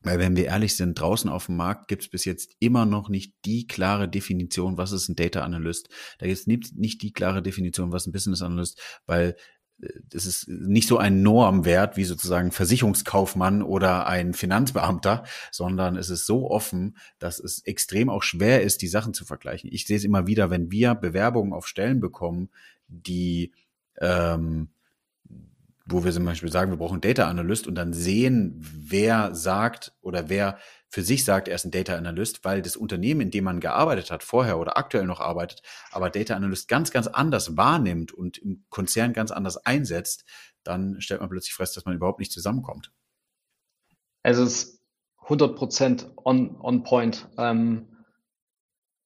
weil 0.03 0.19
wenn 0.19 0.35
wir 0.35 0.45
ehrlich 0.45 0.75
sind, 0.75 0.99
draußen 0.99 1.29
auf 1.29 1.47
dem 1.47 1.55
Markt 1.55 1.87
gibt 1.87 2.03
es 2.03 2.09
bis 2.09 2.25
jetzt 2.25 2.55
immer 2.59 2.85
noch 2.85 3.09
nicht 3.09 3.33
die 3.45 3.67
klare 3.67 4.07
Definition, 4.09 4.77
was 4.77 4.91
ist 4.91 5.09
ein 5.09 5.15
Data 5.15 5.41
Analyst. 5.41 5.89
Da 6.19 6.27
gibt 6.27 6.37
es 6.37 6.73
nicht 6.73 7.01
die 7.01 7.13
klare 7.13 7.41
Definition, 7.41 7.91
was 7.91 8.05
ein 8.05 8.11
Business 8.11 8.41
Analyst, 8.41 8.79
weil 9.05 9.35
äh, 9.81 9.87
das 10.09 10.25
ist 10.25 10.47
nicht 10.47 10.87
so 10.87 10.97
ein 10.97 11.23
Normwert 11.23 11.97
wie 11.97 12.03
sozusagen 12.03 12.51
Versicherungskaufmann 12.51 13.63
oder 13.63 14.07
ein 14.07 14.33
Finanzbeamter, 14.33 15.23
sondern 15.51 15.95
es 15.95 16.09
ist 16.09 16.25
so 16.25 16.51
offen, 16.51 16.97
dass 17.19 17.39
es 17.39 17.65
extrem 17.65 18.09
auch 18.09 18.23
schwer 18.23 18.61
ist, 18.61 18.81
die 18.81 18.87
Sachen 18.87 19.13
zu 19.13 19.25
vergleichen. 19.25 19.69
Ich 19.71 19.87
sehe 19.87 19.97
es 19.97 20.03
immer 20.03 20.27
wieder, 20.27 20.49
wenn 20.49 20.71
wir 20.71 20.95
Bewerbungen 20.95 21.53
auf 21.53 21.67
Stellen 21.67 21.99
bekommen, 21.99 22.49
die 22.87 23.53
ähm, 24.01 24.69
wo 25.85 26.03
wir 26.03 26.11
zum 26.11 26.25
Beispiel 26.25 26.51
sagen, 26.51 26.71
wir 26.71 26.77
brauchen 26.77 27.01
Data 27.01 27.27
Analyst 27.27 27.67
und 27.67 27.75
dann 27.75 27.93
sehen, 27.93 28.55
wer 28.59 29.35
sagt 29.35 29.93
oder 30.01 30.29
wer 30.29 30.57
für 30.89 31.01
sich 31.01 31.25
sagt, 31.25 31.47
er 31.47 31.55
ist 31.55 31.65
ein 31.65 31.71
Data 31.71 31.95
Analyst, 31.95 32.45
weil 32.45 32.61
das 32.61 32.77
Unternehmen, 32.77 33.21
in 33.21 33.31
dem 33.31 33.43
man 33.43 33.59
gearbeitet 33.59 34.11
hat, 34.11 34.23
vorher 34.23 34.59
oder 34.59 34.77
aktuell 34.77 35.05
noch 35.05 35.19
arbeitet, 35.19 35.61
aber 35.91 36.09
Data 36.09 36.35
Analyst 36.35 36.67
ganz, 36.67 36.91
ganz 36.91 37.07
anders 37.07 37.57
wahrnimmt 37.57 38.13
und 38.13 38.37
im 38.37 38.63
Konzern 38.69 39.11
ganz 39.11 39.31
anders 39.31 39.57
einsetzt, 39.57 40.25
dann 40.63 41.01
stellt 41.01 41.19
man 41.19 41.29
plötzlich 41.29 41.55
fest, 41.55 41.75
dass 41.75 41.85
man 41.85 41.95
überhaupt 41.95 42.19
nicht 42.19 42.31
zusammenkommt. 42.31 42.91
Es 44.21 44.37
ist 44.37 44.79
100% 45.25 46.11
on, 46.23 46.55
on 46.61 46.83
point. 46.83 47.27
Ähm, 47.37 47.87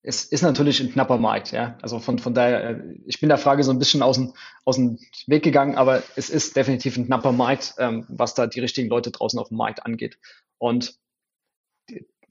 es 0.07 0.23
ist 0.23 0.41
natürlich 0.41 0.79
ein 0.79 0.89
knapper 0.89 1.17
Markt, 1.17 1.51
ja. 1.51 1.77
Also 1.81 1.99
von, 1.99 2.17
von 2.17 2.33
daher, 2.33 2.69
äh, 2.69 2.95
ich 3.05 3.19
bin 3.19 3.27
der 3.27 3.37
Frage 3.37 3.63
so 3.63 3.71
ein 3.71 3.79
bisschen 3.79 4.01
aus 4.01 4.15
dem, 4.15 4.33
aus 4.63 4.77
dem 4.77 4.99
Weg 5.25 5.43
gegangen, 5.43 5.75
aber 5.75 6.01
es 6.15 6.29
ist 6.29 6.55
definitiv 6.55 6.95
ein 6.95 7.07
knapper 7.07 7.33
Markt, 7.33 7.75
ähm, 7.77 8.05
was 8.07 8.33
da 8.33 8.47
die 8.47 8.61
richtigen 8.61 8.87
Leute 8.87 9.11
draußen 9.11 9.37
auf 9.37 9.49
dem 9.49 9.57
Markt 9.57 9.85
angeht. 9.85 10.17
Und 10.59 10.97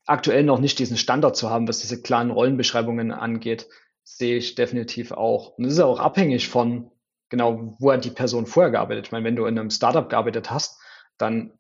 aktuell 0.07 0.43
noch 0.43 0.59
nicht 0.59 0.79
diesen 0.79 0.97
Standard 0.97 1.37
zu 1.37 1.51
haben, 1.51 1.69
was 1.69 1.81
diese 1.81 2.01
klaren 2.01 2.31
Rollenbeschreibungen 2.31 3.13
angeht, 3.13 3.69
sehe 4.05 4.39
ich 4.39 4.55
definitiv 4.55 5.13
auch. 5.13 5.59
Und 5.59 5.65
das 5.65 5.75
ist 5.75 5.81
auch 5.81 6.01
abhängig 6.01 6.49
von, 6.49 6.91
genau, 7.29 7.77
wo 7.79 7.93
hat 7.93 8.07
die 8.07 8.11
Person 8.11 8.47
vorher 8.47 8.73
gearbeitet. 8.73 9.07
Ich 9.07 9.13
meine, 9.13 9.27
wenn 9.27 9.37
du 9.37 9.45
in 9.45 9.59
einem 9.59 9.69
Startup 9.69 10.09
gearbeitet 10.09 10.51
hast, 10.51 10.81
dann, 11.19 11.53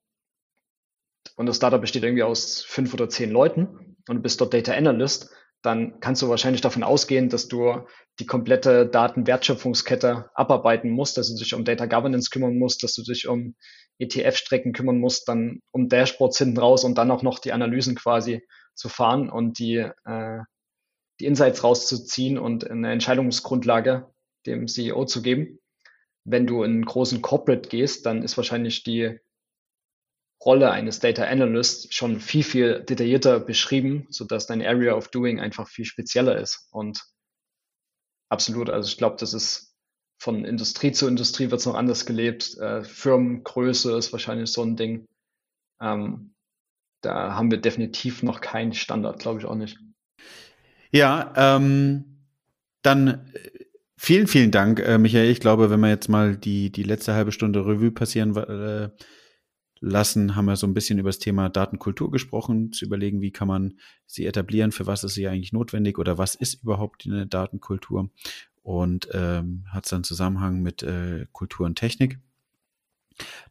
und 1.37 1.44
das 1.44 1.57
Startup 1.57 1.81
besteht 1.81 2.05
irgendwie 2.05 2.22
aus 2.22 2.62
fünf 2.62 2.94
oder 2.94 3.11
zehn 3.11 3.31
Leuten 3.31 3.96
und 4.09 4.16
du 4.16 4.22
bist 4.22 4.40
dort 4.40 4.55
Data 4.55 4.72
Analyst, 4.72 5.31
dann 5.66 6.00
kannst 6.00 6.22
du 6.22 6.29
wahrscheinlich 6.29 6.61
davon 6.61 6.83
ausgehen, 6.83 7.29
dass 7.29 7.48
du 7.48 7.87
die 8.20 8.26
komplette 8.26 8.87
Datenwertschöpfungskette 8.87 10.31
abarbeiten 10.35 10.90
musst, 10.90 11.18
dass 11.18 11.29
du 11.29 11.37
dich 11.37 11.55
um 11.55 11.64
Data 11.64 11.87
Governance 11.87 12.31
kümmern 12.31 12.57
musst, 12.57 12.83
dass 12.83 12.94
du 12.94 13.02
dich 13.02 13.26
um 13.26 13.57
ETF-Strecken 13.98 14.72
kümmern 14.72 14.98
musst, 14.98 15.29
dann 15.29 15.61
um 15.72 15.88
Dashboards 15.88 16.38
hinten 16.38 16.59
raus 16.59 16.85
und 16.85 16.96
dann 16.98 17.11
auch 17.11 17.22
noch 17.22 17.38
die 17.40 17.52
Analysen 17.52 17.96
quasi 17.96 18.46
zu 18.74 18.88
fahren 18.88 19.29
und 19.29 19.59
die, 19.59 19.88
äh, 20.05 20.38
die 21.20 21.26
Insights 21.26 21.64
rauszuziehen 21.64 22.38
und 22.38 22.70
eine 22.70 22.92
Entscheidungsgrundlage 22.92 24.07
dem 24.46 24.68
CEO 24.68 25.05
zu 25.07 25.20
geben. 25.20 25.59
Wenn 26.24 26.46
du 26.46 26.62
in 26.62 26.72
einen 26.72 26.85
großen 26.85 27.22
Corporate 27.22 27.68
gehst, 27.68 28.07
dann 28.07 28.22
ist 28.22 28.37
wahrscheinlich 28.37 28.85
die 28.85 29.18
Rolle 30.44 30.70
eines 30.70 31.01
Data 31.01 31.25
Analysts 31.25 31.94
schon 31.94 32.20
viel, 32.20 32.44
viel 32.44 32.81
detaillierter 32.81 33.40
beschrieben, 33.40 34.07
sodass 34.11 34.46
dein 34.46 34.62
Area 34.62 34.94
of 34.94 35.09
Doing 35.09 35.40
einfach 35.40 35.68
viel 35.68 35.85
spezieller 35.85 36.37
ist. 36.37 36.68
Und 36.70 37.03
absolut, 38.29 38.70
also 38.70 38.88
ich 38.88 38.99
glaube, 38.99 39.16
das 39.18 39.35
ist 39.35 39.75
von 40.18 40.44
Industrie 40.44 40.92
zu 40.92 41.09
Industrie 41.09 41.51
wird 41.51 41.61
es 41.61 41.66
noch 41.66 41.74
anders 41.74 42.07
gelebt. 42.07 42.57
Äh, 42.59 42.84
Firmengröße 42.84 43.97
ist 43.97 44.12
wahrscheinlich 44.12 44.51
so 44.51 44.62
ein 44.62 44.76
Ding. 44.76 45.07
Ähm, 45.80 46.34
da 47.03 47.34
haben 47.34 47.51
wir 47.51 47.59
definitiv 47.59 48.22
noch 48.22 48.41
keinen 48.41 48.72
Standard, 48.72 49.18
glaube 49.18 49.41
ich 49.41 49.47
auch 49.47 49.55
nicht. 49.55 49.78
Ja, 50.91 51.32
ähm, 51.37 52.22
dann 52.82 53.32
Vielen, 53.99 54.26
vielen 54.26 54.51
Dank, 54.51 54.80
äh, 54.80 54.99
Michael. 54.99 55.30
Ich 55.30 55.41
glaube, 55.41 55.70
wenn 55.70 55.80
wir 55.80 55.89
jetzt 55.89 56.09
mal 56.09 56.37
die, 56.37 56.70
die 56.70 56.82
letzte 56.82 57.14
halbe 57.14 57.32
Stunde 57.32 57.64
Revue 57.66 57.91
passieren 57.91 58.37
äh, 58.37 58.91
lassen, 59.81 60.37
haben 60.37 60.47
wir 60.47 60.57
so 60.57 60.66
ein 60.66 60.74
bisschen 60.74 60.99
über 60.99 61.11
das 61.11 61.18
Thema 61.18 61.49
Datenkultur 61.49 62.11
gesprochen, 62.11 62.72
zu 62.72 62.85
überlegen, 62.85 63.20
wie 63.20 63.31
kann 63.31 63.49
man 63.49 63.79
sie 64.07 64.27
etablieren, 64.27 64.72
für 64.72 64.87
was 64.87 65.05
ist 65.05 65.14
sie 65.14 65.29
eigentlich 65.29 65.53
notwendig 65.53 65.99
oder 65.99 66.18
was 66.18 66.35
ist 66.35 66.62
überhaupt 66.62 67.07
eine 67.07 67.27
Datenkultur 67.27 68.11
und 68.62 69.09
ähm, 69.12 69.64
hat 69.70 69.85
es 69.85 69.91
dann 69.91 70.05
Zusammenhang 70.05 70.61
mit 70.61 70.83
äh, 70.83 71.27
Kultur 71.33 71.66
und 71.66 71.77
Technik. 71.77 72.18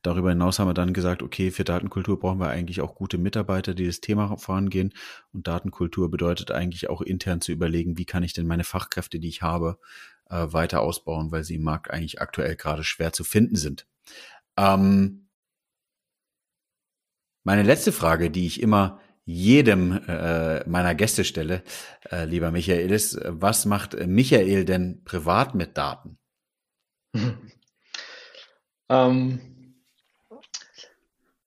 Darüber 0.01 0.29
hinaus 0.29 0.59
haben 0.59 0.67
wir 0.67 0.73
dann 0.73 0.93
gesagt, 0.93 1.23
okay, 1.23 1.49
für 1.51 1.63
Datenkultur 1.63 2.19
brauchen 2.19 2.39
wir 2.39 2.49
eigentlich 2.49 2.81
auch 2.81 2.95
gute 2.95 3.17
Mitarbeiter, 3.17 3.73
die 3.73 3.87
das 3.87 4.01
Thema 4.01 4.35
vorangehen. 4.37 4.93
Und 5.33 5.47
Datenkultur 5.47 6.11
bedeutet 6.11 6.51
eigentlich 6.51 6.89
auch 6.89 7.01
intern 7.01 7.41
zu 7.41 7.51
überlegen, 7.51 7.97
wie 7.97 8.05
kann 8.05 8.23
ich 8.23 8.33
denn 8.33 8.45
meine 8.45 8.63
Fachkräfte, 8.63 9.19
die 9.19 9.29
ich 9.29 9.41
habe, 9.41 9.79
äh, 10.29 10.47
weiter 10.51 10.81
ausbauen, 10.81 11.31
weil 11.31 11.43
sie 11.43 11.55
im 11.55 11.63
Markt 11.63 11.89
eigentlich 11.89 12.21
aktuell 12.21 12.55
gerade 12.55 12.83
schwer 12.83 13.11
zu 13.13 13.23
finden 13.23 13.55
sind. 13.55 13.87
Ähm, 14.57 15.24
meine 17.45 17.63
letzte 17.63 17.93
Frage, 17.93 18.29
die 18.29 18.45
ich 18.47 18.61
immer 18.61 18.99
jedem 19.23 20.01
äh, 20.07 20.67
meiner 20.67 20.93
Gäste 20.93 21.23
stelle, 21.23 21.63
äh, 22.11 22.25
lieber 22.25 22.51
Michael, 22.51 22.91
ist, 22.91 23.19
was 23.23 23.65
macht 23.65 23.95
Michael 24.05 24.65
denn 24.65 25.03
privat 25.03 25.55
mit 25.55 25.77
Daten? 25.77 26.17
ähm, 28.89 29.39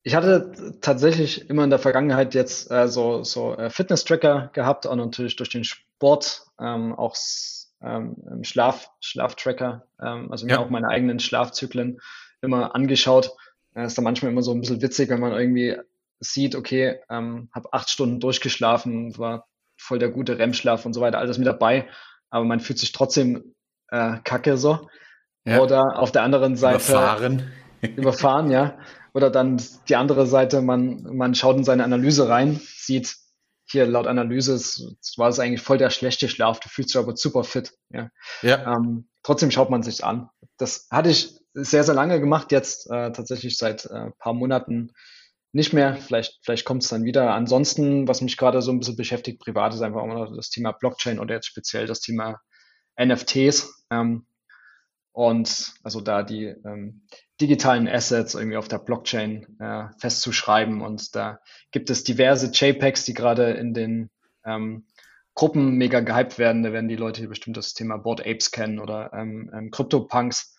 ich 0.02 0.14
hatte 0.14 0.78
tatsächlich 0.80 1.50
immer 1.50 1.64
in 1.64 1.70
der 1.70 1.78
Vergangenheit 1.78 2.34
jetzt 2.34 2.70
äh, 2.70 2.88
so, 2.88 3.24
so 3.24 3.56
äh, 3.56 3.68
Fitness-Tracker 3.68 4.50
gehabt 4.52 4.86
und 4.86 4.98
natürlich 4.98 5.36
durch 5.36 5.50
den 5.50 5.64
Sport 5.64 6.46
ähm, 6.60 6.94
auch 6.94 7.16
ähm, 7.82 8.16
Schlaf, 8.42 8.90
Schlaftracker, 9.00 9.86
ähm, 10.00 10.30
also 10.30 10.46
mir 10.46 10.52
ja. 10.52 10.58
auch 10.60 10.70
meine 10.70 10.88
eigenen 10.88 11.18
Schlafzyklen 11.20 12.00
immer 12.40 12.74
angeschaut. 12.74 13.36
Das 13.74 13.82
äh, 13.82 13.86
ist 13.86 13.98
dann 13.98 14.04
manchmal 14.04 14.32
immer 14.32 14.42
so 14.42 14.52
ein 14.52 14.60
bisschen 14.60 14.82
witzig, 14.82 15.10
wenn 15.10 15.20
man 15.20 15.32
irgendwie 15.32 15.76
sieht, 16.20 16.54
okay, 16.54 16.98
ähm, 17.08 17.48
habe 17.54 17.72
acht 17.72 17.90
Stunden 17.90 18.20
durchgeschlafen, 18.20 19.16
war 19.18 19.46
voll 19.76 19.98
der 19.98 20.08
gute 20.08 20.38
REM-Schlaf 20.38 20.84
und 20.84 20.92
so 20.92 21.00
weiter, 21.00 21.18
alles 21.18 21.38
mit 21.38 21.46
dabei, 21.46 21.88
aber 22.30 22.44
man 22.44 22.60
fühlt 22.60 22.78
sich 22.78 22.92
trotzdem 22.92 23.54
äh, 23.90 24.16
kacke 24.24 24.56
so. 24.56 24.88
Ja. 25.44 25.60
Oder 25.60 25.98
auf 25.98 26.12
der 26.12 26.22
anderen 26.22 26.56
Seite 26.56 26.76
überfahren. 26.76 27.50
überfahren, 27.96 28.50
ja. 28.50 28.78
Oder 29.14 29.30
dann 29.30 29.62
die 29.88 29.96
andere 29.96 30.26
Seite, 30.26 30.60
man, 30.60 31.02
man 31.16 31.34
schaut 31.34 31.56
in 31.56 31.64
seine 31.64 31.84
Analyse 31.84 32.28
rein, 32.28 32.60
sieht, 32.76 33.16
hier 33.70 33.86
laut 33.86 34.06
Analyse 34.06 34.56
war 35.16 35.28
es 35.28 35.38
eigentlich 35.38 35.62
voll 35.62 35.78
der 35.78 35.90
schlechte 35.90 36.28
Schlaf, 36.28 36.60
du 36.60 36.68
fühlst 36.68 36.94
dich 36.94 36.98
aber 37.00 37.16
super 37.16 37.44
fit. 37.44 37.74
Ja. 37.90 38.10
ja. 38.42 38.74
Ähm, 38.74 39.08
trotzdem 39.22 39.50
schaut 39.50 39.70
man 39.70 39.82
sich 39.82 40.04
an. 40.04 40.28
Das 40.56 40.88
hatte 40.90 41.10
ich 41.10 41.37
sehr, 41.64 41.84
sehr 41.84 41.94
lange 41.94 42.20
gemacht, 42.20 42.52
jetzt 42.52 42.86
äh, 42.90 43.12
tatsächlich 43.12 43.58
seit 43.58 43.86
äh, 43.86 44.10
paar 44.18 44.34
Monaten 44.34 44.92
nicht 45.52 45.72
mehr. 45.72 45.96
Vielleicht, 45.96 46.38
vielleicht 46.42 46.64
kommt 46.64 46.82
es 46.82 46.88
dann 46.88 47.04
wieder. 47.04 47.34
Ansonsten, 47.34 48.06
was 48.06 48.20
mich 48.20 48.36
gerade 48.36 48.62
so 48.62 48.70
ein 48.70 48.78
bisschen 48.78 48.96
beschäftigt, 48.96 49.40
privat, 49.40 49.74
ist 49.74 49.82
einfach 49.82 50.02
immer 50.04 50.34
das 50.34 50.50
Thema 50.50 50.72
Blockchain 50.72 51.18
oder 51.18 51.34
jetzt 51.34 51.46
speziell 51.46 51.86
das 51.86 52.00
Thema 52.00 52.40
NFTs. 53.00 53.84
Ähm, 53.90 54.26
und 55.12 55.74
also 55.82 56.00
da 56.00 56.22
die 56.22 56.44
ähm, 56.44 57.02
digitalen 57.40 57.88
Assets 57.88 58.34
irgendwie 58.34 58.56
auf 58.56 58.68
der 58.68 58.78
Blockchain 58.78 59.58
äh, 59.58 59.88
festzuschreiben. 59.98 60.80
Und 60.80 61.16
da 61.16 61.40
gibt 61.72 61.90
es 61.90 62.04
diverse 62.04 62.50
JPEGs, 62.52 63.04
die 63.04 63.14
gerade 63.14 63.50
in 63.52 63.74
den 63.74 64.10
ähm, 64.44 64.86
Gruppen 65.34 65.76
mega 65.76 66.00
gehypt 66.00 66.38
werden. 66.38 66.62
Da 66.62 66.72
werden 66.72 66.88
die 66.88 66.96
Leute 66.96 67.20
hier 67.20 67.28
bestimmt 67.28 67.56
das 67.56 67.74
Thema 67.74 67.96
Board 67.96 68.20
Apes 68.20 68.50
kennen 68.50 68.78
oder 68.78 69.12
ähm, 69.12 69.50
ähm, 69.54 69.70
CryptoPunks. 69.70 70.57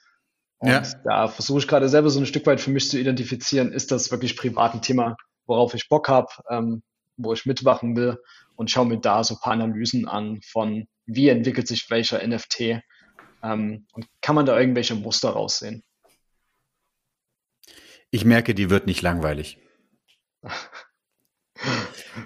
Und 0.59 0.69
ja. 0.69 0.83
da 1.05 1.27
versuche 1.29 1.59
ich 1.59 1.67
gerade 1.67 1.87
selber 1.87 2.09
so 2.09 2.19
ein 2.19 2.25
Stück 2.25 2.45
weit 2.45 2.59
für 2.59 2.69
mich 2.69 2.89
zu 2.89 2.99
identifizieren, 2.99 3.71
ist 3.71 3.91
das 3.91 4.11
wirklich 4.11 4.35
privat 4.35 4.73
ein 4.73 4.81
Thema, 4.81 5.15
worauf 5.45 5.73
ich 5.73 5.87
Bock 5.87 6.09
habe, 6.09 6.27
ähm, 6.49 6.83
wo 7.15 7.33
ich 7.33 7.45
mitwachen 7.45 7.95
will 7.95 8.17
und 8.55 8.69
schaue 8.69 8.85
mir 8.85 8.99
da 8.99 9.23
so 9.23 9.35
ein 9.35 9.39
paar 9.39 9.53
Analysen 9.53 10.07
an 10.07 10.41
von, 10.41 10.87
wie 11.05 11.29
entwickelt 11.29 11.67
sich 11.67 11.89
welcher 11.89 12.25
NFT 12.25 12.81
ähm, 13.41 13.87
und 13.93 14.05
kann 14.21 14.35
man 14.35 14.45
da 14.45 14.59
irgendwelche 14.59 14.95
Muster 14.95 15.29
raussehen? 15.29 15.81
Ich 18.11 18.25
merke, 18.25 18.53
die 18.53 18.69
wird 18.69 18.85
nicht 18.85 19.01
langweilig. 19.01 19.59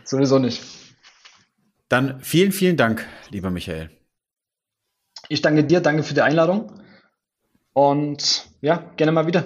Sowieso 0.05 0.39
nicht. 0.39 0.63
Dann 1.87 2.19
vielen, 2.21 2.51
vielen 2.51 2.77
Dank, 2.77 3.07
lieber 3.29 3.51
Michael. 3.51 3.91
Ich 5.29 5.41
danke 5.41 5.63
dir, 5.63 5.81
danke 5.81 6.01
für 6.01 6.15
die 6.15 6.21
Einladung 6.21 6.83
und 7.73 8.47
ja, 8.61 8.93
gerne 8.97 9.11
mal 9.11 9.27
wieder. 9.27 9.45